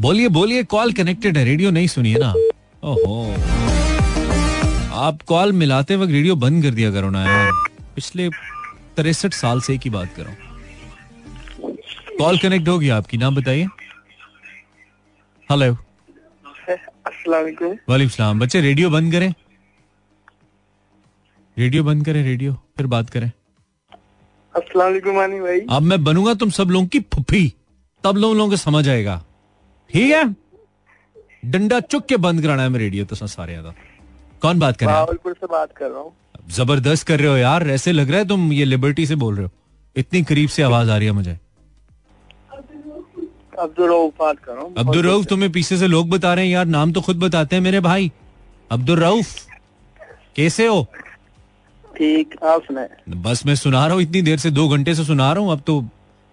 बोलिए 0.00 0.28
बोलिए, 0.28 0.62
कॉल 0.62 0.92
कनेक्टेड 0.92 1.36
है। 1.36 1.44
रेडियो 1.44 1.70
नहीं 1.70 1.86
सुनिए 1.86 2.16
ना। 2.18 2.30
ओहो। 2.84 3.34
आप 4.92 5.18
कॉल 5.22 5.52
मिलाते 5.52 5.96
वक्त 5.96 6.12
रेडियो 6.12 6.36
बंद 6.36 6.62
कर 6.62 6.70
दिया 6.70 6.90
करो 6.90 7.10
ना 7.10 7.24
यार। 7.26 7.52
पिछले 7.94 8.28
तिरसठ 8.96 9.32
साल 9.32 9.60
से 9.60 9.74
एक 9.74 9.80
ही 9.84 9.90
बात 9.90 10.14
करो 10.16 10.45
कॉल 12.18 12.38
कनेक्ट 12.38 12.68
होगी 12.68 12.88
आपकी 12.88 13.16
नाम 13.16 13.34
बताइए। 13.36 13.64
हेलो 15.50 15.72
वालेकुम 17.28 18.08
सलाम। 18.08 18.38
बच्चे 18.40 18.60
रेडियो 18.60 18.90
बंद 18.90 19.12
करें। 19.12 19.32
रेडियो 21.56 21.84
बंद 21.84 22.04
करें 22.06 22.22
रेडियो 22.24 22.52
फिर 22.76 22.86
बात 22.86 23.10
करें। 23.10 23.30
अस्सलाम 24.54 24.98
भाई। 25.42 25.60
अब 25.70 25.82
मैं 25.82 26.02
बनूँगा 26.04 26.34
तुम 26.34 26.50
सब 26.50 26.70
लोगों 26.70 26.86
की 26.86 27.00
फुफी। 27.14 27.52
तब 28.04 28.16
लोग 28.16 28.34
लोगों 28.36 28.50
को 28.50 28.56
समझ 28.56 28.88
आएगा। 28.88 29.22
ठीक 29.90 30.12
है? 30.12 30.24
डंडा 31.44 31.80
चुक 31.80 32.06
के 32.06 32.16
बंद 32.18 32.42
कराना 32.42 32.62
है 32.62 32.68
मैं 32.68 32.80
रेडियो 32.80 33.04
तो 33.04 33.16
सारे 33.16 33.54
याद 33.54 33.74
कौन 34.42 34.58
बात 34.58 34.76
कर 34.76 34.86
रहा 34.86 35.00
है? 35.00 35.06
से 35.26 35.46
बात 35.46 35.72
कर 35.76 35.90
रहा 35.90 36.00
हूँ। 36.00 36.12
ज़बरदस्त 36.50 37.06
कर 37.06 37.20
रहे 37.20 37.28
हो 37.28 37.36
यार। 37.36 37.68
ऐसे 37.70 37.92
लग 37.92 38.10
रहा 38.10 38.18
है 38.18 38.28
तुम 38.28 38.52
ये 38.52 38.64
लिबर्टी 38.64 39.06
से 39.06 39.14
बोल 39.16 39.34
रहे 39.36 39.44
हो। 39.44 39.50
इतनी 39.96 40.22
करीब 40.24 40.48
से 40.48 40.62
आवाज़ 40.62 40.90
आ 40.90 40.96
रही 40.96 41.06
है 41.06 41.12
मुझे। 41.12 41.38
अब्दुल 43.58 43.88
रऊफ 43.88 44.12
बात 44.20 44.38
कर 44.38 44.52
रहा 44.52 44.62
हूँ। 44.62 44.74
अब्दुल 44.78 45.02
रऊफ 45.02 45.26
तुम्हें 45.26 45.50
पीछे 45.52 45.76
से 45.76 45.86
लोग 45.86 46.08
बता 46.10 46.32
रहे 46.34 46.44
हैं 46.44 46.52
यार 46.52 46.66
नाम 46.66 46.92
तो 46.92 47.00
खुद 47.00 47.18
बताते 47.20 47.56
हैं 47.56 47.62
मेरे 47.62 47.80
भाई। 47.80 48.10
अब्दुल 48.70 48.98
रऊफ 49.00 49.34
कैसे 50.36 50.66
हो? 50.66 50.86
ठीक 51.96 52.34
आप 52.44 52.62
सुनाए। 52.62 52.88
बस 53.22 53.44
मैं 53.46 53.54
सुना 53.54 53.86
रहा 53.86 53.94
हूँ 53.94 54.02
इतनी 54.02 54.22
देर 54.22 54.38
से 54.38 54.50
दो 54.50 54.68
घंटे 54.68 54.94
से 54.94 55.04
सुना 55.04 55.32
रहा 55.32 55.42
हूँ 55.42 55.52
अब 55.52 55.62
तो 55.66 55.80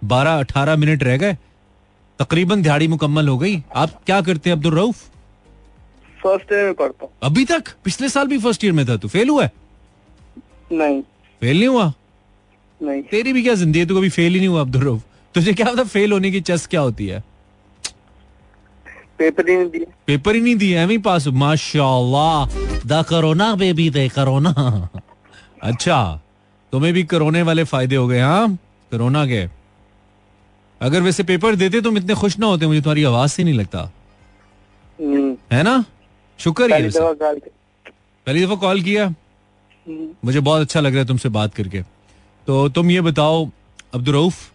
बारह 0.02 0.40
अठारह 0.40 0.76
मिनट 0.76 1.04
रह 1.04 1.18
गए। 1.18 1.38
तकरीबन 2.20 2.62
दिहाड़ी 2.62 2.88
मुकम्मल 2.88 3.28
हो 3.28 3.38
गई। 3.38 3.62
आप 3.76 4.02
क्या 4.06 4.20
करते 4.22 4.50
हैं 4.50 4.58
अब्दुल 4.58 4.74
रऊफ? 4.76 5.04
फ़र्स्ट 6.18 6.52
ईयर 6.54 6.66
में 6.66 6.74
पढ़ता 6.74 7.06
हूँ। 7.06 7.12
अभी 7.24 7.46
तक? 7.46 7.70
पिछले 7.84 8.10
साल 8.10 8.28
भी 8.28 8.38
फ़र्स्ट 8.40 8.64
ईयर 8.64 8.74
में 8.74 8.86
था 8.88 8.98
तू 8.98 9.08
फेल 9.08 9.30
हुआ 9.30 9.44
है? 9.44 9.52
नहीं। 10.72 11.02
फेल 11.42 11.58
नहीं 11.58 11.68
हुआ? 11.68 11.92
नहीं। 12.82 13.02
तेरी 13.04 13.34
भी 13.34 13.44
क्या 13.44 13.54
ज़िंदगी 13.56 13.86
तू 13.86 13.98
कभी 13.98 14.10
फेल 14.10 14.34
ही 14.34 14.40
नहीं 14.40 14.50
हुआ 14.50 14.62
अब्दुल 14.62 14.84
रऊफ? 14.84 15.02
तुझे 15.36 15.54
क्या 15.54 15.66
पता 15.66 15.84
फेल 15.84 16.12
होने 16.12 16.32
की 16.32 16.42
चस 16.42 16.68
क्या 16.68 16.82
होती 16.82 17.08
है? 17.08 17.24
पेपर 19.18 19.50
ही 19.50 19.56
नहीं 19.58 19.70
दिए। 19.70 19.86
पेपर 20.08 20.36
ही 20.36 20.42
नहीं 20.42 20.56
दिए 20.56 20.78
एम 20.80 21.02
पास? 21.02 21.28
माशाल्लाह। 21.28 22.46
द 22.88 23.04
कोरोना 23.10 23.54
बेबी 23.56 23.90
दे 23.90 24.08
कोरोना। 24.10 24.54
अच्छा 25.64 26.20
तुम्हें 26.74 26.94
भी 26.94 27.04
करोने 27.04 27.42
वाले 27.42 27.64
फ़ायदे 27.64 27.96
हो 27.96 28.08
गए 28.08 28.20
हाँ? 28.20 28.48
कोरोना 28.92 29.26
के। 29.26 29.44
अगर 30.82 31.02
वैसे 31.02 31.24
पेपर 31.24 31.56
देते 31.56 31.82
तुम 31.82 31.98
इतने 31.98 32.14
खुश 32.14 32.38
ना 32.40 32.46
होते 32.46 32.68
मुझे 32.68 32.82
तुम्हारी 32.82 33.04
आवाज़ 33.04 33.32
से 33.32 33.44
नहीं 33.44 33.54
लगता। 33.54 33.92
हम्म, 35.00 35.36
है 35.52 35.64
ना? 35.64 35.84
शुक्र 36.40 36.64
है 36.64 36.90
पहली 38.28 38.46
दफ़ा 38.46 38.56
कॉल 38.56 38.82
किया। 38.82 39.06
हम्म, 39.06 40.08
मुझे 40.26 40.40
बहुत 40.40 40.62
अच्छा 40.62 40.80
लग 40.80 40.92
रहा 40.92 41.02
है 41.02 41.08
तुमसे 41.08 41.30
बात 41.30 41.54
करके। 41.56 41.82
तो 42.48 42.70
तुम 42.70 42.92
ये 42.92 43.02
बताओ 43.02 43.46
अब्दुल 43.94 44.14
रऊफ 44.14 44.36
हम्म, 44.36 44.53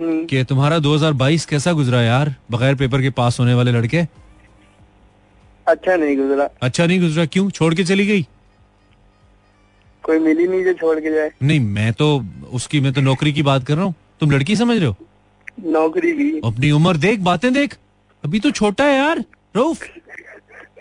कि 0.00 0.44
तुम्हारा 0.44 0.78
2022 0.78 1.44
कैसा 1.46 1.72
गुजरा 1.72 2.02
यार? 2.02 2.34
बगैर 2.50 2.74
पेपर 2.74 3.02
के 3.02 3.10
पास 3.10 3.40
होने 3.40 3.54
वाले 3.54 3.72
लड़के? 3.72 4.02
अच्छा 5.66 5.96
नहीं 5.96 6.16
गुजरा। 6.16 6.48
अच्छा 6.62 6.86
नहीं 6.86 7.00
गुजरा 7.00 7.24
क्यों? 7.26 7.50
छोड़ 7.50 7.74
के 7.74 7.84
चली 7.84 8.06
गई? 8.06 8.26
कोई 10.02 10.18
मिली 10.18 10.46
नहीं 10.48 10.64
जो 10.64 10.72
छोड़ 10.72 10.98
के 11.00 11.14
जाए। 11.14 11.30
नहीं 11.42 11.60
मैं 11.60 11.92
तो 11.92 12.24
उसकी 12.52 12.80
मैं 12.80 12.92
तो 12.92 13.00
नौकरी 13.00 13.32
की 13.32 13.42
बात 13.42 13.64
कर 13.64 13.74
रहा 13.74 13.84
हूँ। 13.84 13.94
तुम 14.20 14.30
लड़की 14.30 14.56
समझ 14.56 14.76
रहे 14.76 14.86
हो? 14.86 14.96
नौकरी 15.66 16.12
भी। 16.12 16.30
अपनी 16.44 16.70
उम्र 16.70 16.96
देख 16.96 17.20
बातें 17.20 17.52
देख। 17.52 17.76
अभी 18.24 18.40
तो 18.40 18.50
छोटा 18.50 18.84
है 18.84 18.96
यार 18.96 19.24
रऊफ। 19.56 19.84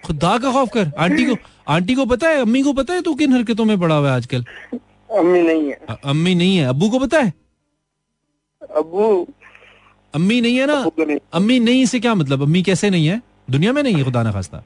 खुदा 0.06 0.38
का 0.38 0.52
खौफ 0.52 0.70
कर। 0.74 0.92
आंटी 1.00 1.26
को 1.26 1.36
आंटी 1.68 1.96
को 1.96 2.06
पता 2.06 2.30
है 2.30 2.42
अम्मी 2.42 2.62
को 2.62 2.74
पता 2.74 2.94
है 2.94 3.02
तू 3.02 3.14
किन 3.16 3.34
हरकतों 3.34 3.66
में 3.66 3.80
पड़ा 3.80 3.96
हुआ 3.96 4.10
है 4.10 4.16
आजकल? 4.16 4.46
अम्मी 5.10 5.42
नहीं 5.42 5.70
है। 5.70 5.98
अम्मी 6.06 6.36
नहीं 6.36 6.58
है 6.58 6.66
अबू 6.66 6.90
को 6.90 7.00
पता 7.00 7.20
है? 7.20 7.34
अबू। 8.78 9.28
अम्मी 10.14 10.42
नहीं 10.42 10.58
है 10.58 10.66
ना? 10.66 10.84
नहीं। 11.00 11.18
अम्मी 11.34 11.60
नहीं 11.60 11.86
से 11.86 12.00
क्या 12.00 12.16
मतलब? 12.16 12.42
अम्मी 12.42 12.62
कैसे 12.64 12.90
नहीं 12.90 13.08
है? 13.08 13.22
दुनिया 13.50 13.74
में 13.74 13.84
नहीं 13.84 13.96
है 13.96 14.04
खुदा 14.04 14.24
ना 14.24 14.32
खास्ता। 14.32 14.64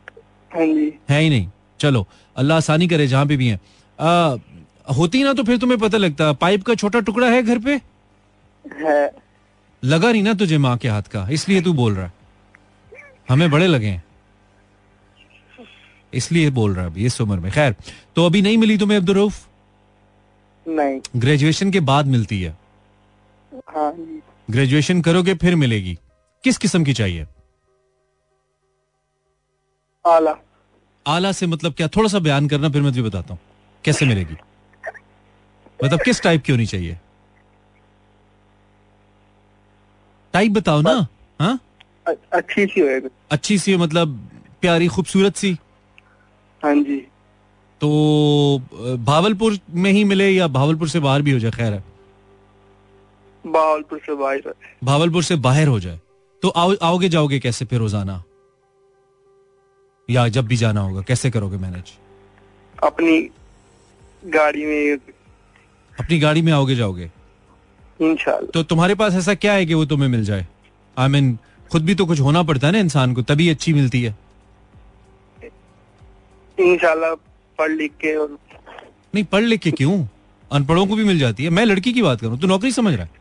हाँ 0.51 0.65
है 1.09 1.21
ही 1.21 1.29
नहीं। 1.29 1.47
चलो 1.79 2.07
अल्लाह 2.37 2.57
आसानी 2.57 2.87
करे 2.87 3.07
जहाँ 3.07 3.25
पे 3.25 3.37
भी 3.37 3.47
है। 3.47 3.59
आ, 3.99 4.35
होती 4.97 5.23
ना 5.23 5.33
तो 5.33 5.43
फिर 5.43 5.57
तुम्हें 5.57 5.79
पता 5.79 5.97
लगता 5.97 6.31
पाइप 6.33 6.63
का 6.63 6.75
छोटा 6.75 6.99
टुकड़ा 6.99 7.29
है 7.29 7.43
घर 7.43 7.59
पे? 7.59 7.81
है। 8.65 9.11
लगा 9.83 10.11
नहीं 10.11 10.23
ना 10.23 10.33
तुझे 10.33 10.57
माँ 10.57 10.77
के 10.77 10.87
हाथ 10.87 11.01
का 11.01 11.27
इसलिए 11.31 11.61
तू 11.61 11.73
बोल 11.73 11.95
रहा। 11.95 12.05
है 12.05 12.11
हमें 13.29 13.51
बड़े 13.51 13.67
लगे 13.67 13.87
हैं। 13.87 14.03
इसलिए 16.13 16.49
बोल 16.49 16.73
रहा 16.73 16.85
अभी 16.85 17.05
इस 17.05 17.21
उम्र 17.21 17.39
में। 17.39 17.51
खैर 17.51 17.75
तो 18.15 18.25
अभी 18.25 18.41
नहीं 18.41 18.57
मिली 18.57 18.77
तुम्हें 18.77 18.97
अब्दुल 18.97 19.15
रऊफ? 19.15 19.47
नहीं। 20.67 20.99
ग्रेजुएशन 21.15 21.71
के 21.71 21.79
बाद 21.79 22.07
मिलती 22.07 22.41
है। 22.41 22.57
हाँ 23.57 23.93
ग्रेजुएशन 24.51 25.01
करोगे 25.01 25.33
फिर 25.33 25.55
मिलेगी। 25.55 25.97
किस 26.43 26.57
किस्म 26.57 26.83
की 26.83 26.93
चाहिए? 26.93 27.25
आला। 30.05 30.35
आला 31.07 31.31
से 31.31 31.47
मतलब 31.47 31.73
क्या? 31.73 31.87
थोड़ा 31.87 32.09
सा 32.09 32.19
बयान 32.19 32.47
करना 32.47 32.69
फिर 32.69 32.81
मैं 32.81 32.91
तुझे 32.91 33.01
बताता 33.01 33.33
हूँ। 33.33 33.39
कैसे 33.85 34.05
मिलेगी? 34.05 34.35
मतलब 35.83 35.99
किस 36.01 36.21
टाइप 36.21 36.43
की 36.43 36.51
होनी 36.51 36.65
चाहिए? 36.65 36.97
टाइप 40.33 40.51
बताओ 40.51 40.81
ना। 40.81 41.07
हाँ? 41.41 41.59
अच्छी 42.33 42.65
सी 42.65 42.81
होएगी। 42.81 43.09
अच्छी 43.31 43.57
सी 43.57 43.75
मतलब 43.77 44.29
प्यारी 44.61 44.87
खूबसूरत 44.87 45.35
सी? 45.35 45.57
हाँ 46.63 46.75
जी। 46.75 46.97
तो 47.81 48.97
भावलपुर 48.99 49.59
में 49.69 49.91
ही 49.91 50.03
मिले 50.03 50.29
या 50.29 50.47
भावलपुर 50.47 50.89
से 50.89 50.99
बाहर 50.99 51.21
भी 51.21 51.31
हो 51.31 51.39
जाए? 51.39 51.51
खैर 51.51 51.73
है। 51.73 51.83
बावलपुर 53.47 53.99
से 53.99 54.15
बाहर 54.15 54.53
भावलपुर 54.83 55.23
से 55.23 55.35
बाहर 55.35 55.67
हो 55.67 55.79
जाए। 55.79 55.99
तो 56.43 56.49
आओ 56.49 56.75
आओगे 56.81 57.09
जाओगे 57.09 57.39
कैसे 57.39 57.65
फिर 57.65 57.79
रोज़ाना? 57.79 58.23
या 60.09 60.27
जब 60.27 60.47
भी 60.47 60.55
जाना 60.55 60.81
होगा 60.81 61.01
कैसे 61.01 61.31
करोगे 61.31 61.57
मैनेज 61.57 61.93
अपनी 62.83 63.19
गाड़ी 64.25 64.65
में 64.65 64.97
अपनी 65.93 66.19
गाड़ी 66.19 66.41
में 66.41 66.51
आओगे 66.53 66.75
जाओगे? 66.75 67.11
इंशाल्लाह। 68.01 68.51
तो 68.51 68.63
तुम्हारे 68.63 68.95
पास 68.95 69.13
ऐसा 69.13 69.33
क्या 69.35 69.53
है 69.53 69.65
कि 69.65 69.73
वो 69.73 69.85
तुम्हें 69.85 70.09
मिल 70.09 70.23
जाए? 70.25 70.47
आई 70.97 71.07
I 71.07 71.11
मीन 71.11 71.31
mean, 71.31 71.71
खुद 71.71 71.85
भी 71.85 71.95
तो 71.95 72.05
कुछ 72.05 72.19
होना 72.19 72.43
पड़ता 72.43 72.67
है 72.67 72.73
ना 72.73 72.79
इंसान 72.79 73.13
को 73.13 73.21
तभी 73.21 73.49
अच्छी 73.49 73.73
मिलती 73.73 74.01
है। 74.03 74.15
इंशाल्लाह 76.57 77.13
पढ़ 77.59 77.71
लिख 77.71 77.91
के 78.01 78.15
और 78.15 78.37
नहीं 79.15 79.23
पढ़ 79.23 79.43
लिख 79.43 79.61
के 79.61 79.71
क्यों? 79.71 80.05
अनपढ़ों 80.51 80.85
को 80.87 80.95
भी 80.95 81.03
मिल 81.03 81.19
जाती 81.19 81.43
है। 81.43 81.49
मैं 81.49 81.65
लड़की 81.65 81.93
की 81.93 82.01
बात 82.01 82.21
करूँ 82.21 82.39
तू 82.39 82.47
नौकरी 82.47 82.71
समझ 82.71 82.93
रहा 82.93 83.03
है? 83.03 83.16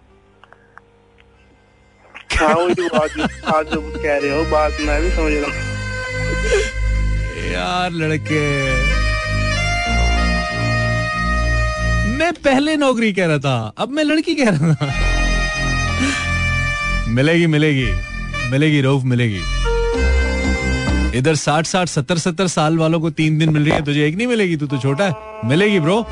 हाँ 2.33 2.55
हूँ। 2.55 2.71
यार, 7.53 7.91
लड़के। 7.91 8.41
मैं 12.17 12.33
पहले 12.33 12.77
नौकरी 12.77 13.13
कह 13.13 13.27
रहा 13.27 13.39
था, 13.39 13.75
अब 13.79 13.89
मैं 13.89 14.05
लड़की 14.05 14.35
कह 14.35 14.51
रहा 14.51 14.75
था। 14.75 14.93
मिलेगी 17.09 17.47
मिलेगी। 17.47 17.91
मिलेगी 18.51 18.81
रोफ 18.81 19.03
मिलेगी। 19.05 19.41
इधर 21.19 21.35
साठ 21.35 21.67
साठ, 21.67 21.89
सत्तर 21.89 22.19
सत्तर 22.19 22.47
साल 22.47 22.79
वालों 22.79 23.01
को 23.01 23.11
तीन 23.11 23.39
दिन 23.39 23.51
मिल 23.51 23.63
रही 23.63 23.73
है, 23.73 23.85
तुझे 23.85 24.07
एक 24.07 24.17
नहीं 24.17 24.27
मिलेगी, 24.27 24.57
तू 24.57 24.67
तो 24.67 24.79
छोटा 24.79 25.05
है। 25.05 25.15
मिलेगी 25.45 25.81
ब्रो 25.81 26.07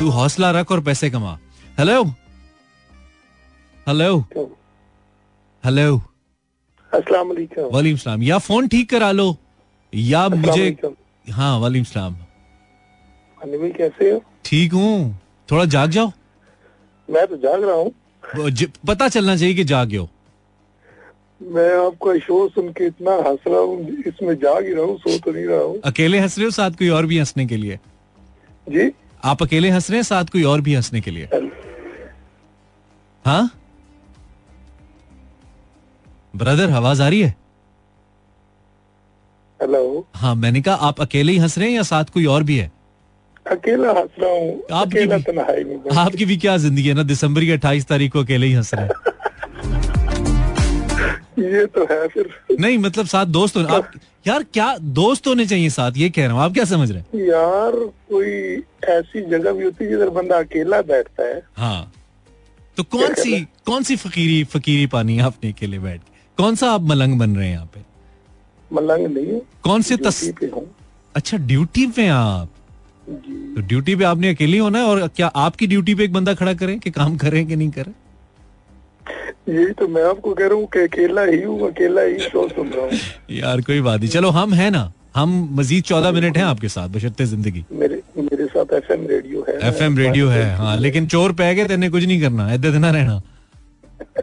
तू 0.00 0.08
हौसला 0.08 0.50
रख 0.50 0.72
और 0.72 0.80
पैसे 0.80 1.10
कमा। 1.10 1.38
हेलो 1.78 2.04
हेलो 3.86 4.63
हेलो 5.64 5.96
अस्सलाम 6.92 7.28
वालेकुम। 7.28 7.68
वालेकुम 7.74 7.98
सलाम। 7.98 8.22
या 8.22 8.38
फ़ोन 8.38 8.66
ठीक 8.68 8.88
करा 8.90 9.10
लो। 9.12 9.36
या 9.92 10.28
मुझे 10.28 10.66
हाँ 11.24 11.58
वालेकुम 11.60 11.84
सलाम। 11.84 12.16
कैसे 13.70 14.10
हो? 14.10 14.22
ठीक 14.44 14.72
हूँ। 14.72 15.20
थोड़ा 15.48 15.64
जाग 15.64 15.90
जाओ। 15.90 16.10
मैं 17.08 17.26
तो 17.26 17.36
जाग 17.36 17.64
रहा 17.64 17.74
हूँ। 17.74 17.92
पता 18.88 19.08
चलना 19.08 19.36
चाहिए 19.36 19.54
कि 19.54 19.64
जागे 19.64 19.96
हो। 19.96 20.08
मैं 21.40 21.70
आपका 21.86 22.18
शो 22.18 22.48
सुन 22.48 22.68
के 22.72 22.86
इतना 22.86 23.14
हंस 23.28 23.48
रहा 23.48 23.60
हूँ 23.60 23.80
इसमें 24.06 24.34
जाग 24.34 24.66
ही 24.66 24.74
रहा 24.74 24.84
हूँ 24.84 24.98
सो 24.98 25.18
तो 25.18 25.32
नहीं 25.32 25.46
रहा 25.46 25.62
हूँ। 25.62 25.80
अकेले 25.84 26.18
हंस 26.18 26.38
रहे 26.38 26.44
हो 26.44 26.50
साथ 26.50 26.78
कोई 26.78 26.88
और 26.88 27.06
भी 27.06 27.18
हंसने 27.18 27.46
के 27.46 27.56
लिए? 27.56 27.78
जी। 28.66 28.90
आप 29.24 29.42
अकेले 29.42 29.70
हंस 29.70 29.90
रहे 29.90 29.98
हैं 29.98 30.04
साथ 30.04 30.24
कोई 30.32 30.42
और 30.44 30.60
भी 30.60 30.74
हंसने 30.74 31.00
के 31.00 31.10
लिए? 31.10 31.28
हाँ? 33.24 33.50
ब्रदर 36.36 36.70
आवाज़ 36.70 37.02
आ 37.02 37.08
रही 37.08 37.20
है? 37.20 37.34
हेलो 39.60 40.06
हाँ 40.14 40.34
मैंने 40.34 40.60
कहा 40.62 40.74
आप 40.88 41.00
अकेले 41.00 41.32
ही 41.32 41.38
हंस 41.38 41.58
रहे 41.58 41.68
हैं 41.68 41.76
या 41.76 41.82
साथ 41.82 42.04
कोई 42.14 42.24
और 42.26 42.42
भी 42.42 42.56
है? 42.58 42.70
अकेला 43.50 43.90
हंस 43.90 44.10
रहा 44.20 44.30
हूँ। 44.30 44.62
आपकी 44.72 44.98
अकेला 44.98 45.16
भी- 45.52 45.78
तो। 45.84 45.94
आपकी 46.00 46.24
भी 46.24 46.36
क्या 46.36 46.56
ज़िंदगी 46.56 46.88
है 46.88 46.94
ना? 46.94 47.02
दिसंबर 47.02 47.40
की 47.40 47.50
अट्ठाईस 47.50 47.86
तारीख 47.86 48.12
को 48.12 48.22
अकेले 48.22 48.46
ही 48.46 48.52
हंस 48.52 48.70
रहे 48.74 48.84
हैं। 48.84 49.12
ये 51.52 51.64
तो 51.66 51.84
है 51.90 52.06
फिर। 52.08 52.28
नहीं 52.60 52.78
मतलब 52.78 53.06
साथ 53.06 53.26
दोस्त 53.36 53.56
होने 53.56 53.74
आप 53.76 53.90
यार 54.26 54.42
क्या 54.54 54.76
दोस्त 54.98 55.26
होने 55.26 55.46
चाहिए 55.46 55.70
साथ? 55.70 55.92
ये 55.96 56.08
कह 56.10 56.26
रहा 56.26 56.34
हूँ 56.34 56.42
आप 56.42 56.52
क्या 56.52 56.64
समझ 56.64 56.90
रहे 56.90 57.00
हैं? 57.00 57.26
यार 57.28 57.72
कोई 58.10 58.32
ऐसी 58.90 59.20
जगह 59.30 59.52
भी 59.52 59.64
होती 59.64 59.84
है 59.84 59.90
जिधर 59.90 60.08
बंदा 60.10 60.38
अकेला 60.38 60.80
बैठता 60.82 61.22
है। 61.28 61.42
हाँ। 61.56 61.92
तो 62.76 62.82
कौन 62.82 63.14
सी 63.14 63.40
कौन 63.66 63.82
सी 63.82 63.96
फकीरी 63.96 64.42
फकीरी 64.44 64.86
पानी 64.94 65.18
आपने 65.20 65.50
अकेले 65.52 65.78
बैठ 65.78 66.00
के? 66.00 66.13
कौन 66.38 66.54
सा 66.54 66.70
आप 66.72 66.82
मलंग 66.82 67.18
बन 67.18 67.36
रहे 67.36 67.46
हैं 67.46 67.52
यहाँ 67.54 67.66
पे? 67.74 67.80
मलंग 68.70 69.06
नहीं 69.16 69.40
कौन 69.64 69.82
से 69.82 69.96
तस 69.96 70.22
हूँ। 70.54 70.66
अच्छा 71.14 71.36
ड्यूटी 71.50 71.86
पे 71.96 72.06
आप? 72.08 72.48
तो 73.08 73.60
ड्यूटी 73.60 73.94
पे 73.96 74.04
आपने 74.04 74.28
अकेले 74.34 74.52
ही 74.52 74.58
होना 74.58 74.78
है 74.78 74.84
और 74.84 75.06
क्या 75.16 75.26
आपकी 75.26 75.66
ड्यूटी 75.66 75.94
पे 75.94 76.04
एक 76.04 76.12
बंदा 76.12 76.34
खड़ा 76.34 76.54
करें 76.54 76.78
कि 76.80 76.90
काम 76.90 77.16
करें 77.16 77.46
कि 77.46 77.56
नहीं 77.56 77.70
करें? 77.70 77.92
यही 79.48 79.72
तो 79.78 79.88
मैं 79.88 80.02
आपको 80.08 80.32
कह 80.34 80.46
रहा 80.46 80.56
हूँ 80.58 80.66
कि 80.74 80.80
अकेला 80.80 81.22
ही 81.22 81.42
हूँ 81.42 81.68
अकेला 81.70 82.02
ही 82.02 82.18
शो 82.18 82.48
सुन 82.48 82.68
रहा 82.68 82.84
हूँ। 82.84 82.98
यार 83.38 83.60
कोई 83.60 83.80
बात 83.80 84.00
नहीं। 84.00 84.10
चलो 84.10 84.30
हम 84.30 84.54
है 84.54 84.70
ना। 84.70 84.92
हम 85.14 85.32
मजीद 85.56 85.82
चौदह 85.84 86.12
मिनट 86.12 86.36
हैं 86.36 86.44
आपके 86.44 86.68
साथ 86.68 86.88
बशर्ते 86.88 87.24
ज़िंदगी। 87.26 87.64
मेरे 87.72 88.00
मेरे 88.18 88.46
साथ 88.46 88.72
एफएम 88.74 89.06
रेडियो 89.08 89.44
है। 89.48 89.58
एफ़ 89.68 89.82
एम 89.82 89.98
रेडियो 89.98 90.28
है 90.28 90.44
हाँ 90.56 90.76
लेकिन 90.76 91.06
चोर 91.06 91.32
पै 91.32 91.54
गए 91.54 91.64
तेने 91.68 91.90
कुछ 91.90 92.04
नहीं 92.04 92.20
करना। 92.20 92.52
इधर 92.54 92.78
ना 92.78 92.90
रहना। 92.90 93.20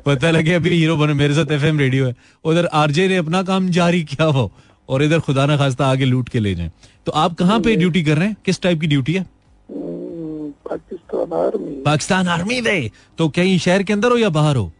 पता 0.05 0.31
लगे 0.31 0.53
अभी 0.53 0.69
हीरो 0.69 0.95
बने 0.97 1.13
मेरे 1.13 1.33
साथ 1.33 1.51
एफ़ 1.51 1.65
एम 1.65 1.79
रेडियो 1.79 2.05
है। 2.05 2.15
उधर 2.45 2.65
आरजे 2.75 3.07
ने 3.07 3.17
अपना 3.17 3.41
काम 3.43 3.69
जारी 3.71 4.03
किया 4.03 4.27
वो 4.29 4.51
और 4.89 5.03
इधर 5.03 5.19
खुदा 5.19 5.45
ना 5.45 5.57
खास्ता 5.57 5.87
आगे 5.87 6.05
लूट 6.05 6.29
के 6.29 6.39
ले 6.39 6.53
जाए। 6.55 6.71
तो 7.05 7.11
आप 7.13 7.35
कहाँ 7.35 7.59
पे 7.59 7.75
ड्यूटी 7.75 8.03
कर 8.03 8.17
रहे 8.17 8.27
हैं? 8.27 8.35
किस 8.45 8.61
टाइप 8.61 8.79
की 8.81 8.87
ड्यूटी 8.87 9.13
है? 9.13 9.21
हम्म, 9.21 10.49
पाकिस्तान 10.69 11.33
आर्मी 11.39 11.81
पाकिस्तान 11.83 12.27
आर्मी 12.27 12.61
दे 12.61 12.91
तो 13.17 13.29
कहीं 13.29 13.57
शहर 13.59 13.83
के 13.83 13.93
अंदर 13.93 14.11
हो 14.11 14.17
या 14.17 14.29
बाहर 14.31 14.55
हो? 14.55 14.71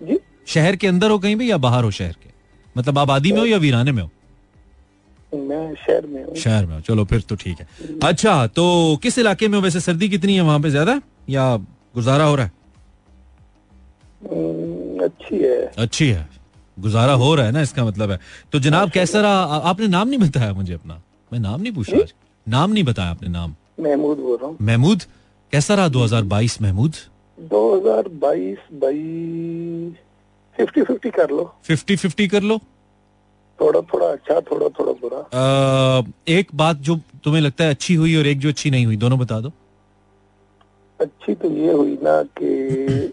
जी। 0.00 0.18
शहर 0.46 0.76
के 0.76 0.86
अंदर 0.86 1.10
हो 1.10 1.18
कहीं 1.18 1.36
भी 1.36 1.50
या 1.50 1.56
बाहर 1.58 1.84
हो 1.84 1.90
शहर 1.90 2.12
के? 2.12 2.30
मतलब 2.76 2.98
आबादी 2.98 3.32
में 3.32 3.40
हो 3.40 3.46
या 3.46 3.58
वीराने 3.58 3.92
में 3.92 4.02
हो? 4.02 4.10
मैं 5.32 5.74
शहर 5.76 6.06
में 6.06 6.22
हूँ। 6.24 6.34
शहर 6.36 6.66
में 6.66 6.74
हो। 6.74 6.80
चलो 6.80 7.04
फिर 7.04 7.20
तो 7.20 7.36
ठीक 7.36 7.60
है। 7.60 7.66
अच्छा 8.04 8.46
तो 8.48 8.64
किस 9.02 9.18
इलाके 9.18 9.48
में 9.48 9.56
हो? 9.58 9.62
वैसे 9.62 9.80
सर्दी 9.80 10.08
कितनी 10.08 10.34
है 10.34 10.40
वहाँ 10.42 10.60
पे 10.60 10.70
ज़्यादा 10.70 11.00
या 11.30 11.56
गुजारा 11.94 12.24
हो 12.24 12.34
रहा 12.34 12.46
है? 12.46 12.50
हम्म, 12.50 12.65
अच्छी 15.04 15.38
है। 15.38 15.72
अच्छी 15.78 16.08
है। 16.08 16.28
गुजारा 16.80 17.12
हो 17.12 17.34
रहा 17.34 17.46
है 17.46 17.52
ना 17.52 17.60
इसका 17.60 17.84
मतलब 17.84 18.10
है। 18.10 18.20
तो 18.52 18.58
जनाब 18.58 18.90
कैसा 18.90 19.20
रहा? 19.20 19.42
आपने 19.42 19.86
नाम 19.86 20.08
नहीं 20.08 20.18
बताया 20.18 20.52
मुझे 20.52 20.74
अपना। 20.74 21.02
मैं 21.32 21.40
नाम 21.40 21.60
नहीं 21.60 21.72
पूछ 21.72 21.90
रहा 21.90 22.02
नाम 22.48 22.72
नहीं 22.72 22.84
बताया 22.84 23.10
आपने 23.10 23.28
नाम। 23.28 23.54
महमूद 23.80 24.18
बोल 24.18 24.38
रहा 24.38 24.46
हूँ। 24.46 24.56
महमूद? 24.62 25.02
कैसा 25.52 25.74
रहा 25.74 25.88
2022 25.88 26.62
महमूद? 26.62 26.92
2022 27.40 28.58
बाई 28.72 29.02
फिफ्टी 30.56 30.82
फिफ्टी 30.82 31.10
कर 31.10 31.30
लो। 31.30 31.54
50 31.70 31.96
50 31.96 32.28
कर 32.28 32.42
लो। 32.42 32.58
थोड़ा 33.60 33.80
थोड़ा 33.80 34.06
अच्छा 34.06 34.40
थोड़ा 34.40 34.68
थोड़ा 34.68 34.92
बुरा। 34.92 35.18
अ, 35.18 36.04
एक 36.28 36.48
बात 36.54 36.76
जो 36.76 37.00
तुम्हें 37.24 37.40
लगता 37.42 37.64
है 37.64 37.70
अच्छी 37.70 37.94
हुई 37.94 38.16
और 38.16 38.26
एक 38.26 38.38
जो 38.38 38.48
अच्छी 38.48 38.70
नहीं 38.70 38.86
हुई 38.86 38.96
दोनों 38.96 39.18
बता 39.18 39.40
दो। 39.40 39.52
अच्छी 41.00 41.34
तो 41.34 41.50
ये 41.50 41.72
हुई 41.72 41.98
ना 42.02 42.22
कि 42.22 43.12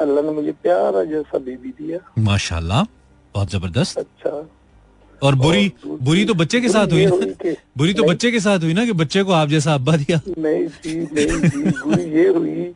अल्लाह 0.00 0.24
ने 0.24 0.30
मुझे 0.30 0.52
प्यारा 0.52 1.04
जैसा 1.04 1.38
बेबी 1.38 1.68
दिया। 1.68 1.98
माशाल्लाह 2.18 2.82
बहुत 3.34 3.50
ज़बरदस्त। 3.50 3.98
अच्छा। 3.98 4.48
और 5.22 5.34
बुरी 5.34 5.68
दूसरी- 5.68 6.02
बुरी 6.02 6.24
तो 6.24 6.34
बच्चे 6.34 6.60
के 6.60 6.68
साथ 6.68 6.92
हुई 6.92 7.06
ना? 7.06 7.54
बुरी 7.78 7.94
तो 7.94 8.02
बच्चे 8.04 8.30
के 8.30 8.40
साथ 8.40 8.58
हुई 8.58 8.72
ना 8.74 8.84
कि 8.84 8.92
बच्चे 8.92 9.22
को 9.22 9.32
आप 9.32 9.48
जैसा 9.48 9.74
अब्बा 9.74 9.96
दिया? 9.96 10.20
नहीं 10.38 10.66
जी 10.84 10.94
नहीं 11.00 11.48
जी 11.50 11.62
बुरी 11.70 12.04
ये 12.18 12.28
हुई 12.28 12.72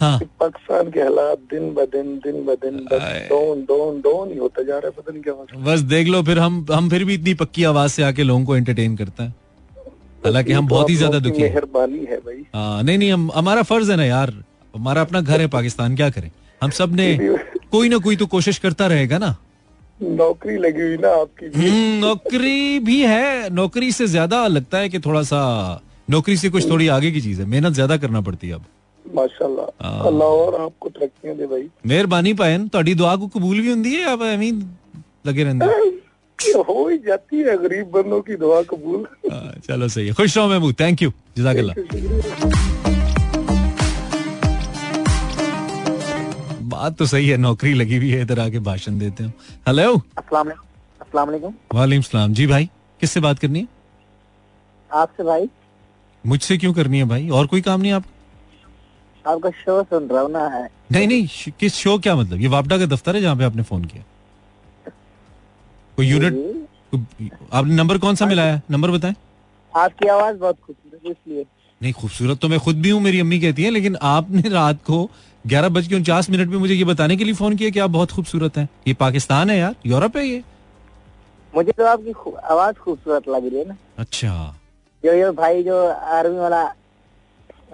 हाँ। 0.00 0.18
पाकिस्तान 0.40 0.90
के 0.90 1.00
हालात 1.00 1.38
दिन 1.38 1.70
ब 1.74 1.84
दिन 1.92 2.14
दिन 2.24 2.44
ब 2.44 2.54
दिन। 2.64 2.76
डाउन 2.92 3.62
डाउन 3.70 4.00
डाउन 4.00 4.32
ही 4.32 4.38
होता 4.38 4.62
जा 4.62 4.78
रहा 4.78 4.86
है 4.86 4.90
पता 4.90 5.12
नहीं 5.12 5.22
क्या 5.22 5.62
बस 5.72 5.80
देख 5.94 6.08
लो 6.08 6.22
फिर 6.22 6.38
हम 6.38 6.66
हम 6.72 6.88
फिर 6.90 7.04
भी 7.04 7.14
इतनी 7.14 7.34
पक्की 7.34 7.64
आवाज़ 7.64 7.90
से 7.92 8.02
आके 8.02 8.22
लोगों 8.22 8.44
को 8.44 8.56
एंटरटेन 8.56 8.96
करते 8.96 9.22
हैं। 9.22 9.34
हालाँकि 10.24 10.52
हम 10.52 10.68
बहुत 10.68 10.90
ही 10.90 10.96
ज़्यादा 10.96 11.18
दुखी 11.18 11.42
मेहरबानी 11.42 11.98
है 11.98 12.16
भाई। 12.16 12.44
हाँ, 12.54 12.82
नहीं 12.82 12.98
नहीं 12.98 13.12
हम 13.12 13.30
हमारा 13.34 13.62
फ़र्ज़ 13.62 13.90
है 13.90 13.96
ना 13.96 14.04
यार 14.04 14.32
हमारा 14.74 15.00
अपना 15.00 15.20
घर 15.20 15.40
है 15.40 15.46
पाकिस्तान 15.46 15.96
क्या 15.96 16.10
करें? 16.10 16.30
हम 16.61 16.69
सब 16.71 16.95
ने 16.95 17.07
कोई 17.71 17.89
ना 17.89 17.97
कोई 17.99 18.15
तो 18.15 18.25
कोशिश 18.27 18.57
करता 18.59 18.87
रहेगा 18.87 19.17
ना 19.19 19.35
नौकरी 19.99 20.57
लगी 20.57 20.81
हुई 20.81 20.97
ना 20.97 21.09
आपकी 21.15 21.49
भी 21.49 21.69
हम्म, 21.69 21.99
नौकरी 21.99 22.79
भी 22.81 23.01
है 23.05 23.49
नौकरी 23.53 23.91
से 23.93 24.07
ज्यादा 24.09 24.45
लगता 24.49 24.77
है 24.77 24.89
कि 24.89 24.99
थोड़ा 25.01 25.23
सा 25.23 25.41
नौकरी 26.09 26.37
से 26.37 26.49
कुछ 26.49 26.69
थोड़ी 26.69 26.87
आगे 26.89 27.11
की 27.11 27.21
चीज 27.21 27.39
है 27.39 27.45
मेहनत 27.47 27.73
ज्यादा 27.73 27.97
करना 27.97 28.21
पड़ती 28.21 28.47
है 28.47 28.55
अब 28.55 28.65
माशाल्लाह 29.05 29.65
हाँ। 29.81 30.05
अल्लाह 30.07 30.27
और 30.37 30.61
आपको 30.61 30.89
तरक्कियां 30.91 31.37
दे 31.37 31.45
भाई 31.47 31.67
ਮਿਹਰਬਾਨੀ 31.87 32.33
ਭੈਣ 32.33 32.67
ਤੁਹਾਡੀ 32.67 32.93
ਦੁਆ 32.93 33.15
ਕੋ 33.15 33.27
ਕਬੂਲ 33.27 33.61
ਵੀ 33.61 33.69
ਹੁੰਦੀ 33.69 33.95
ਹੈ 33.95 34.01
ਜਾਂ 34.01 34.17
ਐਵੇਂ 34.27 34.47
ਹੀ 34.47 34.61
लगे 35.27 35.43
रहंदे 35.43 35.67
ये 36.39 36.61
हो 36.69 36.73
ही 36.79 36.97
जाती 37.01 37.43
है 37.43 37.53
गरीब 37.59 37.91
बंदों 37.91 38.19
की 38.23 38.35
दुआ 38.37 38.57
कबूल 38.71 39.05
हाँ, 39.31 39.53
चलो 39.67 39.87
सही 39.89 40.07
है 40.07 40.13
खुश 40.13 40.37
रहो 40.37 40.47
महमूद 40.49 40.75
थैंक 40.79 41.01
यू 41.01 41.13
जजाकल्ला 41.37 42.86
बात 46.78 46.96
तो 46.98 47.06
सही 47.06 47.28
है 47.28 47.36
नौकरी 47.36 47.72
लगी 47.74 47.96
हुई 47.96 48.10
है 48.10 48.20
इधर 48.22 48.40
आके 48.40 48.58
भाषण 48.66 48.98
देते 48.98 49.24
हैं 49.24 49.34
हेलो 49.68 49.94
वालेकुम 51.14 52.02
सलाम। 52.02 52.32
जी 52.34 52.46
भाई 52.46 52.68
किससे 53.00 53.20
बात 53.20 53.38
करनी 53.38 53.60
है? 53.60 53.66
आपसे 54.90 55.24
भाई। 55.24 55.48
मुझसे 56.24 56.56
क्यों 56.58 56.72
करनी 56.74 56.98
है 56.98 57.04
भाई? 57.08 57.28
और 57.30 57.46
कोई 57.46 57.60
काम 57.60 57.80
नहीं 57.80 57.92
आप 57.92 58.04
आपका? 59.24 59.50
शो 59.52 59.82
सुन 59.82 60.06
रहा 60.08 60.22
हूँ 60.22 60.30
ना 60.32 60.46
है। 60.48 60.62
नहीं 60.92 61.06
नहीं 61.08 61.52
किस 61.60 61.74
शो 61.74 61.98
क्या 61.98 62.14
मतलब? 62.16 62.40
ये 62.40 62.48
वापडा 62.48 62.78
का 62.78 62.86
दफ्तर 62.86 63.16
है 63.16 63.22
जहाँ 63.22 63.36
पे 63.36 63.44
आपने 63.44 63.62
फ़ोन 63.62 63.84
किया। 63.84 64.02
कोई 65.98 66.06
यूनिट 66.06 66.32
आपने 67.52 67.74
नंबर 67.74 67.98
कौन 67.98 68.14
सा 68.14 68.26
मिलाया? 68.26 68.60
नंबर 68.70 68.90
बताएँ। 68.90 69.14
आपकी 69.72 70.08
आवाज़ 70.08 70.36
बहुत 70.36 70.56
खूबसूरत 70.66 71.00
इसलिए। 71.06 71.44
नहीं 71.80 71.92
खूबसूरत 71.92 72.38
तो 72.38 72.48
मैं 72.48 72.58
खुद 72.60 72.80
भी 72.82 72.90
हूँ 72.90 73.00
मेरी 73.00 73.20
अम्मी 73.20 73.38
कहती 73.40 73.64
है 73.64 73.70
लेकिन 73.70 73.96
आपने 74.02 74.48
रात 74.50 74.82
को 74.84 75.08
ग्यारह 75.44 75.68
बज 75.68 75.86
के 75.88 75.94
उनचास 75.94 76.30
मिनट 76.30 76.48
में 76.48 76.56
मुझे 76.58 76.74
ये 76.74 76.84
बताने 76.84 77.16
के 77.16 77.24
लिए 77.24 77.34
फ़ोन 77.34 77.56
किया 77.56 77.70
कि 77.70 77.78
आप 77.78 77.90
बहुत 77.90 78.10
खूबसूरत 78.12 78.56
हैं। 78.58 78.68
ये 78.88 78.94
पाकिस्तान 78.94 79.50
है 79.50 79.58
यार 79.58 79.74
यूरोप 79.86 80.16
है 80.16 80.26
ये। 80.26 80.42
मुझे 81.52 81.72
तो 81.72 81.84
आपकी 81.86 82.12
आवाज़ 82.44 82.74
खूबसूरत 82.76 83.28
लग 83.28 83.44
रही 83.44 83.58
है 83.58 83.68
ना। 83.68 83.76
अच्छा। 83.98 84.54
जो 85.04 85.12
ये 85.14 85.30
भाई 85.32 85.62
जो 85.62 85.76
आर्मी 85.86 86.38
वाला 86.38 86.64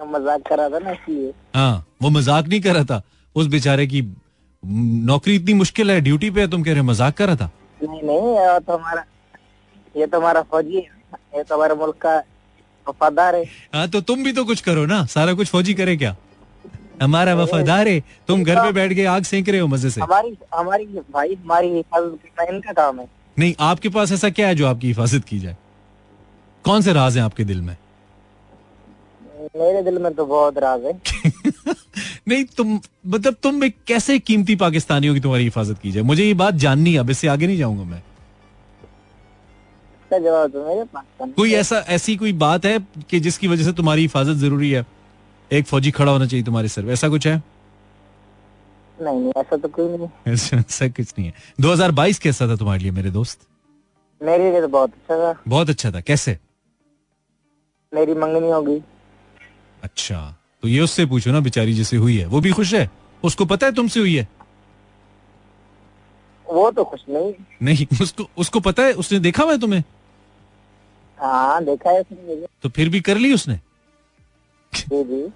मज़ाक 0.05 0.41
कर 0.49 0.57
रहा 0.57 0.69
था 0.69 0.79
ना 0.79 0.91
इसलिए। 0.91 1.33
हाँ 1.55 1.85
वो 2.01 2.09
मज़ाक 2.09 2.47
नहीं 2.47 2.61
कर 2.61 2.73
रहा 2.73 2.83
था। 2.85 3.01
उस 3.35 3.47
बेचारे 3.47 3.87
की 3.87 4.01
नौकरी 5.07 5.35
इतनी 5.35 5.53
मुश्किल 5.55 5.91
है 5.91 5.99
ड्यूटी 6.01 6.29
पे 6.31 6.41
है 6.41 6.47
तुम 6.49 6.63
कह 6.63 6.71
रहे 6.71 6.79
हो 6.79 6.85
मज़ाक 6.85 7.17
कर 7.17 7.27
रहा 7.27 7.35
था? 7.35 7.49
नहीं 7.79 8.01
नहीं 8.03 8.35
ये 8.35 8.59
तो 8.59 8.77
हमारा 8.77 9.03
ये 9.95 10.05
तो 10.05 10.19
हमारा 10.19 10.41
फौजी 10.51 10.75
है 10.75 11.17
ये 11.35 11.43
तो 11.43 11.55
हमारे 11.55 11.75
मुल्क 11.75 11.95
का 12.05 12.17
वफादार 12.89 13.35
है। 13.35 13.43
हाँ 13.73 13.87
तो 13.89 14.01
तुम 14.01 14.23
भी 14.23 14.31
तो 14.33 14.45
कुछ 14.45 14.61
करो 14.61 14.85
ना। 14.85 15.05
सारा 15.05 15.33
कुछ 15.33 15.47
फौजी 15.47 15.73
करे 15.73 15.97
क्या? 15.97 16.15
हमारा 17.01 17.35
वफादार 17.35 17.87
है। 17.87 18.03
तुम 18.27 18.43
घर 18.43 18.63
पे 18.63 18.71
बैठ 18.71 18.93
के 18.93 19.05
आग 19.05 19.23
सेंक 19.23 19.49
रहे 19.49 19.59
हो 19.59 19.67
मज़े 19.67 19.89
से। 19.89 20.01
हमारी 20.01 20.37
हमारी 20.55 20.85
भाई 20.85 21.35
हमारी 21.35 21.67
हिफाजत 21.67 22.19
करना 22.37 22.55
इनका 22.55 22.73
काम 22.73 22.99
है। 22.99 23.07
नहीं 23.39 23.55
आपके 23.59 23.89
पास 23.89 24.11
ऐसा 24.11 24.29
क्या 24.29 24.47
है 24.47 24.55
जो 24.55 24.67
आपकी 24.67 24.87
हिफाजत 24.87 25.23
की 25.23 25.39
जाए? 25.39 25.57
कौन 26.65 26.81
से 26.81 26.93
राज 26.93 27.17
हैं 27.17 27.23
आपके 27.23 27.43
दिल 27.43 27.61
में? 27.61 27.77
मेरे 29.57 29.81
दिल 29.81 29.97
में 29.97 30.13
तो 30.13 30.25
बहुत 30.25 30.57
राज 30.57 30.85
है। 30.85 31.01
नहीं 32.27 32.45
तुम 32.45 32.79
मतलब 33.07 33.35
तुम 33.43 33.63
एक 33.63 33.75
कैसे 33.87 34.19
कीमती 34.19 34.55
पाकिस्तानियों 34.55 35.13
की 35.13 35.19
तुम्हारी 35.19 35.43
हिफाजत 35.43 35.79
की 35.83 35.91
जाए? 35.91 36.03
मुझे 36.03 36.23
ये 36.25 36.33
बात 36.33 36.53
जाननी 36.53 36.93
है 36.93 36.99
अब 36.99 37.09
इससे 37.09 37.27
आगे 37.27 37.47
नहीं 37.47 37.57
जाऊँगा 37.57 37.83
मैं। 37.83 38.03
इसका 40.05 40.17
जवाब 40.19 40.51
तो 40.51 40.67
मेरे 40.67 40.83
पास 40.93 41.29
कोई 41.35 41.53
ऐसा 41.53 41.77
ऐसी 41.89 42.15
कोई 42.15 42.33
बात 42.33 42.65
है 42.65 42.77
कि 43.09 43.19
जिसकी 43.19 43.47
वजह 43.47 43.63
से 43.63 43.71
तुम्हारी 43.73 44.01
हिफाजत 44.01 44.33
ज़रूरी 44.33 44.71
है? 44.71 44.85
एक 45.51 45.65
फौजी 45.65 45.91
खड़ा 45.91 46.11
होना 46.11 46.25
चाहिए 46.25 46.45
तुम्हारे 46.45 46.67
सर 46.67 46.89
ऐसा 46.89 47.09
कुछ 47.09 47.27
है? 47.27 47.35
नहीं 48.97 49.19
नहीं 49.19 49.31
ऐसा 49.37 49.57
तो 49.57 49.67
कोई 49.67 49.97
नहीं। 49.97 50.07
ऐसा 50.33 50.57
ऐसा 50.57 50.87
कुछ 50.87 51.13
नहीं 51.19 51.27
है। 51.27 51.33
2022 51.61 52.19
कैसा 52.19 52.47
था 52.47 52.55
तुम्हारे 52.55 52.81
लिए 52.81 52.91
मेरे 52.91 53.11
दोस्त? 53.11 53.39
मेरे 54.21 54.51
लिए 54.51 54.61
तो 54.61 54.67
बहुत 54.67 54.89
अच्छा 54.89 55.15
था। 55.17 55.41
बहुत 55.47 55.69
अच्छा 55.69 55.91
था। 55.91 56.01
कैसे? 56.01 56.37
मेरी 57.93 58.13
मंगनी 58.13 58.49
होगी 58.49 58.81
अच्छा 59.83 60.19
तो 60.61 60.67
ये 60.67 60.79
उससे 60.81 61.05
पूछो 61.05 61.31
ना 61.31 61.39
बेचारी 61.39 61.73
जिसे 61.73 61.97
हुई 61.97 62.17
है। 62.17 62.25
वो 62.25 62.41
भी 62.41 62.51
खुश 62.51 62.73
है? 62.73 62.89
उसको 63.23 63.45
पता 63.45 63.65
है 63.65 63.73
तुमसे 63.73 63.99
हुई 63.99 64.15
है? 64.15 64.27
वो 66.49 66.69
तो 66.71 66.83
खुश 66.83 67.01
नहीं। 67.09 67.33
नहीं 67.61 67.85
उसको 68.01 68.27
उसको 68.37 68.59
पता 68.59 68.83
है? 68.83 68.93
उसने 68.93 69.19
देखा 69.19 69.43
हुआ 69.43 69.51
है 69.51 69.59
तुम्हें? 69.59 69.83
हाँ 71.17 71.63
देखा 71.65 71.89
है 71.89 71.99
उसने 72.01 72.45
तो 72.63 72.69
फिर 72.69 72.89
भी 72.89 73.01
कर 73.01 73.17
ली 73.17 73.33
उसने? 73.33 73.59
जी 74.73 75.03
जी। 75.03 75.27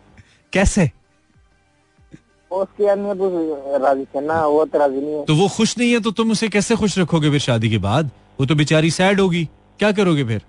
कैसे? 0.53 0.89
वो 2.51 2.62
उसकी 2.64 2.86
राज़ी 2.86 4.26
ना 4.28 4.45
वो 4.47 4.66
तो 4.66 4.80
राज़ी 4.80 5.01
नहीं 5.01 5.14
है। 5.14 5.26
तो 5.26 5.36
वो 5.36 5.47
खुश 5.47 5.78
नहीं 5.78 5.91
है 5.91 5.99
तो 5.99 6.12
तुम 6.12 6.32
उसे 6.32 6.49
कैसे 6.49 6.76
खुश 6.76 6.97
रखोगे 6.99 7.30
फिर 7.30 7.39
शादी 7.39 7.70
के 7.70 7.78
बाद? 7.78 8.12
वो 8.39 8.45
तो 8.45 8.55
बेचारी 8.55 8.91
सैड 8.91 9.20
होगी। 9.20 9.43
क्या 9.80 9.91
करोगे 9.91 10.24
फिर? 10.24 10.39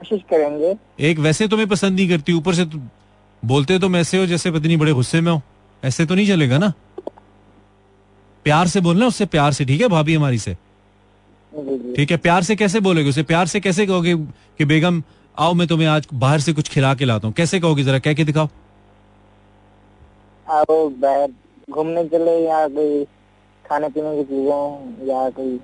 कोशिश 0.00 0.20
करेंगे। 0.30 0.74
एक 1.00 1.18
वैसे 1.18 1.48
तुम्हें 1.48 1.68
पसंद 1.68 1.96
नहीं 1.96 2.08
करती 2.08 2.32
ऊपर 2.32 2.54
से 2.54 2.64
तुम 2.66 2.88
बोलते 3.42 3.78
तुम 3.78 3.96
ऐसे 3.96 4.18
हो 4.18 4.26
जैसे 4.26 4.50
पत्नी 4.50 4.76
बड़े 4.76 4.92
गुस्से 4.92 5.20
में 5.20 5.32
हो। 5.32 5.40
ऐसे 5.82 6.06
तो 6.06 6.14
नहीं 6.14 6.26
चलेगा 6.28 6.58
ना? 6.58 6.72
प्यार 8.44 8.66
से 8.68 8.80
बोलना 8.80 9.06
उससे 9.06 9.26
प्यार 9.26 9.52
से 9.52 9.64
ठीक 9.64 9.80
है 9.80 9.88
भाभी 9.88 10.14
हमारी 10.14 10.38
से? 10.38 10.54
ठीक 11.96 12.10
है 12.10 12.16
प्यार 12.16 12.42
से 12.42 12.56
कैसे 12.56 12.80
बोलोगे 12.80 13.08
उसे? 13.08 13.22
प्यार 13.22 13.46
से 13.46 13.60
कैसे 13.60 13.86
कहोगे 13.86 14.14
कि 14.58 14.64
बेगम 14.64 15.02
आओ 15.36 15.52
मैं 15.54 15.66
तुम्हें 15.68 15.88
आज 15.88 16.06
बाहर 16.14 16.40
से 16.40 16.52
कुछ 16.52 16.68
खिला 16.68 16.94
के 16.94 17.04
लाता 17.04 17.26
हूँ। 17.26 17.34
कैसे 17.34 17.60
कहोगे 17.60 17.82
जरा 17.84 17.98
कह 17.98 18.14
के 18.14 18.24
दिखाओ। 18.24 18.48
बाहर 20.46 21.28
घूमने 21.70 22.04
चले 22.04 22.38
या 22.44 22.66
कोई 22.68 23.04
खाने 23.64 23.88
पीने 23.88 24.16
की 24.16 24.24
चीज़ें 24.24 25.08
या 25.08 25.28
कोई 25.30 25.58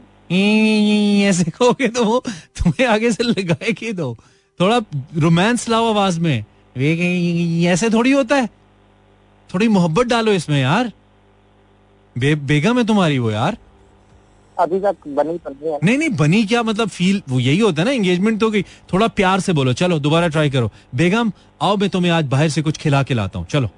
ऐसे 1.25 1.51
कहोगे 1.51 1.89
तो 1.89 2.05
वो 2.05 2.19
तुम्हें 2.59 2.87
आगे 2.87 3.11
से 3.13 3.23
लगाए 3.23 3.73
के 3.73 3.93
दो 3.93 4.15
थोड़ा 4.61 4.79
रोमांस 5.17 5.69
लाओ 5.69 5.89
आवाज़ 5.91 6.21
में। 6.21 6.45
ऐसे 7.67 7.91
थोड़ी 7.91 8.13
होता 8.13 8.37
है। 8.37 8.47
थोड़ी 9.51 9.69
मोहब्बत 9.69 10.07
डालो 10.07 10.33
इसमें 10.33 10.61
यार। 10.61 10.93
बे, 12.19 12.35
बेगम 12.35 12.79
है 12.79 12.85
तुम्हारी 12.87 13.19
वो 13.19 13.31
यार? 13.31 13.57
अभी 14.57 14.79
तक 14.81 14.97
बनी 15.09 15.37
तो 15.39 15.51
नहीं 15.51 15.73
है। 15.73 15.79
नहीं 15.85 15.97
नहीं 15.99 16.09
बनी 16.17 16.45
क्या 16.47 16.63
मतलब 16.63 16.89
फील 16.89 17.23
वो 17.29 17.41
यही 17.41 17.59
होता 17.59 17.83
है 17.83 17.87
ना 17.89 17.93
एंगेजमेंट 17.93 18.39
तो 18.41 18.51
गई 18.51 18.63
थोड़ा 18.93 19.09
प्यार 19.17 19.41
से 19.41 19.53
बोलो 19.53 19.73
चलो 19.73 19.99
दोबारा 19.99 20.29
ट्राई 20.29 20.51
करो। 20.51 20.71
बेगम 20.95 21.33
आओ 21.63 21.77
मैं 21.77 21.89
तुम्हें 21.91 22.13
आज 22.13 22.25
बाहर 22.29 22.49
से 22.49 22.63
कुछ 22.63 22.77
खिला 22.79 23.03
के 23.03 23.15
लाता 23.15 23.39
हूँ 23.39 23.47
चलो। 23.47 23.69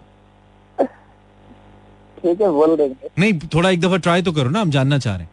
ठीक 2.22 2.41
है 2.41 2.51
बोल 2.51 2.76
देंगे। 2.76 3.09
नहीं 3.18 3.39
थोड़ा 3.55 3.70
एक 3.70 3.80
दफ़ा 3.80 3.97
ट्राई 3.97 4.22
तो 4.22 4.32
करो 4.32 4.51
ना 4.51 4.61
हम 4.61 4.70
जानना 4.70 4.99
चाह 4.99 5.16
रहे 5.16 5.24
हैं। 5.24 5.30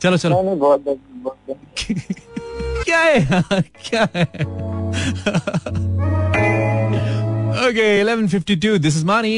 चलो 0.00 0.16
चलो। 0.16 0.34
नहीं 0.34 0.44
नहीं 0.44 0.56
बोल 0.58 0.78
देंगे 0.78 1.22
बोल 1.22 1.34
देंगे। 1.46 2.24
क्या 2.84 2.98
है 2.98 3.20
यार 3.20 3.62
क्या 3.84 4.08
है? 4.14 4.24
Okay 7.56 7.84
11:52 8.04 8.78
this 8.78 8.96
is 8.96 9.04
Mani 9.06 9.34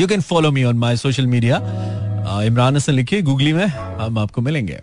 you 0.00 0.06
can 0.08 0.20
follow 0.20 0.50
me 0.52 0.62
on 0.64 0.76
my 0.78 0.96
social 0.96 1.26
media 1.26 1.56
Imran 2.42 2.76
Hasan 2.76 2.92
लिखिए 2.92 3.22
गूगली 3.22 3.52
में 3.52 3.66
हम 3.66 4.18
आपको 4.18 4.40
मिलेंगे। 4.40 4.78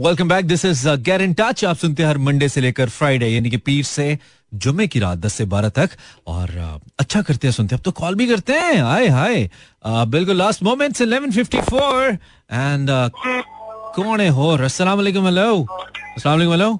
Welcome 0.00 0.28
back 0.28 0.46
this 0.46 0.64
is 0.64 0.88
get 1.08 1.20
in 1.20 1.34
touch 1.34 1.64
आप 1.64 1.76
सुनते 1.76 2.02
हैं 2.02 2.10
हर 2.10 2.18
मंडे 2.18 2.48
से 2.48 2.60
लेकर 2.60 2.88
फ्राइडे 2.88 3.28
यानी 3.28 3.50
कि 3.50 3.56
पीर 3.56 3.84
से 3.84 4.18
जुमे 4.54 4.86
की 4.86 4.98
रात 5.00 5.18
10 5.18 5.34
से 5.34 5.44
12 5.46 5.70
तक। 5.74 5.90
और 6.26 6.48
uh, 6.48 6.90
अच्छा 7.00 7.22
करते 7.22 7.46
हैं 7.48 7.52
सुनते 7.52 7.74
हैं। 7.74 7.80
अब 7.80 7.84
तो 7.84 7.90
कॉल 8.00 8.14
भी 8.14 8.26
करते 8.26 8.52
हैं। 8.52 8.82
Hi 8.82 9.08
hi. 9.08 9.44
Uh, 9.44 10.06
बिल्कुल 10.06 10.36
लास्ट 10.36 10.62
मोमेंट्स 10.62 11.02
11:54 11.02 12.16
एंड 12.52 12.90
कौन 13.96 14.20
है 14.20 14.28
हो? 14.28 14.48
अस्सलाम 14.56 14.96
वालेकुम 14.96 15.24
हेलो 15.26 15.62
अस्सलाम 15.62 16.34
वालेकुम 16.34 16.52
हेलो 16.52 16.78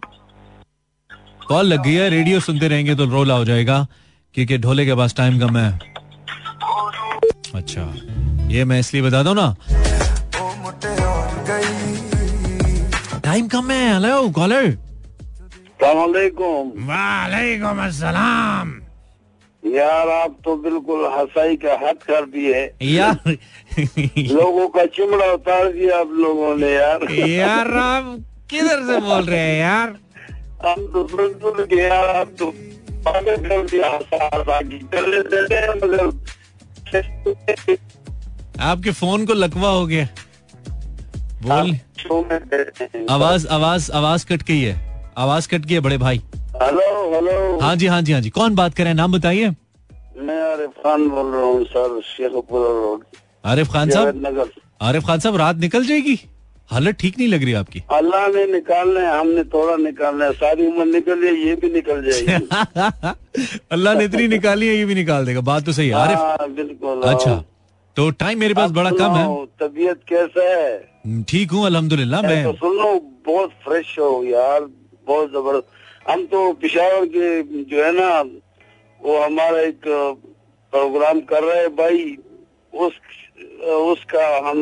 कॉल 1.49 1.67
लग 1.67 1.83
गई 1.83 1.93
है 1.93 2.09
रेडियो 2.11 2.41
सुनते 2.41 2.69
रहेंगे 2.69 2.95
तो 2.95 3.05
रोला 3.11 3.35
हो 3.35 3.45
जाएगा 3.45 3.87
क्योंकि 4.35 4.59
ढोले 4.59 4.87
के 4.87 4.95
पास 4.95 5.15
टाइम 5.17 5.39
कम 5.41 5.57
है। 5.57 5.79
अच्छा 7.55 7.83
ये 8.51 8.65
मैं 8.65 8.79
इसलिए 8.81 9.03
बता 9.03 9.23
दू 9.23 9.35
ना। 9.35 9.55
टाइम 13.25 13.49
कम 13.49 13.71
है 13.71 13.93
हेलो 13.93 14.29
कॉलर 14.31 14.77
वालेकुम 15.83 17.85
अस्सलाम। 17.87 18.81
यार 19.63 20.09
आप 20.11 20.37
तो 20.45 20.57
बिल्कुल 20.63 21.05
हसाई 21.13 21.57
का 21.57 21.73
हद 21.83 22.03
कर 22.03 22.25
दिए। 22.31 22.63
यार। 22.95 23.37
लोगों 24.35 24.69
का 24.69 24.85
चिमड़ा 24.87 25.27
उतार 25.33 25.73
दिया 25.73 25.99
आप 26.01 26.09
लोगों 26.21 26.57
ने 26.57 26.73
यार। 26.73 27.13
यार 27.13 27.77
आप 27.79 28.17
किधर 28.51 28.83
से 28.87 28.99
बोल 29.01 29.25
रहे 29.25 29.41
हैं 29.41 29.61
यार? 29.61 29.95
तो 30.65 31.05
तो 31.05 31.75
हैं 31.75 31.91
आपके 38.61 38.91
फ़ोन 38.91 39.27
को 39.27 39.33
लकवा 39.33 39.69
हो 39.69 39.87
गया। 39.87 40.09
बोल। 41.43 41.77
आवाज़ 43.11 43.49
आवाज़ 43.49 43.93
आवाज़ 43.93 44.27
कट 44.27 44.43
गई 44.43 44.61
है। 44.61 45.03
आवाज़ 45.19 45.49
कट 45.49 45.59
गई 45.59 45.75
है 45.75 45.81
बड़े 45.81 45.99
भाई। 45.99 46.23
हेलो 46.63 47.15
हेलो 47.15 47.61
हाँ 47.61 47.77
जी 47.77 47.87
हाँ 47.87 48.03
जी 48.03 48.13
हाँ 48.13 48.21
जी। 48.21 48.31
कौन 48.31 48.55
बात 48.55 48.75
कर 48.75 48.83
रहे 48.83 48.91
हैं? 48.91 48.97
नाम 48.97 49.13
बताइए। 49.13 49.51
मैं 50.17 50.53
आरिफ 50.53 50.71
खान 50.71 51.09
बोल 51.09 51.33
रहा 51.33 51.43
हूँ 51.43 51.65
सर 51.65 52.01
शेखपुरा 52.05 52.63
रोड। 52.63 53.05
आरिफ 53.45 53.73
खान 53.73 53.91
साहब? 53.91 54.51
आरिफ 54.83 55.07
खान 55.07 55.19
साहब 55.19 55.37
रात 55.37 55.57
निकल 55.57 55.87
जाएगी? 55.87 56.21
हालत 56.71 56.97
ठीक 57.01 57.19
नहीं 57.19 57.29
लग 57.29 57.43
रही 57.45 57.53
आपकी? 57.55 57.83
अल्लाह 57.93 58.27
ने 58.35 58.45
निकालना 58.53 59.01
है 59.01 59.19
हमने 59.19 59.43
थोड़ा 59.55 59.77
निकालना 59.83 60.25
है 60.25 60.33
सारी 60.35 60.67
उम्र 60.67 60.85
निकल 60.87 61.21
जाए 61.23 61.33
ये 61.47 61.55
भी 61.65 61.71
निकल 61.73 62.03
जाएगी 62.05 63.53
अल्लाह 63.77 63.95
ने 63.99 64.05
इतनी 64.05 64.29
निकाली 64.29 64.67
है 64.69 64.75
ये 64.77 64.85
भी 64.85 64.95
निकाल 64.95 65.27
देगा 65.27 65.41
बात 65.51 65.65
तो 65.67 65.73
सही 65.73 65.89
है। 65.89 65.95
आरिफ 65.97 66.19
हाँ 66.19 66.49
बिल्कुल 66.55 67.03
अच्छा 67.13 67.35
तो 67.97 68.09
टाइम 68.23 68.39
मेरे 68.41 68.55
पास 68.55 68.71
बड़ा 68.79 68.91
कम 68.93 69.13
है। 69.17 69.27
तबीयत 69.61 70.01
कैसा 70.09 70.49
है? 70.49 70.73
हम्म, 71.07 71.23
ठीक 71.29 71.51
हूँ 71.53 71.67
अल्हम्दुलिल्लाह 71.67 72.23
मैं 72.23 72.43
तो 72.45 72.53
सुन 72.63 72.77
लो 72.79 72.95
बहुत 73.27 73.51
फ्रेश 73.65 73.95
हो 73.99 74.11
यार 74.25 74.67
बहुत 75.07 75.31
ज़बरदस्त। 75.33 76.11
हम 76.11 76.25
तो 76.33 76.53
पिशावर 76.63 77.07
के 77.17 77.43
जो 77.71 77.85
है 77.85 77.93
ना 78.01 78.09
वो 79.01 79.23
हमारा 79.25 79.61
एक 79.61 79.81
प्रोग्राम 80.73 81.21
कर 81.33 81.43
रहे 81.45 81.61
हैं 81.61 81.75
भाई 81.77 82.17
उस 82.73 82.99
उसका 83.93 84.27
हम 84.49 84.59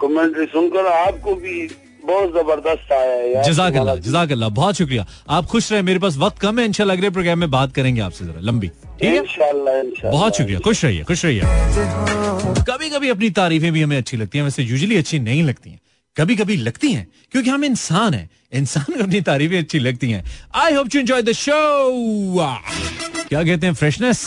कमेंट्री 0.00 0.46
सुनकर 0.46 0.86
आपको 0.86 1.34
भी 1.34 1.56
बहुत 2.04 2.28
ज़बरदस्त 2.34 2.92
आया 2.92 3.14
है 3.14 3.42
जजाक 3.44 3.74
अल्लाह 3.76 3.96
जजाक 3.96 4.30
अल्लाह 4.32 4.48
बहुत 4.58 4.74
शुक्रिया। 4.76 5.06
आप 5.28 5.46
खुश 5.46 5.70
रहे 5.72 5.82
मेरे 5.82 5.98
पास 5.98 6.16
वक्त 6.18 6.38
कम 6.40 6.58
है 6.58 6.64
इंशाल्लाह 6.66 6.96
अगले 6.96 7.10
प्रोग्राम 7.10 7.38
में 7.38 7.50
बात 7.50 7.74
करेंगे 7.74 8.00
आपसे 8.00 8.24
जरा 8.24 8.40
लंबी। 8.42 8.68
ठीक 8.68 9.04
है? 9.04 9.16
इंशाल्लाह 9.16 9.74
इंशाल्लाह। 9.78 10.12
बहुत 10.12 10.36
शुक्रिया 10.36 10.60
खुश 10.60 10.84
रहिए 10.84 11.02
खुश 11.10 11.24
रहिए। 11.24 11.42
कभी 12.70 12.90
कभी 12.90 13.08
अपनी 13.08 13.30
तारीफें 13.38 13.72
भी 13.72 13.82
हमें 13.82 13.96
अच्छी 13.96 14.16
लगती 14.16 14.38
हैं 14.38 14.44
वैसे 14.44 14.62
यूजुअली 14.62 14.96
अच्छी 14.96 15.18
नहीं 15.18 15.42
लगती 15.42 15.70
हैं। 15.70 15.80
कभी 16.16 16.36
कभी 16.36 16.56
लगती 16.56 16.92
हैं 16.92 17.06
क्योंकि 17.32 17.50
हम 17.50 17.64
इंसान 17.64 18.14
हैं। 18.14 18.28
इंसान 18.52 18.92
को 18.92 19.02
अपनी 19.02 19.20
तारीफें 19.22 19.58
अच्छी 19.58 19.78
लगती 19.78 20.10
हैं। 20.10 20.24
I 20.54 20.74
hope 20.74 20.94
you 20.94 21.00
enjoy 21.00 21.22
the 21.22 21.32
show 21.36 21.60
क्या 23.28 23.42
कहते 23.42 23.66
हैं 23.66 23.74
फ्रेशनेस 23.74 24.26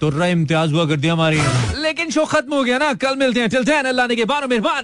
तो 0.00 0.10
इम्तियाज़ 0.24 0.72
हुआ 0.72 0.84
कर 0.88 0.96
दिया 0.96 1.12
हमारी। 1.12 1.40
लेकिन 1.82 2.10
शो 2.10 2.24
खत्म 2.24 2.54
हो 2.54 2.62
गया 2.64 2.78
ना 2.78 2.92
कल 3.02 3.16
मिलते 3.18 3.40
हैं। 3.40 3.48
चलते 3.48 3.72
हैं 3.72 3.82
अल्लाह 3.84 4.06
ने 4.06 4.16
के 4.16 4.24
बारो 4.24 4.48
मेहरबान। 4.48 4.82